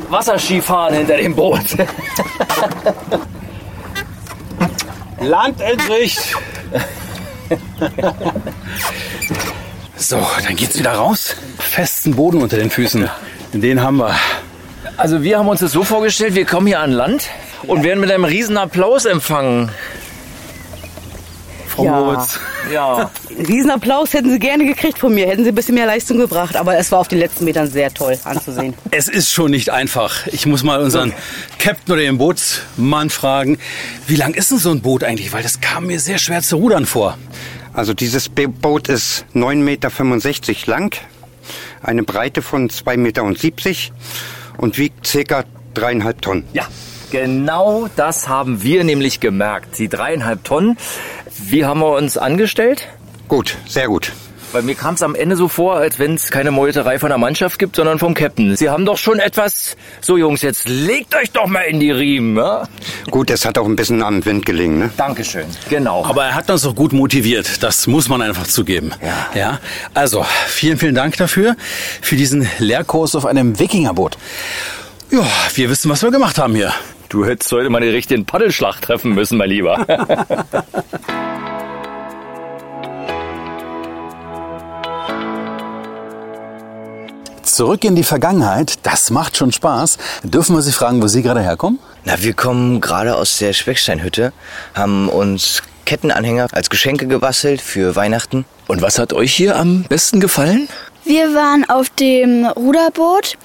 Wasserski 0.09 0.61
fahren 0.61 0.93
hinter 0.93 1.17
dem 1.17 1.35
Boot. 1.35 1.59
Land 5.19 5.59
in 5.59 5.79
Sicht. 5.79 6.35
so, 9.97 10.25
dann 10.45 10.55
geht's 10.55 10.77
wieder 10.77 10.93
raus. 10.93 11.35
Festen 11.57 12.15
Boden 12.15 12.41
unter 12.41 12.57
den 12.57 12.69
Füßen. 12.69 13.09
Den 13.53 13.81
haben 13.81 13.97
wir. 13.97 14.15
Also 14.97 15.23
wir 15.23 15.39
haben 15.39 15.47
uns 15.47 15.59
das 15.59 15.71
so 15.71 15.83
vorgestellt, 15.83 16.35
wir 16.35 16.45
kommen 16.45 16.67
hier 16.67 16.79
an 16.79 16.91
Land 16.91 17.29
und 17.67 17.83
werden 17.83 17.99
mit 17.99 18.11
einem 18.11 18.25
riesen 18.25 18.57
Applaus 18.57 19.05
empfangen. 19.05 19.69
Frau 21.67 21.85
Ja. 21.85 21.99
Moritz. 21.99 22.39
Ja. 22.71 23.09
Riesenapplaus 23.47 24.13
hätten 24.13 24.29
Sie 24.31 24.37
gerne 24.39 24.65
gekriegt 24.65 24.99
von 24.99 25.13
mir, 25.13 25.27
hätten 25.27 25.43
Sie 25.43 25.49
ein 25.49 25.55
bisschen 25.55 25.73
mehr 25.75 25.87
Leistung 25.87 26.17
gebracht, 26.19 26.55
aber 26.55 26.77
es 26.77 26.91
war 26.91 26.99
auf 26.99 27.07
den 27.07 27.17
letzten 27.17 27.45
Metern 27.45 27.67
sehr 27.67 27.91
toll 27.93 28.17
anzusehen. 28.23 28.75
Es 28.91 29.07
ist 29.07 29.31
schon 29.31 29.51
nicht 29.51 29.71
einfach. 29.71 30.27
Ich 30.27 30.45
muss 30.45 30.63
mal 30.63 30.79
unseren 30.81 31.13
Captain 31.57 31.93
oder 31.93 32.03
den 32.03 32.19
Bootsmann 32.19 33.09
fragen, 33.09 33.57
wie 34.07 34.15
lang 34.15 34.35
ist 34.35 34.51
denn 34.51 34.59
so 34.59 34.69
ein 34.69 34.81
Boot 34.81 35.03
eigentlich? 35.03 35.33
Weil 35.33 35.41
das 35.41 35.61
kam 35.61 35.87
mir 35.87 35.99
sehr 35.99 36.19
schwer 36.19 36.41
zu 36.43 36.57
rudern 36.57 36.85
vor. 36.85 37.17
Also 37.73 37.95
dieses 37.95 38.29
Boot 38.29 38.87
ist 38.87 39.25
9,65 39.33 39.55
Meter 39.55 40.71
lang, 40.71 40.95
eine 41.81 42.03
Breite 42.03 42.43
von 42.43 42.69
2,70 42.69 42.97
Meter 42.97 43.23
und 44.57 44.77
wiegt 44.77 45.07
circa 45.07 45.43
dreieinhalb 45.73 46.21
Tonnen. 46.21 46.45
Ja, 46.53 46.67
genau 47.13 47.87
das 47.95 48.27
haben 48.27 48.63
wir 48.63 48.83
nämlich 48.83 49.19
gemerkt. 49.19 49.77
Die 49.77 49.87
dreieinhalb 49.87 50.43
Tonnen. 50.43 50.77
Wie 51.45 51.63
haben 51.63 51.79
wir 51.79 51.95
uns 51.95 52.17
angestellt? 52.17 52.87
Gut, 53.27 53.55
sehr 53.67 53.87
gut. 53.87 54.11
Weil 54.51 54.63
mir 54.63 54.75
kam 54.75 54.95
es 54.95 55.01
am 55.01 55.15
Ende 55.15 55.35
so 55.35 55.47
vor, 55.47 55.77
als 55.77 55.97
wenn 55.97 56.15
es 56.15 56.29
keine 56.29 56.51
Meuterei 56.51 56.99
von 56.99 57.09
der 57.09 57.17
Mannschaft 57.17 57.57
gibt, 57.57 57.75
sondern 57.75 57.97
vom 57.97 58.13
Captain. 58.13 58.55
Sie 58.55 58.69
haben 58.69 58.85
doch 58.85 58.97
schon 58.97 59.19
etwas... 59.19 59.75
So 60.01 60.17
Jungs, 60.17 60.41
jetzt 60.41 60.67
legt 60.67 61.15
euch 61.15 61.31
doch 61.31 61.47
mal 61.47 61.61
in 61.61 61.79
die 61.79 61.91
Riemen, 61.91 62.35
ja? 62.35 62.67
Gut, 63.09 63.29
es 63.31 63.45
hat 63.45 63.57
auch 63.57 63.65
ein 63.65 63.75
bisschen 63.75 64.03
am 64.03 64.23
Wind 64.25 64.45
gelegen. 64.45 64.79
Ne? 64.79 64.91
Dankeschön. 64.97 65.45
Genau. 65.69 66.05
Aber 66.05 66.25
er 66.25 66.35
hat 66.35 66.49
uns 66.51 66.63
doch 66.63 66.75
gut 66.75 66.93
motiviert. 66.93 67.63
Das 67.63 67.87
muss 67.87 68.09
man 68.09 68.21
einfach 68.21 68.45
zugeben. 68.45 68.91
Ja. 69.01 69.39
ja. 69.39 69.59
Also, 69.93 70.25
vielen, 70.47 70.77
vielen 70.77 70.95
Dank 70.95 71.17
dafür. 71.17 71.55
Für 72.01 72.15
diesen 72.15 72.47
Lehrkurs 72.59 73.15
auf 73.15 73.25
einem 73.25 73.57
Wikingerboot. 73.59 74.17
Ja, 75.09 75.27
wir 75.53 75.69
wissen, 75.69 75.89
was 75.89 76.01
wir 76.01 76.11
gemacht 76.11 76.37
haben 76.37 76.55
hier. 76.55 76.73
Du 77.13 77.23
hättest 77.23 77.51
heute 77.51 77.69
mal 77.69 77.79
den 77.79 77.91
richtigen 77.91 78.25
Paddelschlag 78.25 78.81
treffen 78.81 79.13
müssen, 79.13 79.37
mein 79.37 79.47
Lieber. 79.47 79.85
Zurück 87.43 87.83
in 87.83 87.95
die 87.95 88.01
Vergangenheit, 88.01 88.79
das 88.81 89.11
macht 89.11 89.37
schon 89.37 89.51
Spaß. 89.51 89.99
Dürfen 90.23 90.55
wir 90.55 90.63
Sie 90.63 90.71
fragen, 90.71 91.03
wo 91.03 91.07
Sie 91.07 91.21
gerade 91.21 91.41
herkommen? 91.41 91.77
Na, 92.03 92.19
wir 92.19 92.33
kommen 92.33 92.81
gerade 92.81 93.15
aus 93.15 93.37
der 93.37 93.53
Specksteinhütte, 93.53 94.33
haben 94.73 95.07
uns 95.07 95.61
Kettenanhänger 95.85 96.47
als 96.51 96.71
Geschenke 96.71 97.05
gebastelt 97.05 97.61
für 97.61 97.95
Weihnachten. 97.95 98.45
Und 98.67 98.81
was 98.81 98.97
hat 98.97 99.13
euch 99.13 99.35
hier 99.35 99.55
am 99.55 99.83
besten 99.83 100.19
gefallen? 100.19 100.67
Wir 101.05 101.35
waren 101.35 101.69
auf 101.69 101.89
dem 101.91 102.45
Ruderboot, 102.45 103.37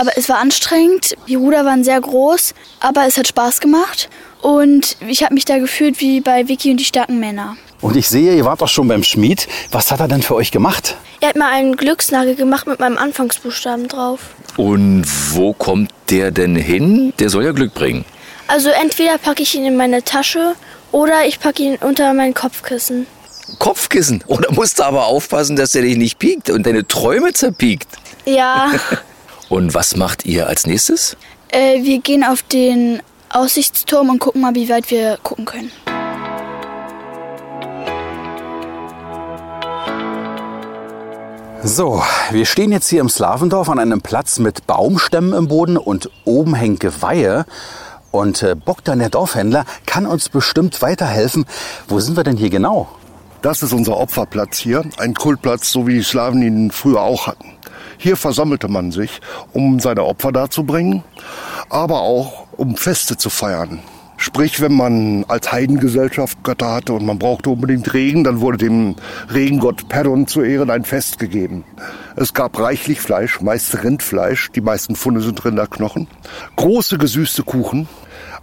aber 0.00 0.16
es 0.16 0.30
war 0.30 0.38
anstrengend. 0.38 1.14
Die 1.28 1.34
Ruder 1.34 1.66
waren 1.66 1.84
sehr 1.84 2.00
groß, 2.00 2.54
aber 2.80 3.06
es 3.06 3.18
hat 3.18 3.28
Spaß 3.28 3.60
gemacht. 3.60 4.08
Und 4.40 4.96
ich 5.06 5.22
habe 5.22 5.34
mich 5.34 5.44
da 5.44 5.58
gefühlt 5.58 6.00
wie 6.00 6.22
bei 6.22 6.48
Vicky 6.48 6.70
und 6.70 6.78
die 6.78 6.86
starken 6.86 7.20
Männer. 7.20 7.58
Und 7.82 7.96
ich 7.96 8.08
sehe, 8.08 8.34
ihr 8.34 8.46
wart 8.46 8.62
doch 8.62 8.68
schon 8.68 8.88
beim 8.88 9.02
Schmied. 9.02 9.46
Was 9.70 9.90
hat 9.90 10.00
er 10.00 10.08
denn 10.08 10.22
für 10.22 10.34
euch 10.36 10.50
gemacht? 10.50 10.96
Er 11.20 11.28
hat 11.28 11.36
mal 11.36 11.52
einen 11.52 11.76
Glücksnagel 11.76 12.34
gemacht 12.34 12.66
mit 12.66 12.80
meinem 12.80 12.96
Anfangsbuchstaben 12.96 13.88
drauf. 13.88 14.20
Und 14.56 15.04
wo 15.34 15.52
kommt 15.52 15.90
der 16.08 16.30
denn 16.30 16.56
hin? 16.56 17.12
Der 17.18 17.28
soll 17.28 17.44
ja 17.44 17.52
Glück 17.52 17.74
bringen. 17.74 18.06
Also 18.48 18.70
entweder 18.70 19.18
packe 19.18 19.42
ich 19.42 19.54
ihn 19.54 19.66
in 19.66 19.76
meine 19.76 20.02
Tasche 20.02 20.54
oder 20.92 21.26
ich 21.26 21.40
packe 21.40 21.62
ihn 21.62 21.76
unter 21.76 22.14
mein 22.14 22.32
Kopfkissen. 22.32 23.06
Kopfkissen. 23.58 24.24
Oder 24.28 24.50
musst 24.52 24.78
du 24.78 24.84
aber 24.84 25.04
aufpassen, 25.06 25.56
dass 25.56 25.72
der 25.72 25.82
dich 25.82 25.98
nicht 25.98 26.18
piekt 26.18 26.48
und 26.48 26.64
deine 26.64 26.86
Träume 26.86 27.34
zerpiekt. 27.34 27.88
Ja, 28.24 28.70
Und 29.50 29.74
was 29.74 29.96
macht 29.96 30.24
ihr 30.24 30.46
als 30.46 30.66
nächstes? 30.66 31.16
äh, 31.50 31.82
wir 31.82 32.00
gehen 32.00 32.24
auf 32.24 32.42
den 32.42 33.02
Aussichtsturm 33.28 34.10
und 34.10 34.18
gucken 34.18 34.40
mal, 34.40 34.54
wie 34.54 34.68
weit 34.68 34.90
wir 34.90 35.18
gucken 35.22 35.44
können. 35.44 35.70
So, 41.62 42.02
wir 42.30 42.46
stehen 42.46 42.72
jetzt 42.72 42.88
hier 42.88 43.02
im 43.02 43.10
Slavendorf 43.10 43.68
an 43.68 43.78
einem 43.78 44.00
Platz 44.00 44.38
mit 44.38 44.66
Baumstämmen 44.66 45.34
im 45.34 45.48
Boden 45.48 45.76
und 45.76 46.10
oben 46.24 46.54
hängt 46.54 46.80
Geweihe. 46.80 47.44
Und 48.10 48.42
äh, 48.42 48.54
Bogdan, 48.54 48.98
der 48.98 49.10
Dorfhändler, 49.10 49.66
kann 49.84 50.06
uns 50.06 50.30
bestimmt 50.30 50.80
weiterhelfen. 50.80 51.44
Wo 51.86 52.00
sind 52.00 52.16
wir 52.16 52.24
denn 52.24 52.36
hier 52.36 52.50
genau? 52.50 52.88
Das 53.42 53.62
ist 53.62 53.72
unser 53.72 53.96
Opferplatz 53.98 54.58
hier, 54.58 54.84
ein 54.98 55.14
Kultplatz, 55.14 55.70
so 55.70 55.86
wie 55.86 55.94
die 55.94 56.02
Slawen 56.02 56.42
ihn 56.42 56.70
früher 56.70 57.02
auch 57.02 57.26
hatten. 57.26 57.59
Hier 58.02 58.16
versammelte 58.16 58.68
man 58.68 58.92
sich, 58.92 59.20
um 59.52 59.78
seine 59.78 60.04
Opfer 60.04 60.32
darzubringen, 60.32 61.04
aber 61.68 62.00
auch 62.00 62.46
um 62.56 62.74
Feste 62.74 63.18
zu 63.18 63.28
feiern. 63.28 63.80
Sprich, 64.16 64.62
wenn 64.62 64.72
man 64.72 65.26
als 65.28 65.52
Heidengesellschaft 65.52 66.42
Götter 66.42 66.72
hatte 66.72 66.94
und 66.94 67.04
man 67.04 67.18
brauchte 67.18 67.50
unbedingt 67.50 67.92
Regen, 67.92 68.24
dann 68.24 68.40
wurde 68.40 68.56
dem 68.56 68.96
Regengott 69.34 69.90
Perun 69.90 70.26
zu 70.26 70.40
Ehren 70.40 70.70
ein 70.70 70.86
Fest 70.86 71.18
gegeben. 71.18 71.62
Es 72.16 72.32
gab 72.32 72.58
reichlich 72.58 73.02
Fleisch, 73.02 73.42
meist 73.42 73.84
Rindfleisch, 73.84 74.50
die 74.52 74.62
meisten 74.62 74.96
Funde 74.96 75.20
sind 75.20 75.44
Rinderknochen, 75.44 76.06
große 76.56 76.96
gesüßte 76.96 77.42
Kuchen. 77.42 77.86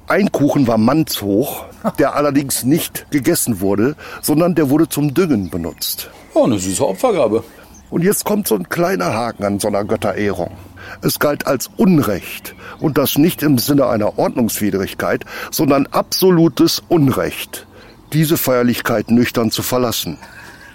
Ein 0.08 0.32
Kuchen 0.32 0.68
war 0.68 0.78
mannshoch, 0.78 1.66
der 1.98 2.14
allerdings 2.14 2.64
nicht 2.64 3.10
gegessen 3.10 3.60
wurde, 3.60 3.96
sondern 4.22 4.54
der 4.54 4.70
wurde 4.70 4.88
zum 4.88 5.16
Düngen 5.16 5.50
benutzt. 5.50 6.12
Oh, 6.36 6.44
eine 6.44 6.60
süße 6.60 6.88
Opfergabe. 6.88 7.44
Und 7.90 8.04
jetzt 8.04 8.26
kommt 8.26 8.48
so 8.48 8.56
ein 8.56 8.70
kleiner 8.70 9.14
Haken 9.14 9.44
an 9.44 9.60
so 9.60 9.68
einer 9.68 9.86
Götterehrung. 9.86 10.52
Es 11.02 11.20
galt 11.20 11.48
als 11.48 11.70
Unrecht. 11.78 12.56
Und 12.80 12.98
das 12.98 13.18
nicht 13.18 13.44
im 13.44 13.58
Sinne 13.58 13.88
einer 13.88 14.18
Ordnungswidrigkeit, 14.20 15.26
sondern 15.52 15.88
absolutes 15.88 16.84
Unrecht, 16.90 17.66
diese 18.14 18.38
Feierlichkeit 18.38 19.10
nüchtern 19.10 19.52
zu 19.52 19.64
verlassen. 19.64 20.18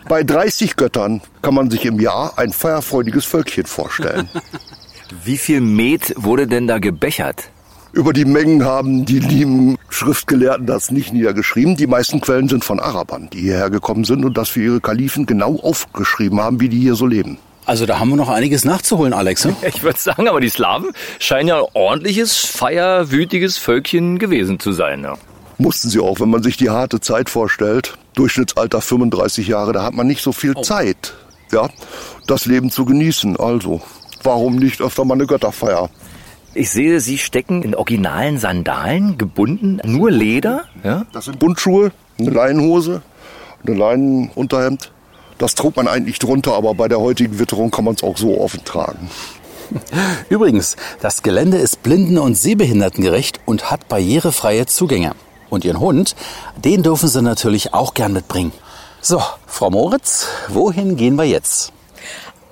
Bei 0.09 0.25
30 0.25 0.77
Göttern 0.77 1.21
kann 1.43 1.55
man 1.55 1.71
sich 1.71 1.85
im 1.85 2.01
Jahr 2.01 2.39
ein 2.39 2.53
feierfreudiges 2.53 3.25
Völkchen 3.25 3.67
vorstellen. 3.67 4.29
Wie 5.25 5.39
viel 5.39 5.61
Met 5.61 6.15
wurde 6.17 6.47
denn 6.47 6.67
da 6.67 6.79
gebechert? 6.79 7.51
Über 7.93 8.15
die 8.15 8.25
Mengen 8.25 8.65
haben 8.65 9.05
die 9.05 9.19
lieben 9.19 9.77
Schriftgelehrten 9.91 10.65
das 10.65 10.91
nicht 10.91 11.13
niedergeschrieben. 11.13 11.77
Die 11.77 11.87
meisten 11.87 12.23
Quellen 12.23 12.49
sind 12.49 12.65
von 12.65 12.81
Arabern, 12.81 13.29
die 13.31 13.41
hierher 13.41 13.69
gekommen 13.69 14.05
sind 14.05 14.25
und 14.25 14.39
das 14.39 14.49
für 14.49 14.63
ihre 14.63 14.81
Kalifen 14.81 15.27
genau 15.27 15.61
aufgeschrieben 15.61 16.41
haben, 16.41 16.59
wie 16.59 16.71
die 16.71 16.81
hier 16.81 16.95
so 16.95 17.07
leben. 17.07 17.37
Also 17.67 17.85
da 17.85 17.99
haben 17.99 18.09
wir 18.09 18.17
noch 18.17 18.31
einiges 18.31 18.65
nachzuholen, 18.65 19.13
Alex. 19.13 19.45
Ne? 19.45 19.55
Ich 19.63 19.83
würde 19.83 19.99
sagen, 19.99 20.27
aber 20.27 20.41
die 20.41 20.49
Slawen 20.49 20.93
scheinen 21.19 21.49
ja 21.49 21.59
ein 21.59 21.67
ordentliches, 21.75 22.39
feierwütiges 22.39 23.59
Völkchen 23.59 24.19
gewesen 24.19 24.59
zu 24.59 24.73
sein. 24.73 25.03
Ja. 25.03 25.19
Mussten 25.59 25.91
sie 25.91 26.01
auch, 26.01 26.19
wenn 26.19 26.31
man 26.31 26.43
sich 26.43 26.57
die 26.57 26.71
harte 26.71 26.99
Zeit 26.99 27.29
vorstellt. 27.29 27.99
Durchschnittsalter 28.15 28.81
35 28.81 29.49
Jahre, 29.49 29.75
da 29.75 29.83
hat 29.83 29.93
man 29.93 30.07
nicht 30.07 30.23
so 30.23 30.33
viel 30.33 30.55
Zeit, 30.63 31.15
ja, 31.53 31.69
das 32.27 32.47
Leben 32.47 32.71
zu 32.71 32.87
genießen. 32.87 33.37
Also, 33.37 33.83
warum 34.23 34.57
nicht 34.57 34.81
öfter 34.81 35.05
mal 35.05 35.15
eine 35.15 35.27
Götterfeier? 35.27 35.91
Ich 36.55 36.71
sehe, 36.71 37.01
Sie 37.01 37.17
stecken 37.17 37.63
in 37.63 37.75
originalen 37.75 38.39
Sandalen, 38.39 39.17
gebunden, 39.17 39.81
nur 39.85 40.11
Leder. 40.11 40.65
Ja? 40.85 41.07
Das 41.13 41.25
sind 41.25 41.39
Buntschuhe, 41.39 41.93
eine 42.19 42.31
Leinenhose, 42.31 43.01
eine 43.67 43.77
Leinenunterhemd. 43.77 44.93
Das 45.39 45.55
trug 45.55 45.77
man 45.77 45.89
eigentlich 45.89 46.19
drunter, 46.19 46.53
aber 46.53 46.75
bei 46.75 46.89
der 46.89 47.01
heutigen 47.01 47.39
Witterung 47.39 47.71
kann 47.71 47.87
man 47.87 47.95
es 47.95 48.03
auch 48.03 48.19
so 48.19 48.39
offen 48.39 48.65
tragen. 48.65 49.09
Übrigens, 50.29 50.77
das 51.01 51.23
Gelände 51.23 51.57
ist 51.57 51.83
blinden- 51.83 52.19
und 52.19 52.35
sehbehindertengerecht 52.35 53.41
und 53.47 53.71
hat 53.71 53.89
barrierefreie 53.89 54.67
Zugänge. 54.67 55.13
Und 55.49 55.65
Ihren 55.65 55.81
Hund, 55.81 56.17
den 56.63 56.83
dürfen 56.83 57.09
Sie 57.09 57.23
natürlich 57.23 57.73
auch 57.73 57.95
gern 57.95 58.13
mitbringen. 58.13 58.53
So, 59.01 59.23
Frau 59.47 59.71
Moritz, 59.71 60.27
wohin 60.49 60.97
gehen 60.97 61.17
wir 61.17 61.25
jetzt? 61.25 61.73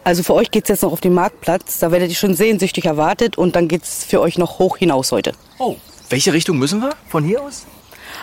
Also 0.03 0.23
für 0.23 0.35
euch 0.35 0.51
geht's 0.51 0.69
jetzt 0.69 0.83
noch 0.83 0.93
auf 0.93 1.01
den 1.01 1.13
Marktplatz. 1.13 1.79
Da 1.79 1.93
werdet 1.93 2.09
ihr 2.09 2.17
schon 2.17 2.35
sehnsüchtig 2.35 2.87
erwartet 2.87 3.37
und 3.37 3.55
dann 3.57 3.69
geht's 3.69 4.05
für 4.05 4.21
euch 4.21 4.39
noch 4.39 4.59
hoch 4.59 4.79
hinaus 4.79 5.13
heute. 5.13 5.33
Oh, 5.59 5.77
welche 6.09 6.33
Richtung 6.33 6.59
müssen 6.59 6.81
wir 6.81 6.91
von 7.09 7.25
hier 7.25 7.43
aus? 7.43 7.67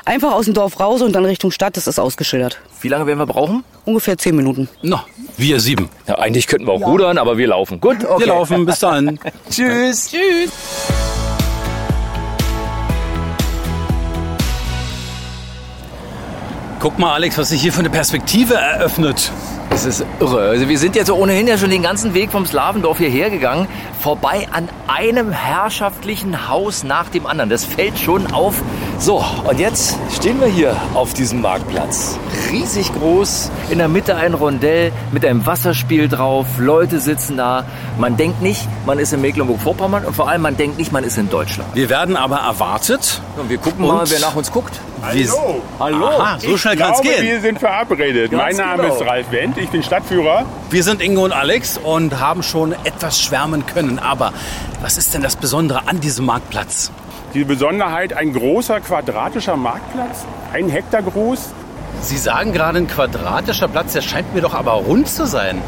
Einfach 0.03 0.33
aus 0.33 0.45
dem 0.45 0.53
Dorf 0.53 0.79
raus 0.79 1.01
und 1.01 1.13
dann 1.13 1.25
Richtung 1.25 1.51
Stadt, 1.51 1.77
das 1.77 1.87
ist 1.87 1.99
ausgeschildert. 1.99 2.59
Wie 2.81 2.87
lange 2.87 3.05
werden 3.05 3.19
wir 3.19 3.25
brauchen? 3.25 3.63
Ungefähr 3.85 4.17
zehn 4.17 4.35
Minuten. 4.35 4.67
Na, 4.81 5.05
wir 5.37 5.59
sieben. 5.59 5.89
Ja, 6.07 6.15
eigentlich 6.15 6.47
könnten 6.47 6.67
wir 6.67 6.73
auch 6.73 6.85
rudern, 6.85 7.17
aber 7.17 7.37
wir 7.37 7.47
laufen. 7.47 7.79
Gut, 7.79 8.03
okay. 8.03 8.21
Wir 8.21 8.27
laufen, 8.27 8.65
bis 8.65 8.79
dann. 8.79 9.19
Tschüss. 9.49 10.09
Tschüss. 10.09 10.51
Guck 16.79 16.99
mal, 16.99 17.13
Alex, 17.13 17.37
was 17.37 17.49
sich 17.49 17.61
hier 17.61 17.73
für 17.73 17.79
eine 17.79 17.89
Perspektive 17.89 18.55
eröffnet. 18.55 19.31
Das 19.77 19.85
ist 19.85 20.03
irre. 20.19 20.39
Also 20.49 20.67
wir 20.67 20.79
sind 20.79 20.95
jetzt 20.95 21.11
ohnehin 21.11 21.45
ja 21.47 21.55
schon 21.55 21.69
den 21.69 21.83
ganzen 21.83 22.15
Weg 22.15 22.31
vom 22.31 22.47
Slavendorf 22.47 22.97
hierher 22.97 23.29
gegangen, 23.29 23.67
vorbei 23.99 24.47
an 24.51 24.69
einem 24.87 25.31
herrschaftlichen 25.31 26.49
Haus 26.49 26.83
nach 26.83 27.09
dem 27.09 27.27
anderen. 27.27 27.51
Das 27.51 27.63
fällt 27.63 27.99
schon 27.99 28.25
auf. 28.33 28.55
So, 28.97 29.23
und 29.47 29.59
jetzt 29.59 29.95
stehen 30.15 30.41
wir 30.41 30.47
hier 30.47 30.75
auf 30.95 31.13
diesem 31.13 31.41
Marktplatz. 31.41 32.17
Riesig 32.51 32.91
groß, 32.91 33.51
in 33.69 33.77
der 33.77 33.87
Mitte 33.87 34.15
ein 34.15 34.33
Rondell 34.33 34.91
mit 35.11 35.23
einem 35.23 35.45
Wasserspiel 35.45 36.07
drauf. 36.07 36.47
Leute 36.57 36.99
sitzen 36.99 37.37
da. 37.37 37.63
Man 37.99 38.17
denkt 38.17 38.41
nicht, 38.41 38.67
man 38.87 38.97
ist 38.97 39.13
in 39.13 39.21
Mecklenburg-Vorpommern 39.21 40.05
und 40.05 40.15
vor 40.15 40.27
allem 40.27 40.41
man 40.41 40.57
denkt 40.57 40.79
nicht, 40.79 40.91
man 40.91 41.03
ist 41.03 41.19
in 41.19 41.29
Deutschland. 41.29 41.69
Wir 41.75 41.87
werden 41.91 42.15
aber 42.17 42.37
erwartet. 42.37 43.21
Und 43.39 43.51
wir 43.51 43.59
gucken 43.59 43.85
Und- 43.85 43.95
mal, 43.95 44.09
wer 44.09 44.19
nach 44.21 44.35
uns 44.35 44.51
guckt. 44.51 44.79
Hallo. 45.03 45.61
Hallo. 45.79 46.07
Aha, 46.07 46.39
so 46.39 46.57
schnell 46.57 46.75
kann's 46.75 47.01
glaube, 47.01 47.17
gehen. 47.17 47.27
wir 47.27 47.39
sind 47.39 47.59
verabredet. 47.59 48.31
Ganz 48.31 48.41
mein 48.41 48.55
Name 48.55 48.81
genau. 48.83 48.95
ist 48.95 49.05
Ralf 49.05 49.31
Wendt, 49.31 49.57
ich 49.59 49.66
bin 49.69 49.83
Stadtführer. 49.83 50.45
Wir 50.69 50.83
sind 50.83 51.01
Ingo 51.01 51.23
und 51.23 51.31
Alex 51.31 51.77
und 51.77 52.19
haben 52.19 52.43
schon 52.43 52.73
etwas 52.83 53.21
schwärmen 53.21 53.65
können. 53.65 53.99
Aber 53.99 54.33
was 54.81 54.97
ist 54.97 55.13
denn 55.13 55.21
das 55.21 55.35
Besondere 55.35 55.87
an 55.87 55.99
diesem 55.99 56.25
Marktplatz? 56.25 56.91
Die 57.33 57.43
Besonderheit, 57.43 58.13
ein 58.13 58.33
großer 58.33 58.79
quadratischer 58.79 59.57
Marktplatz, 59.57 60.25
ein 60.53 60.69
Hektar 60.69 61.01
groß. 61.01 61.49
Sie 62.01 62.17
sagen 62.17 62.53
gerade 62.53 62.77
ein 62.77 62.87
quadratischer 62.87 63.67
Platz, 63.67 63.93
der 63.93 64.01
scheint 64.01 64.33
mir 64.33 64.41
doch 64.41 64.53
aber 64.53 64.73
rund 64.73 65.07
zu 65.07 65.25
sein. 65.25 65.61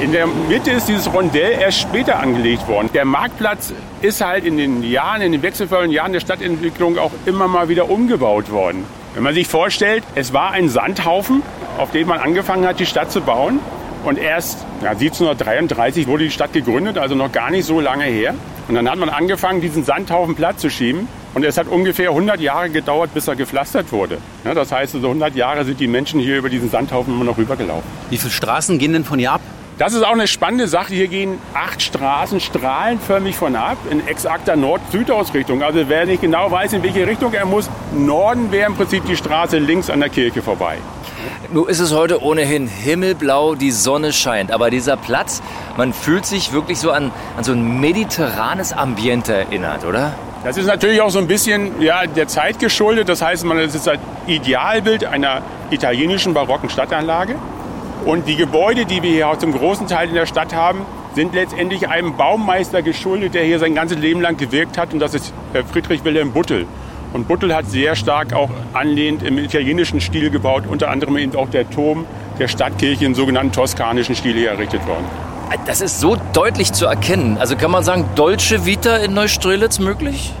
In 0.00 0.12
der 0.12 0.28
Mitte 0.28 0.70
ist 0.70 0.86
dieses 0.86 1.12
Rondell 1.12 1.58
erst 1.60 1.80
später 1.80 2.20
angelegt 2.20 2.68
worden. 2.68 2.88
Der 2.94 3.04
Marktplatz 3.04 3.72
ist 4.00 4.24
halt 4.24 4.44
in 4.44 4.56
den 4.56 4.84
Jahren, 4.84 5.22
in 5.22 5.32
den 5.32 5.42
wechselvollen 5.42 5.90
Jahren 5.90 6.12
der 6.12 6.20
Stadtentwicklung 6.20 6.98
auch 6.98 7.10
immer 7.26 7.48
mal 7.48 7.68
wieder 7.68 7.90
umgebaut 7.90 8.52
worden. 8.52 8.84
Wenn 9.18 9.24
man 9.24 9.34
sich 9.34 9.48
vorstellt, 9.48 10.04
es 10.14 10.32
war 10.32 10.52
ein 10.52 10.68
Sandhaufen, 10.68 11.42
auf 11.76 11.90
dem 11.90 12.06
man 12.06 12.20
angefangen 12.20 12.64
hat, 12.64 12.78
die 12.78 12.86
Stadt 12.86 13.10
zu 13.10 13.20
bauen. 13.20 13.58
Und 14.04 14.16
erst 14.16 14.64
ja, 14.80 14.90
1733 14.90 16.06
wurde 16.06 16.22
die 16.22 16.30
Stadt 16.30 16.52
gegründet, 16.52 16.98
also 16.98 17.16
noch 17.16 17.32
gar 17.32 17.50
nicht 17.50 17.64
so 17.64 17.80
lange 17.80 18.04
her. 18.04 18.36
Und 18.68 18.76
dann 18.76 18.88
hat 18.88 18.96
man 18.96 19.08
angefangen, 19.08 19.60
diesen 19.60 19.82
Sandhaufen 19.82 20.36
platt 20.36 20.60
zu 20.60 20.70
schieben. 20.70 21.08
Und 21.34 21.44
es 21.44 21.58
hat 21.58 21.66
ungefähr 21.66 22.10
100 22.10 22.38
Jahre 22.38 22.70
gedauert, 22.70 23.12
bis 23.12 23.26
er 23.26 23.34
gepflastert 23.34 23.90
wurde. 23.90 24.18
Ja, 24.44 24.54
das 24.54 24.70
heißt, 24.70 24.94
also 24.94 25.08
100 25.08 25.34
Jahre 25.34 25.64
sind 25.64 25.80
die 25.80 25.88
Menschen 25.88 26.20
hier 26.20 26.38
über 26.38 26.48
diesen 26.48 26.70
Sandhaufen 26.70 27.12
immer 27.12 27.24
noch 27.24 27.38
rübergelaufen. 27.38 27.90
Wie 28.10 28.18
viele 28.18 28.30
Straßen 28.30 28.78
gehen 28.78 28.92
denn 28.92 29.04
von 29.04 29.18
hier 29.18 29.32
ab? 29.32 29.40
Das 29.78 29.94
ist 29.94 30.02
auch 30.02 30.12
eine 30.12 30.26
spannende 30.26 30.66
Sache. 30.66 30.92
Hier 30.92 31.06
gehen 31.06 31.38
acht 31.54 31.80
Straßen 31.80 32.40
strahlenförmig 32.40 33.36
von 33.36 33.54
ab 33.54 33.76
in 33.88 34.04
exakter 34.08 34.56
Nord-Süd-Ausrichtung. 34.56 35.62
Also 35.62 35.88
wer 35.88 36.04
nicht 36.04 36.20
genau 36.20 36.50
weiß, 36.50 36.72
in 36.72 36.82
welche 36.82 37.06
Richtung 37.06 37.32
er 37.32 37.46
muss, 37.46 37.70
Norden 37.92 38.50
wäre 38.50 38.66
im 38.66 38.74
Prinzip 38.74 39.06
die 39.06 39.16
Straße 39.16 39.58
links 39.58 39.88
an 39.88 40.00
der 40.00 40.08
Kirche 40.08 40.42
vorbei. 40.42 40.78
Nun 41.52 41.68
ist 41.68 41.78
es 41.78 41.94
heute 41.94 42.20
ohnehin 42.24 42.66
himmelblau, 42.66 43.54
die 43.54 43.70
Sonne 43.70 44.12
scheint. 44.12 44.50
Aber 44.50 44.70
dieser 44.70 44.96
Platz, 44.96 45.42
man 45.76 45.92
fühlt 45.92 46.26
sich 46.26 46.52
wirklich 46.52 46.80
so 46.80 46.90
an, 46.90 47.12
an 47.36 47.44
so 47.44 47.52
ein 47.52 47.78
mediterranes 47.78 48.72
Ambiente 48.72 49.32
erinnert, 49.32 49.84
oder? 49.84 50.12
Das 50.42 50.56
ist 50.56 50.66
natürlich 50.66 51.00
auch 51.00 51.10
so 51.10 51.20
ein 51.20 51.28
bisschen 51.28 51.80
ja, 51.80 52.04
der 52.04 52.26
Zeit 52.26 52.58
geschuldet. 52.58 53.08
Das 53.08 53.22
heißt, 53.22 53.44
man 53.44 53.58
das 53.58 53.76
ist 53.76 53.88
ein 53.88 54.00
Idealbild 54.26 55.04
einer 55.04 55.42
italienischen 55.70 56.34
barocken 56.34 56.68
Stadtanlage. 56.68 57.36
Und 58.08 58.26
die 58.26 58.36
Gebäude, 58.36 58.86
die 58.86 59.02
wir 59.02 59.10
hier 59.10 59.28
auch 59.28 59.36
zum 59.36 59.52
großen 59.52 59.86
Teil 59.86 60.08
in 60.08 60.14
der 60.14 60.24
Stadt 60.24 60.54
haben, 60.54 60.86
sind 61.14 61.34
letztendlich 61.34 61.90
einem 61.90 62.16
Baumeister 62.16 62.80
geschuldet, 62.80 63.34
der 63.34 63.44
hier 63.44 63.58
sein 63.58 63.74
ganzes 63.74 63.98
Leben 63.98 64.22
lang 64.22 64.38
gewirkt 64.38 64.78
hat. 64.78 64.94
Und 64.94 65.00
das 65.00 65.12
ist 65.12 65.34
äh, 65.52 65.62
Friedrich 65.62 66.04
Wilhelm 66.04 66.32
Buttel. 66.32 66.64
Und 67.12 67.28
Buttel 67.28 67.54
hat 67.54 67.66
sehr 67.66 67.96
stark 67.96 68.32
auch 68.32 68.48
anlehnt 68.72 69.22
im 69.22 69.36
italienischen 69.36 70.00
Stil 70.00 70.30
gebaut, 70.30 70.62
unter 70.66 70.88
anderem 70.88 71.18
eben 71.18 71.36
auch 71.36 71.50
der 71.50 71.68
Turm 71.68 72.06
der 72.38 72.48
Stadtkirche 72.48 73.04
im 73.04 73.14
sogenannten 73.14 73.52
toskanischen 73.52 74.14
Stil 74.14 74.32
hier 74.32 74.52
errichtet 74.52 74.86
worden. 74.86 75.04
Das 75.66 75.82
ist 75.82 76.00
so 76.00 76.16
deutlich 76.32 76.72
zu 76.72 76.86
erkennen. 76.86 77.36
Also 77.36 77.56
kann 77.56 77.70
man 77.70 77.84
sagen, 77.84 78.06
Dolce 78.14 78.64
Vita 78.64 78.96
in 78.96 79.12
Neustrelitz 79.12 79.80
möglich? 79.80 80.32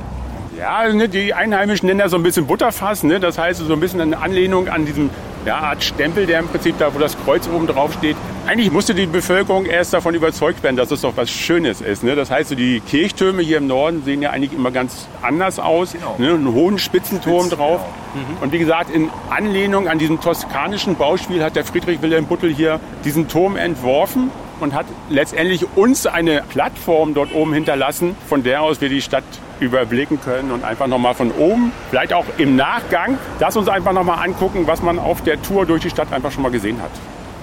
Ja, 0.58 0.90
ne, 0.90 1.10
die 1.10 1.34
Einheimischen 1.34 1.86
nennen 1.86 2.00
das 2.00 2.12
so 2.12 2.16
ein 2.16 2.22
bisschen 2.22 2.46
Butterfass. 2.46 3.02
Ne? 3.02 3.20
Das 3.20 3.36
heißt 3.36 3.60
so 3.60 3.70
ein 3.74 3.80
bisschen 3.80 4.00
eine 4.00 4.16
Anlehnung 4.16 4.68
an 4.68 4.86
diesen 4.86 5.10
ja, 5.48 5.56
Art 5.56 5.82
Stempel, 5.82 6.26
der 6.26 6.40
im 6.40 6.48
Prinzip 6.48 6.76
da, 6.78 6.94
wo 6.94 6.98
das 6.98 7.16
Kreuz 7.24 7.48
oben 7.48 7.66
drauf 7.66 7.94
steht. 7.94 8.16
Eigentlich 8.46 8.70
musste 8.70 8.94
die 8.94 9.06
Bevölkerung 9.06 9.64
erst 9.64 9.94
davon 9.94 10.14
überzeugt 10.14 10.62
werden, 10.62 10.76
dass 10.76 10.90
es 10.90 11.00
doch 11.00 11.16
was 11.16 11.30
Schönes 11.30 11.80
ist. 11.80 12.04
Ne? 12.04 12.14
Das 12.14 12.30
heißt, 12.30 12.50
so 12.50 12.54
die 12.54 12.80
Kirchtürme 12.80 13.40
hier 13.42 13.56
im 13.56 13.66
Norden 13.66 14.02
sehen 14.04 14.20
ja 14.20 14.30
eigentlich 14.30 14.52
immer 14.52 14.70
ganz 14.70 15.08
anders 15.22 15.58
aus. 15.58 15.94
Genau. 15.94 16.16
Ne? 16.18 16.34
Einen 16.34 16.52
hohen 16.52 16.78
Spitzenturm 16.78 17.46
Spitz, 17.46 17.56
drauf. 17.56 17.80
Genau. 18.12 18.26
Mhm. 18.26 18.42
Und 18.42 18.52
wie 18.52 18.58
gesagt, 18.58 18.90
in 18.90 19.08
Anlehnung 19.30 19.88
an 19.88 19.98
diesen 19.98 20.20
toskanischen 20.20 20.96
Bauspiel 20.96 21.42
hat 21.42 21.56
der 21.56 21.64
Friedrich 21.64 22.02
Wilhelm 22.02 22.26
Buttel 22.26 22.54
hier 22.54 22.78
diesen 23.04 23.28
Turm 23.28 23.56
entworfen 23.56 24.30
und 24.60 24.74
hat 24.74 24.86
letztendlich 25.08 25.66
uns 25.76 26.06
eine 26.06 26.42
Plattform 26.48 27.14
dort 27.14 27.34
oben 27.34 27.52
hinterlassen, 27.52 28.16
von 28.28 28.42
der 28.42 28.62
aus 28.62 28.80
wir 28.80 28.88
die 28.88 29.02
Stadt 29.02 29.24
überblicken 29.60 30.20
können 30.20 30.50
und 30.50 30.64
einfach 30.64 30.86
nochmal 30.86 31.14
von 31.14 31.30
oben, 31.32 31.72
vielleicht 31.90 32.12
auch 32.12 32.24
im 32.36 32.56
Nachgang, 32.56 33.18
das 33.38 33.56
uns 33.56 33.68
einfach 33.68 33.92
nochmal 33.92 34.24
angucken, 34.24 34.66
was 34.66 34.82
man 34.82 34.98
auf 34.98 35.22
der 35.22 35.40
Tour 35.42 35.66
durch 35.66 35.82
die 35.82 35.90
Stadt 35.90 36.12
einfach 36.12 36.30
schon 36.30 36.42
mal 36.42 36.52
gesehen 36.52 36.80
hat. 36.80 36.90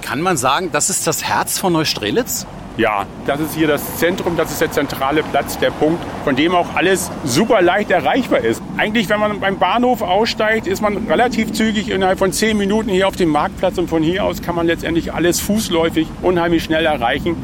Kann 0.01 0.21
man 0.21 0.37
sagen, 0.37 0.69
das 0.71 0.89
ist 0.89 1.07
das 1.07 1.23
Herz 1.23 1.57
von 1.57 1.73
Neustrelitz? 1.73 2.45
Ja, 2.77 3.05
das 3.25 3.39
ist 3.39 3.55
hier 3.55 3.67
das 3.67 3.97
Zentrum, 3.97 4.35
das 4.35 4.51
ist 4.51 4.59
der 4.59 4.69
zentrale 4.69 5.23
Platz, 5.23 5.57
der 5.57 5.71
Punkt, 5.71 6.03
von 6.25 6.35
dem 6.35 6.53
auch 6.53 6.75
alles 6.75 7.09
super 7.23 7.61
leicht 7.61 7.89
erreichbar 7.89 8.39
ist. 8.39 8.61
Eigentlich, 8.75 9.07
wenn 9.07 9.19
man 9.19 9.39
beim 9.39 9.57
Bahnhof 9.57 10.01
aussteigt, 10.01 10.67
ist 10.67 10.81
man 10.81 11.07
relativ 11.07 11.53
zügig 11.53 11.89
innerhalb 11.89 12.19
von 12.19 12.33
zehn 12.33 12.57
Minuten 12.57 12.89
hier 12.89 13.07
auf 13.07 13.15
dem 13.15 13.29
Marktplatz 13.29 13.77
und 13.77 13.89
von 13.89 14.03
hier 14.03 14.25
aus 14.25 14.41
kann 14.41 14.55
man 14.55 14.67
letztendlich 14.67 15.13
alles 15.13 15.39
fußläufig 15.39 16.07
unheimlich 16.21 16.65
schnell 16.65 16.85
erreichen. 16.85 17.37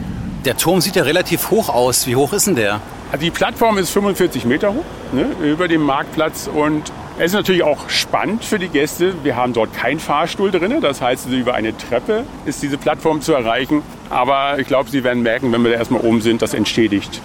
Der 0.43 0.57
Turm 0.57 0.81
sieht 0.81 0.97
ja 0.97 1.03
relativ 1.03 1.49
hoch 1.49 1.69
aus. 1.69 2.07
Wie 2.07 2.17
hoch 2.17 2.33
ist 2.33 2.47
denn 2.47 2.55
der? 2.55 2.81
Also 3.11 3.23
die 3.23 3.31
Plattform 3.31 3.77
ist 3.77 3.91
45 3.91 4.43
Meter 4.43 4.73
hoch 4.73 4.83
ne, 5.13 5.27
über 5.43 5.69
dem 5.69 5.83
Marktplatz 5.83 6.49
und 6.53 6.91
es 7.19 7.27
ist 7.27 7.33
natürlich 7.33 7.63
auch 7.63 7.89
spannend 7.89 8.43
für 8.43 8.57
die 8.57 8.69
Gäste. 8.69 9.13
Wir 9.23 9.35
haben 9.35 9.53
dort 9.53 9.73
keinen 9.73 9.99
Fahrstuhl 9.99 10.49
drin. 10.51 10.81
Das 10.81 11.01
heißt, 11.01 11.27
über 11.29 11.53
eine 11.53 11.77
Treppe 11.77 12.25
ist 12.45 12.63
diese 12.63 12.77
Plattform 12.77 13.21
zu 13.21 13.33
erreichen. 13.33 13.83
Aber 14.11 14.59
ich 14.59 14.67
glaube, 14.67 14.89
Sie 14.89 15.03
werden 15.03 15.23
merken, 15.23 15.51
wenn 15.53 15.63
wir 15.63 15.71
da 15.71 15.77
erstmal 15.77 16.01
oben 16.01 16.21
sind, 16.21 16.41
das 16.41 16.53
entschädigt 16.53 17.21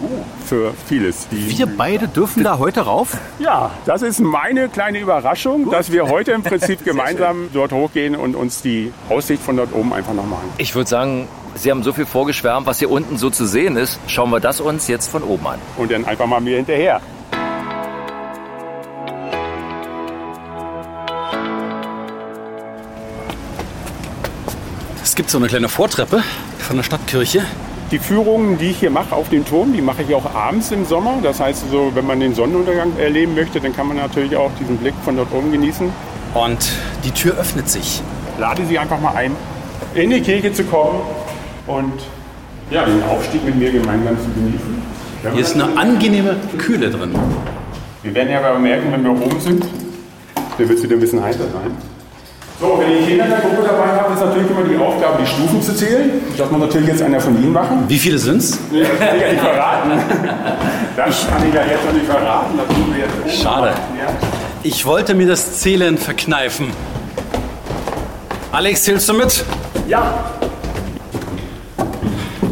für 0.47 0.73
vieles. 0.87 1.27
Die 1.29 1.59
wir 1.59 1.67
beide 1.67 2.07
dürfen 2.07 2.45
da 2.45 2.59
heute 2.59 2.83
rauf? 2.83 3.19
Ja, 3.41 3.73
das 3.85 4.03
ist 4.03 4.21
meine 4.21 4.69
kleine 4.69 5.01
Überraschung, 5.01 5.65
Gut. 5.65 5.75
dass 5.75 5.91
wir 5.91 6.09
heute 6.09 6.33
im 6.33 6.45
Prinzip 6.45 6.85
gemeinsam 6.85 7.49
dort 7.53 7.73
hochgehen 7.73 8.15
und 8.15 8.37
uns 8.37 8.63
die 8.63 8.93
Aussicht 9.09 9.43
von 9.43 9.57
dort 9.57 9.75
oben 9.75 9.93
einfach 9.93 10.15
nochmal 10.15 10.39
an. 10.39 10.49
Ich 10.59 10.75
würde 10.75 10.89
sagen, 10.89 11.29
Sie 11.57 11.71
haben 11.71 11.83
so 11.83 11.93
viel 11.93 12.07
vorgeschwärmt, 12.07 12.67
was 12.67 12.79
hier 12.79 12.91
unten 12.91 13.17
so 13.17 13.31
zu 13.31 13.47
sehen 13.47 13.77
ist. 13.77 13.99
Schauen 14.07 14.31
wir 14.31 14.41
das 14.41 14.61
uns 14.61 14.89
jetzt 14.89 15.11
von 15.11 15.23
oben 15.23 15.47
an. 15.47 15.59
Und 15.79 15.91
dann 15.91 16.05
einfach 16.05 16.27
mal 16.27 16.41
mir 16.41 16.57
hinterher. 16.57 17.01
Gibt 25.17 25.31
so 25.31 25.39
eine 25.39 25.47
kleine 25.47 25.71
Vortreppe 25.71 26.23
von 26.59 26.77
der 26.77 26.83
Stadtkirche. 26.83 27.41
Die 27.91 27.99
Führungen, 27.99 28.59
die 28.59 28.67
ich 28.67 28.81
hier 28.81 28.91
mache 28.91 29.15
auf 29.15 29.31
dem 29.31 29.47
Turm, 29.47 29.73
die 29.73 29.81
mache 29.81 30.03
ich 30.03 30.15
auch 30.15 30.35
abends 30.35 30.71
im 30.73 30.85
Sommer. 30.85 31.15
Das 31.23 31.41
heißt, 31.41 31.71
so, 31.71 31.91
wenn 31.95 32.07
man 32.07 32.21
den 32.21 32.35
Sonnenuntergang 32.35 32.93
erleben 32.99 33.35
möchte, 33.35 33.59
dann 33.59 33.75
kann 33.75 33.89
man 33.89 33.97
natürlich 33.97 34.37
auch 34.37 34.51
diesen 34.61 34.77
Blick 34.77 34.95
von 35.05 35.17
dort 35.17 35.33
oben 35.33 35.51
genießen. 35.51 35.91
Und 36.35 36.69
die 37.03 37.13
Tür 37.13 37.39
öffnet 37.39 37.69
sich. 37.69 38.03
Lade 38.39 38.67
Sie 38.67 38.79
einfach 38.79 39.01
mal 39.01 39.15
ein, 39.15 39.35
in 39.95 40.11
die 40.11 40.21
Kirche 40.21 40.53
zu 40.53 40.65
kommen 40.65 41.01
und 41.67 41.95
ja, 42.71 42.85
den 42.85 43.03
Aufstieg 43.05 43.43
mit 43.45 43.57
mir 43.57 43.73
gemeinsam 43.73 44.19
zu 44.19 44.29
genießen. 44.35 44.83
Hier 45.33 45.41
ist 45.41 45.55
eine 45.55 45.79
angenehme 45.79 46.37
Kühle 46.59 46.91
drin. 46.91 47.15
Wir 48.03 48.15
werden 48.15 48.31
ja 48.31 48.41
aber 48.41 48.59
merken, 48.59 48.93
wenn 48.93 49.03
wir 49.03 49.13
oben 49.13 49.41
sind, 49.41 49.65
dann 50.35 50.69
wird 50.69 50.79
es 50.79 50.85
wieder 50.85 50.97
ein 50.97 51.01
bisschen 51.01 51.23
heißer 51.23 51.49
sein. 51.51 51.96
So, 52.59 52.79
wenn 52.79 52.91
ich 52.91 53.07
Kinder 53.07 53.25
in 53.25 53.31
der 53.31 53.41
Gruppe 53.41 53.65
dabei 53.67 54.01
habe, 54.01 54.15
ist 54.15 54.21
natürlich 54.21 54.51
immer 54.51 54.63
die 54.63 54.77
Aufgabe, 54.79 55.19
die 55.23 55.27
Stufen 55.27 55.61
zu 55.61 55.75
zählen. 55.75 56.23
Das 56.39 56.51
muss 56.51 56.61
natürlich 56.61 56.89
jetzt 56.89 57.03
einer 57.03 57.21
von 57.21 57.37
Ihnen 57.37 57.53
machen. 57.53 57.85
Wie 57.87 57.99
viele 57.99 58.19
sind 58.19 58.39
es? 58.39 58.59
Nee, 58.71 58.81
das 58.81 58.99
kann 58.99 59.17
ich 59.17 59.23
ja 59.23 59.33
nicht 59.33 59.41
verraten. 59.43 59.91
Das 60.97 61.27
kann 61.29 61.47
ich 61.47 61.55
ja 61.55 61.61
jetzt 61.65 61.85
noch 61.85 61.93
nicht 61.93 62.07
verraten. 62.07 62.57
Das 62.57 62.67
tun 62.69 62.95
wir 62.95 63.05
jetzt 63.05 63.43
Schade. 63.43 63.75
Ich 64.63 64.87
wollte 64.87 65.15
mir 65.15 65.27
das 65.27 65.59
Zählen 65.59 65.99
verkneifen. 65.99 66.71
Alex, 68.53 68.85
zählst 68.85 69.07
du 69.11 69.13
mit? 69.13 69.45
Ja. 69.87 70.15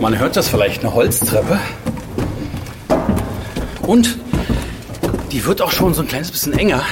Man 0.00 0.18
hört 0.18 0.36
das 0.36 0.48
vielleicht, 0.48 0.84
eine 0.84 0.92
Holztreppe. 0.92 1.58
Und 3.86 4.18
die 5.32 5.46
wird 5.46 5.62
auch 5.62 5.72
schon 5.72 5.94
so 5.94 6.02
ein 6.02 6.08
kleines 6.08 6.30
bisschen 6.30 6.52
enger. 6.52 6.82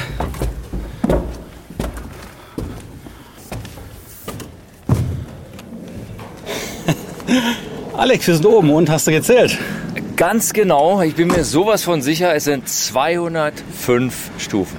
Alex, 7.96 8.26
wir 8.26 8.34
sind 8.34 8.46
oben 8.46 8.70
und 8.70 8.90
hast 8.90 9.06
du 9.06 9.10
gezählt? 9.10 9.58
Ganz 10.16 10.52
genau. 10.52 11.02
Ich 11.02 11.14
bin 11.14 11.28
mir 11.28 11.44
sowas 11.44 11.84
von 11.84 12.02
sicher, 12.02 12.34
es 12.34 12.44
sind 12.44 12.68
205 12.68 14.30
Stufen. 14.38 14.76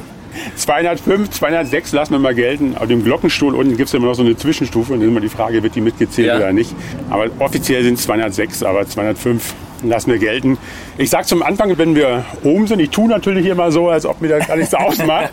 205, 0.56 1.30
206 1.30 1.92
lassen 1.92 2.14
wir 2.14 2.20
mal 2.20 2.34
gelten. 2.34 2.76
Auf 2.78 2.88
dem 2.88 3.04
Glockenstuhl 3.04 3.56
unten 3.56 3.78
gibt 3.78 3.88
es 3.88 3.94
immer 3.94 4.08
noch 4.08 4.16
so 4.16 4.24
eine 4.24 4.36
Zwischenstufe. 4.36 4.94
Und 4.94 5.00
dann 5.00 5.10
ist 5.10 5.12
immer 5.12 5.22
die 5.22 5.30
Frage, 5.30 5.62
wird 5.64 5.76
die 5.76 5.82
mitgezählt 5.82 6.28
ja. 6.28 6.38
oder 6.38 6.54
nicht. 6.54 6.74
Aber 7.10 7.28
offiziell 7.40 7.84
sind 7.84 7.96
es 7.96 8.04
206, 8.04 8.64
aber 8.64 8.88
205 8.88 9.54
lassen 9.84 10.12
wir 10.12 10.20
gelten. 10.20 10.58
Ich 10.98 11.10
sage 11.10 11.26
zum 11.26 11.44
Anfang, 11.44 11.78
wenn 11.78 11.96
wir 11.96 12.26
oben 12.44 12.68
sind, 12.68 12.80
ich 12.80 12.90
tue 12.90 13.10
natürlich 13.10 13.46
hier 13.46 13.56
mal 13.56 13.72
so, 13.72 13.90
als 13.90 14.06
ob 14.06 14.22
mir 14.22 14.30
das 14.30 14.48
gar 14.48 14.58
nichts 14.58 14.74
ausmacht. 14.74 15.32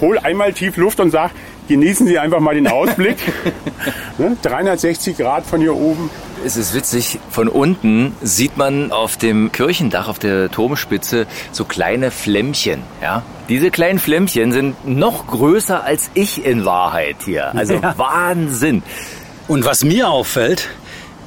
Hol 0.00 0.18
einmal 0.18 0.52
tief 0.52 0.76
Luft 0.76 1.00
und 1.00 1.10
sag, 1.10 1.30
genießen 1.68 2.06
Sie 2.06 2.18
einfach 2.18 2.40
mal 2.40 2.54
den 2.54 2.66
Ausblick. 2.66 3.16
360 4.42 5.18
ne? 5.18 5.24
Grad 5.24 5.46
von 5.46 5.60
hier 5.60 5.74
oben. 5.74 6.10
Es 6.44 6.56
ist 6.56 6.74
witzig, 6.74 7.18
von 7.30 7.48
unten 7.48 8.14
sieht 8.22 8.56
man 8.56 8.92
auf 8.92 9.16
dem 9.16 9.50
Kirchendach, 9.50 10.08
auf 10.08 10.18
der 10.18 10.50
Turmspitze, 10.50 11.26
so 11.52 11.64
kleine 11.64 12.10
Flämmchen. 12.10 12.82
Ja? 13.00 13.22
Diese 13.48 13.70
kleinen 13.70 13.98
Flämmchen 13.98 14.52
sind 14.52 14.86
noch 14.86 15.26
größer 15.26 15.84
als 15.84 16.10
ich 16.14 16.44
in 16.44 16.64
Wahrheit 16.64 17.16
hier. 17.24 17.54
Also 17.54 17.74
ja. 17.74 17.94
Wahnsinn. 17.96 18.82
Und 19.48 19.64
was 19.64 19.84
mir 19.84 20.08
auffällt, 20.08 20.68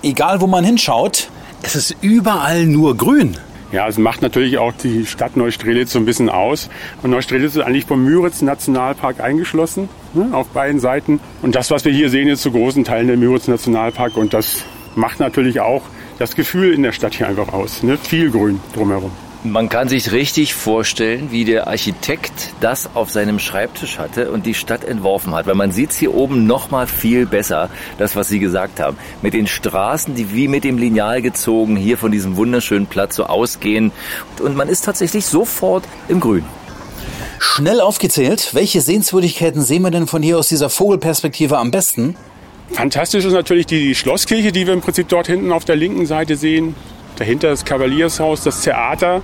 egal 0.04 0.42
wo 0.42 0.48
man 0.48 0.64
hinschaut, 0.64 1.30
es 1.64 1.76
ist 1.76 1.96
überall 2.02 2.66
nur 2.66 2.96
grün. 2.96 3.38
Ja, 3.72 3.88
es 3.88 3.98
macht 3.98 4.22
natürlich 4.22 4.58
auch 4.58 4.72
die 4.72 5.06
Stadt 5.06 5.36
Neustrelitz 5.36 5.92
so 5.92 6.00
ein 6.00 6.06
bisschen 6.06 6.30
aus. 6.30 6.70
Und 7.04 7.12
Neustrelitz 7.12 7.56
ist 7.56 7.62
eigentlich 7.62 7.86
vom 7.86 8.04
Müritz 8.04 8.42
Nationalpark 8.42 9.20
eingeschlossen, 9.20 9.90
ne, 10.14 10.30
auf 10.32 10.48
beiden 10.50 10.80
Seiten. 10.80 11.20
Und 11.42 11.56
das, 11.56 11.70
was 11.70 11.84
wir 11.84 11.92
hier 11.92 12.10
sehen, 12.10 12.30
ist 12.30 12.42
zu 12.42 12.52
großen 12.52 12.86
Teilen 12.86 13.08
der 13.08 13.18
Müritz 13.18 13.48
Nationalpark. 13.48 14.16
Und 14.16 14.34
das 14.34 14.64
macht 14.96 15.20
natürlich 15.20 15.60
auch 15.60 15.84
das 16.18 16.36
Gefühl 16.36 16.74
in 16.74 16.84
der 16.84 16.94
Stadt 16.94 17.14
hier 17.14 17.28
einfach 17.28 17.52
aus. 17.52 17.84
Ne? 17.84 17.98
Viel 17.98 18.32
Grün 18.32 18.60
drumherum. 18.74 19.12
Man 19.44 19.70
kann 19.70 19.88
sich 19.88 20.12
richtig 20.12 20.56
vorstellen, 20.56 21.32
wie 21.32 21.46
der 21.46 21.68
Architekt 21.68 22.54
das 22.60 22.90
auf 22.96 23.12
seinem 23.12 23.38
Schreibtisch 23.38 24.00
hatte 24.00 24.32
und 24.32 24.48
die 24.48 24.56
Stadt 24.56 24.84
entworfen 24.84 25.36
hat. 25.36 25.46
Weil 25.46 25.56
man 25.56 25.72
sieht 25.72 25.92
es 25.92 25.98
hier 25.98 26.16
oben 26.16 26.48
noch 26.48 26.72
mal 26.72 26.88
viel 26.88 27.28
besser, 27.28 27.70
das, 28.00 28.16
was 28.16 28.30
Sie 28.30 28.40
gesagt 28.40 28.80
haben. 28.80 28.98
Mit 29.22 29.34
den 29.34 29.46
Straßen, 29.46 30.16
die 30.16 30.34
wie 30.34 30.48
mit 30.48 30.64
dem 30.64 30.80
Lineal 30.80 31.22
gezogen 31.22 31.78
hier 31.78 31.98
von 31.98 32.12
diesem 32.12 32.36
wunderschönen 32.36 32.88
Platz 32.88 33.16
so 33.16 33.26
ausgehen. 33.26 33.92
Und 34.42 34.56
man 34.56 34.70
ist 34.70 34.86
tatsächlich 34.86 35.26
sofort 35.26 35.84
im 36.08 36.20
Grün. 36.20 36.44
Schnell 37.40 37.80
aufgezählt, 37.80 38.56
welche 38.56 38.82
Sehenswürdigkeiten 38.82 39.62
sehen 39.62 39.84
wir 39.84 39.92
denn 39.92 40.08
von 40.08 40.24
hier 40.24 40.40
aus 40.40 40.50
dieser 40.50 40.72
Vogelperspektive 40.72 41.60
am 41.60 41.70
besten? 41.70 42.16
Fantastisch 42.72 43.24
ist 43.24 43.34
natürlich 43.34 43.68
die 43.68 43.94
Schlosskirche, 43.94 44.52
die 44.52 44.66
wir 44.66 44.74
im 44.74 44.82
Prinzip 44.82 45.08
dort 45.08 45.28
hinten 45.28 45.52
auf 45.52 45.64
der 45.64 45.76
linken 45.76 46.08
Seite 46.08 46.36
sehen. 46.36 46.76
Dahinter 47.18 47.50
das 47.50 47.66
Kavaliershaus, 47.66 48.44
das 48.44 48.62
Theater, 48.62 49.24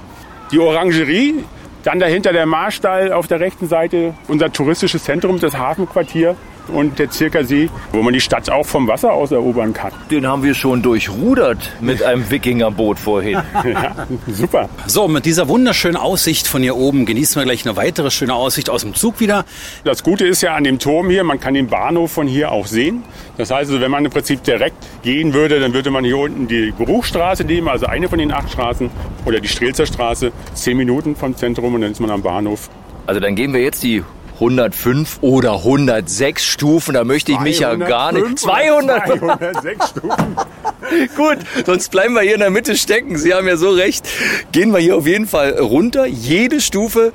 die 0.52 0.60
Orangerie, 0.60 1.44
dann 1.84 2.00
dahinter 2.00 2.34
der 2.34 2.46
Marstall 2.46 3.12
auf 3.12 3.28
der 3.28 3.40
rechten 3.40 3.68
Seite, 3.68 4.14
unser 4.28 4.52
touristisches 4.52 5.04
Zentrum, 5.04 5.40
das 5.40 5.58
Hafenquartier 5.58 6.36
und 6.70 7.00
der 7.00 7.10
Zirkersee, 7.10 7.70
wo 7.92 8.02
man 8.02 8.14
die 8.14 8.22
Stadt 8.22 8.50
auch 8.50 8.66
vom 8.66 8.88
Wasser 8.88 9.14
aus 9.14 9.32
erobern 9.32 9.74
kann. 9.74 9.92
Den 10.10 10.28
haben 10.28 10.44
wir 10.44 10.54
schon 10.54 10.82
durchrudert 10.82 11.72
mit 11.82 12.04
einem 12.04 12.30
Wikingerboot 12.30 13.00
vorhin. 13.00 13.34
ja, 13.66 14.08
super. 14.28 14.70
So, 14.88 15.08
mit 15.08 15.26
dieser 15.26 15.48
wunderschönen 15.48 15.98
Aussicht 15.98 16.48
von 16.48 16.62
hier 16.62 16.76
oben 16.76 17.06
genießen 17.06 17.40
wir 17.40 17.46
gleich 17.46 17.66
eine 17.66 17.76
weitere 17.76 18.12
schöne 18.12 18.34
Aussicht 18.34 18.70
aus 18.70 18.82
dem 18.82 18.94
Zug 18.94 19.20
wieder. 19.20 19.46
Das 19.84 20.04
Gute 20.04 20.26
ist 20.26 20.42
ja 20.42 20.56
an 20.56 20.64
dem 20.64 20.80
Turm 20.80 21.10
hier, 21.10 21.24
man 21.24 21.40
kann 21.40 21.54
den 21.54 21.68
Bahnhof 21.68 22.12
von 22.12 22.28
hier 22.28 22.52
auch 22.52 22.68
sehen. 22.68 23.04
Das 23.38 23.50
heißt, 23.50 23.70
also, 23.70 23.82
wenn 23.82 23.92
man 23.92 24.06
im 24.06 24.12
Prinzip 24.12 24.44
direkt 24.44 24.76
gehen 25.02 25.34
würde, 25.34 25.60
dann 25.60 25.74
würde 25.74 25.90
man 25.90 26.04
hier 26.04 26.18
unten 26.18 26.48
die 26.48 26.72
Bruchstraße 26.72 27.44
nehmen, 27.44 27.68
also 27.68 27.86
eine 27.86 28.08
von 28.10 28.20
den 28.20 28.32
acht 28.32 28.52
Straßen, 28.52 28.90
oder 29.26 29.40
die 29.40 29.48
Strelzer 29.48 29.86
Straße, 29.86 30.32
zehn 30.54 30.78
Minuten 30.78 31.16
vom 31.16 31.36
Zentrum 31.36 31.74
und 31.74 31.82
dann 31.82 31.92
ist 31.92 32.00
man 32.00 32.12
am 32.12 32.22
Bahnhof 32.22 32.70
Also 33.08 33.20
dann 33.20 33.36
gehen 33.36 33.54
wir 33.54 33.62
jetzt 33.62 33.84
die 33.84 34.04
105 34.44 35.20
oder 35.22 35.54
106 35.56 36.44
Stufen, 36.46 36.94
da 36.94 37.06
möchte 37.06 37.32
ich 37.32 37.40
mich 37.40 37.60
ja 37.60 37.76
gar 37.76 38.12
nicht. 38.12 38.40
200. 38.40 39.08
206 39.08 39.90
Stufen. 39.90 40.10
Gut, 41.16 41.38
sonst 41.66 41.92
bleiben 41.92 42.14
wir 42.14 42.22
hier 42.22 42.34
in 42.34 42.42
der 42.42 42.50
Mitte 42.50 42.76
stecken. 42.76 43.18
Sie 43.18 43.34
haben 43.34 43.48
ja 43.48 43.56
so 43.56 43.70
recht. 43.70 44.08
Gehen 44.52 44.72
wir 44.72 44.80
hier 44.80 44.98
auf 44.98 45.08
jeden 45.08 45.28
Fall 45.28 45.58
runter, 45.58 46.06
jede 46.06 46.60
Stufe 46.60 47.14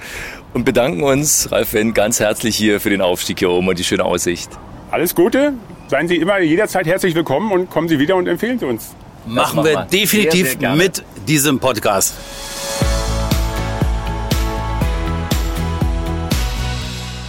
und 0.54 0.64
bedanken 0.64 1.02
uns, 1.02 1.52
Ralf 1.52 1.74
Wendt, 1.74 1.94
ganz 1.94 2.18
herzlich 2.18 2.56
hier 2.56 2.80
für 2.80 2.90
den 2.90 3.02
Aufstieg 3.02 3.40
hier 3.40 3.50
oben 3.50 3.68
und 3.68 3.78
die 3.78 3.84
schöne 3.84 4.04
Aussicht. 4.04 4.48
Alles 4.90 5.14
Gute. 5.14 5.52
Seien 5.88 6.08
Sie 6.08 6.16
immer 6.16 6.38
jederzeit 6.38 6.86
herzlich 6.86 7.14
willkommen 7.14 7.52
und 7.52 7.70
kommen 7.70 7.88
Sie 7.88 7.98
wieder 7.98 8.16
und 8.16 8.26
empfehlen 8.26 8.58
Sie 8.58 8.64
uns. 8.64 8.94
Machen 9.26 9.56
machen 9.56 9.64
wir 9.64 9.72
wir. 9.72 9.82
definitiv 9.84 10.52
Sehr, 10.52 10.60
sehr 10.60 10.74
mit 10.74 11.04
diesem 11.26 11.58
Podcast. 11.60 12.14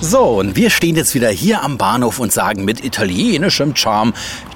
So, 0.01 0.39
und 0.39 0.55
wir 0.55 0.69
stehen 0.69 0.95
jetzt 0.95 1.13
wieder 1.13 1.29
hier 1.29 1.61
am 1.61 1.77
Bahnhof 1.77 2.19
und 2.19 2.31
sagen 2.31 2.63
mit 2.63 2.85
italienischem 2.85 3.75
Charme 3.75 4.13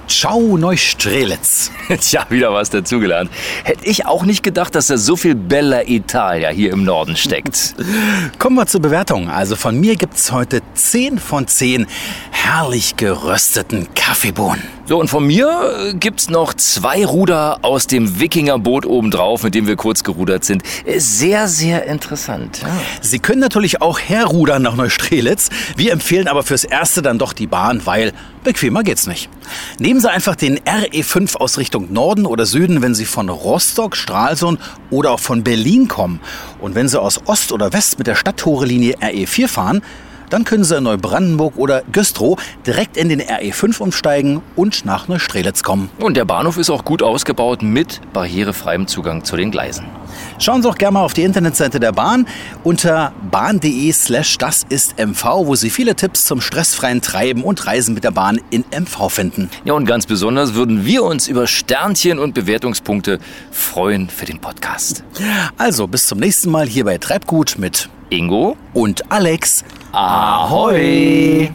Ciao 0.08 0.58
Neustrelitz. 0.58 1.72
Tja, 2.02 2.26
wieder 2.30 2.54
was 2.54 2.70
dazugelernt. 2.70 3.32
Hätte 3.64 3.86
ich 3.86 4.06
auch 4.06 4.26
nicht 4.26 4.44
gedacht, 4.44 4.76
dass 4.76 4.88
da 4.88 4.98
so 4.98 5.16
viel 5.16 5.36
Bella 5.36 5.88
Italia 5.88 6.50
hier 6.50 6.72
im 6.72 6.84
Norden 6.84 7.16
steckt. 7.16 7.76
Kommen 8.40 8.56
wir 8.56 8.66
zur 8.66 8.82
Bewertung. 8.82 9.30
Also 9.30 9.56
von 9.56 9.80
mir 9.80 9.96
gibt's 9.96 10.32
heute 10.32 10.62
10 10.74 11.20
von 11.20 11.48
10 11.48 11.88
herrlich 12.32 12.98
gerösteten 12.98 13.88
Kaffeebohnen. 13.96 14.62
So, 14.86 15.00
und 15.00 15.08
von 15.10 15.26
mir 15.26 15.92
äh, 15.92 15.94
gibt's 15.94 16.30
noch 16.30 16.54
zwei 16.54 17.06
Ruder 17.06 17.60
aus 17.62 17.88
dem 17.88 18.20
Wikingerboot 18.20 18.86
obendrauf, 18.86 19.44
mit 19.44 19.56
dem 19.56 19.66
wir 19.66 19.78
kurz 19.78 20.04
gerudert 20.04 20.44
sind. 20.44 20.62
Äh, 20.86 21.00
Sehr, 21.00 21.48
sehr 21.48 21.86
interessant. 21.86 22.60
Ja. 22.62 22.68
Sie 23.02 23.20
können 23.20 23.40
natürlich 23.40 23.82
auch 23.82 23.98
herrudern 24.00 24.62
nach 24.62 24.76
Neustrelitz. 24.76 25.50
Wir 25.78 25.94
empfehlen 25.94 26.28
aber 26.28 26.44
fürs 26.44 26.66
Erste 26.66 27.02
dann 27.02 27.18
doch 27.18 27.32
die 27.32 27.48
Bahn, 27.48 27.86
weil 27.86 28.12
bequemer 28.44 28.84
geht's 28.84 29.08
nicht. 29.08 29.30
Nehmen 29.80 30.00
Sie 30.00 30.12
einfach 30.12 30.36
den 30.36 30.60
RE5 30.60 31.38
aus 31.38 31.58
Richtung 31.58 31.92
Norden 31.92 32.26
oder 32.26 32.46
Süden, 32.46 32.82
wenn 32.82 32.96
Sie 32.96 33.06
von 33.06 33.30
Rostock, 33.30 33.96
Stralsund 33.96 34.60
oder 34.90 35.12
auch 35.12 35.20
von 35.20 35.44
Berlin 35.44 35.88
kommen. 35.88 36.20
Und 36.60 36.76
wenn 36.76 36.88
Sie 36.88 37.00
aus 37.00 37.22
Ost 37.26 37.52
oder 37.52 37.74
West 37.74 37.98
mit 37.98 38.08
der 38.08 38.16
Stadttore-Linie 38.16 38.98
RE4 38.98 39.48
fahren, 39.48 39.82
dann 40.34 40.46
können 40.46 40.64
Sie 40.64 40.76
in 40.76 40.86
Neubrandenburg 40.86 41.58
oder 41.58 41.84
Güstrow 41.92 42.42
direkt 42.66 42.98
in 42.98 43.08
den 43.08 43.22
RE5 43.22 43.80
umsteigen 43.80 44.42
und 44.56 44.84
nach 44.84 45.08
Neustrelitz 45.08 45.62
kommen. 45.62 45.92
Und 46.00 46.18
der 46.18 46.26
Bahnhof 46.26 46.58
ist 46.58 46.72
auch 46.72 46.84
gut 46.84 47.04
ausgebaut 47.04 47.62
mit 47.62 48.02
barrierefreiem 48.14 48.88
Zugang 48.88 49.24
zu 49.24 49.38
den 49.38 49.52
Gleisen. 49.52 49.86
Schauen 50.40 50.64
Sie 50.64 50.70
auch 50.70 50.78
gerne 50.80 50.94
mal 50.94 51.04
auf 51.04 51.14
die 51.14 51.22
Internetseite 51.22 51.80
der 51.80 51.92
Bahn 51.92 52.26
unter 52.64 53.14
bahn.de 53.30 53.92
slash 53.92 54.40
das 54.40 54.64
ist 54.68 54.98
MV, 54.98 55.24
wo 55.46 55.54
Sie 55.54 55.70
viele 55.70 55.96
Tipps 55.96 56.26
zum 56.26 56.42
stressfreien 56.42 57.02
Treiben 57.02 57.44
und 57.44 57.68
Reisen 57.68 57.94
mit 57.94 58.04
der 58.04 58.12
Bahn 58.12 58.42
in 58.50 58.66
MV 58.72 59.10
finden. 59.10 59.52
Ja, 59.66 59.74
und 59.74 59.86
ganz 59.86 60.08
besonders 60.08 60.56
würden 60.56 60.84
wir 60.84 61.04
uns 61.04 61.28
über 61.28 61.46
Sternchen 61.46 62.18
und 62.18 62.34
Bewertungspunkte 62.34 63.20
freuen 63.52 64.10
für 64.10 64.26
den 64.26 64.40
Podcast. 64.40 65.04
Also 65.60 65.86
bis 65.86 66.08
zum 66.08 66.18
nächsten 66.18 66.50
Mal 66.50 66.68
hier 66.68 66.86
bei 66.86 66.98
Treibgut 66.98 67.60
mit 67.60 67.88
Ingo 68.10 68.58
und 68.74 69.12
Alex. 69.12 69.64
Ahoi! 69.96 71.54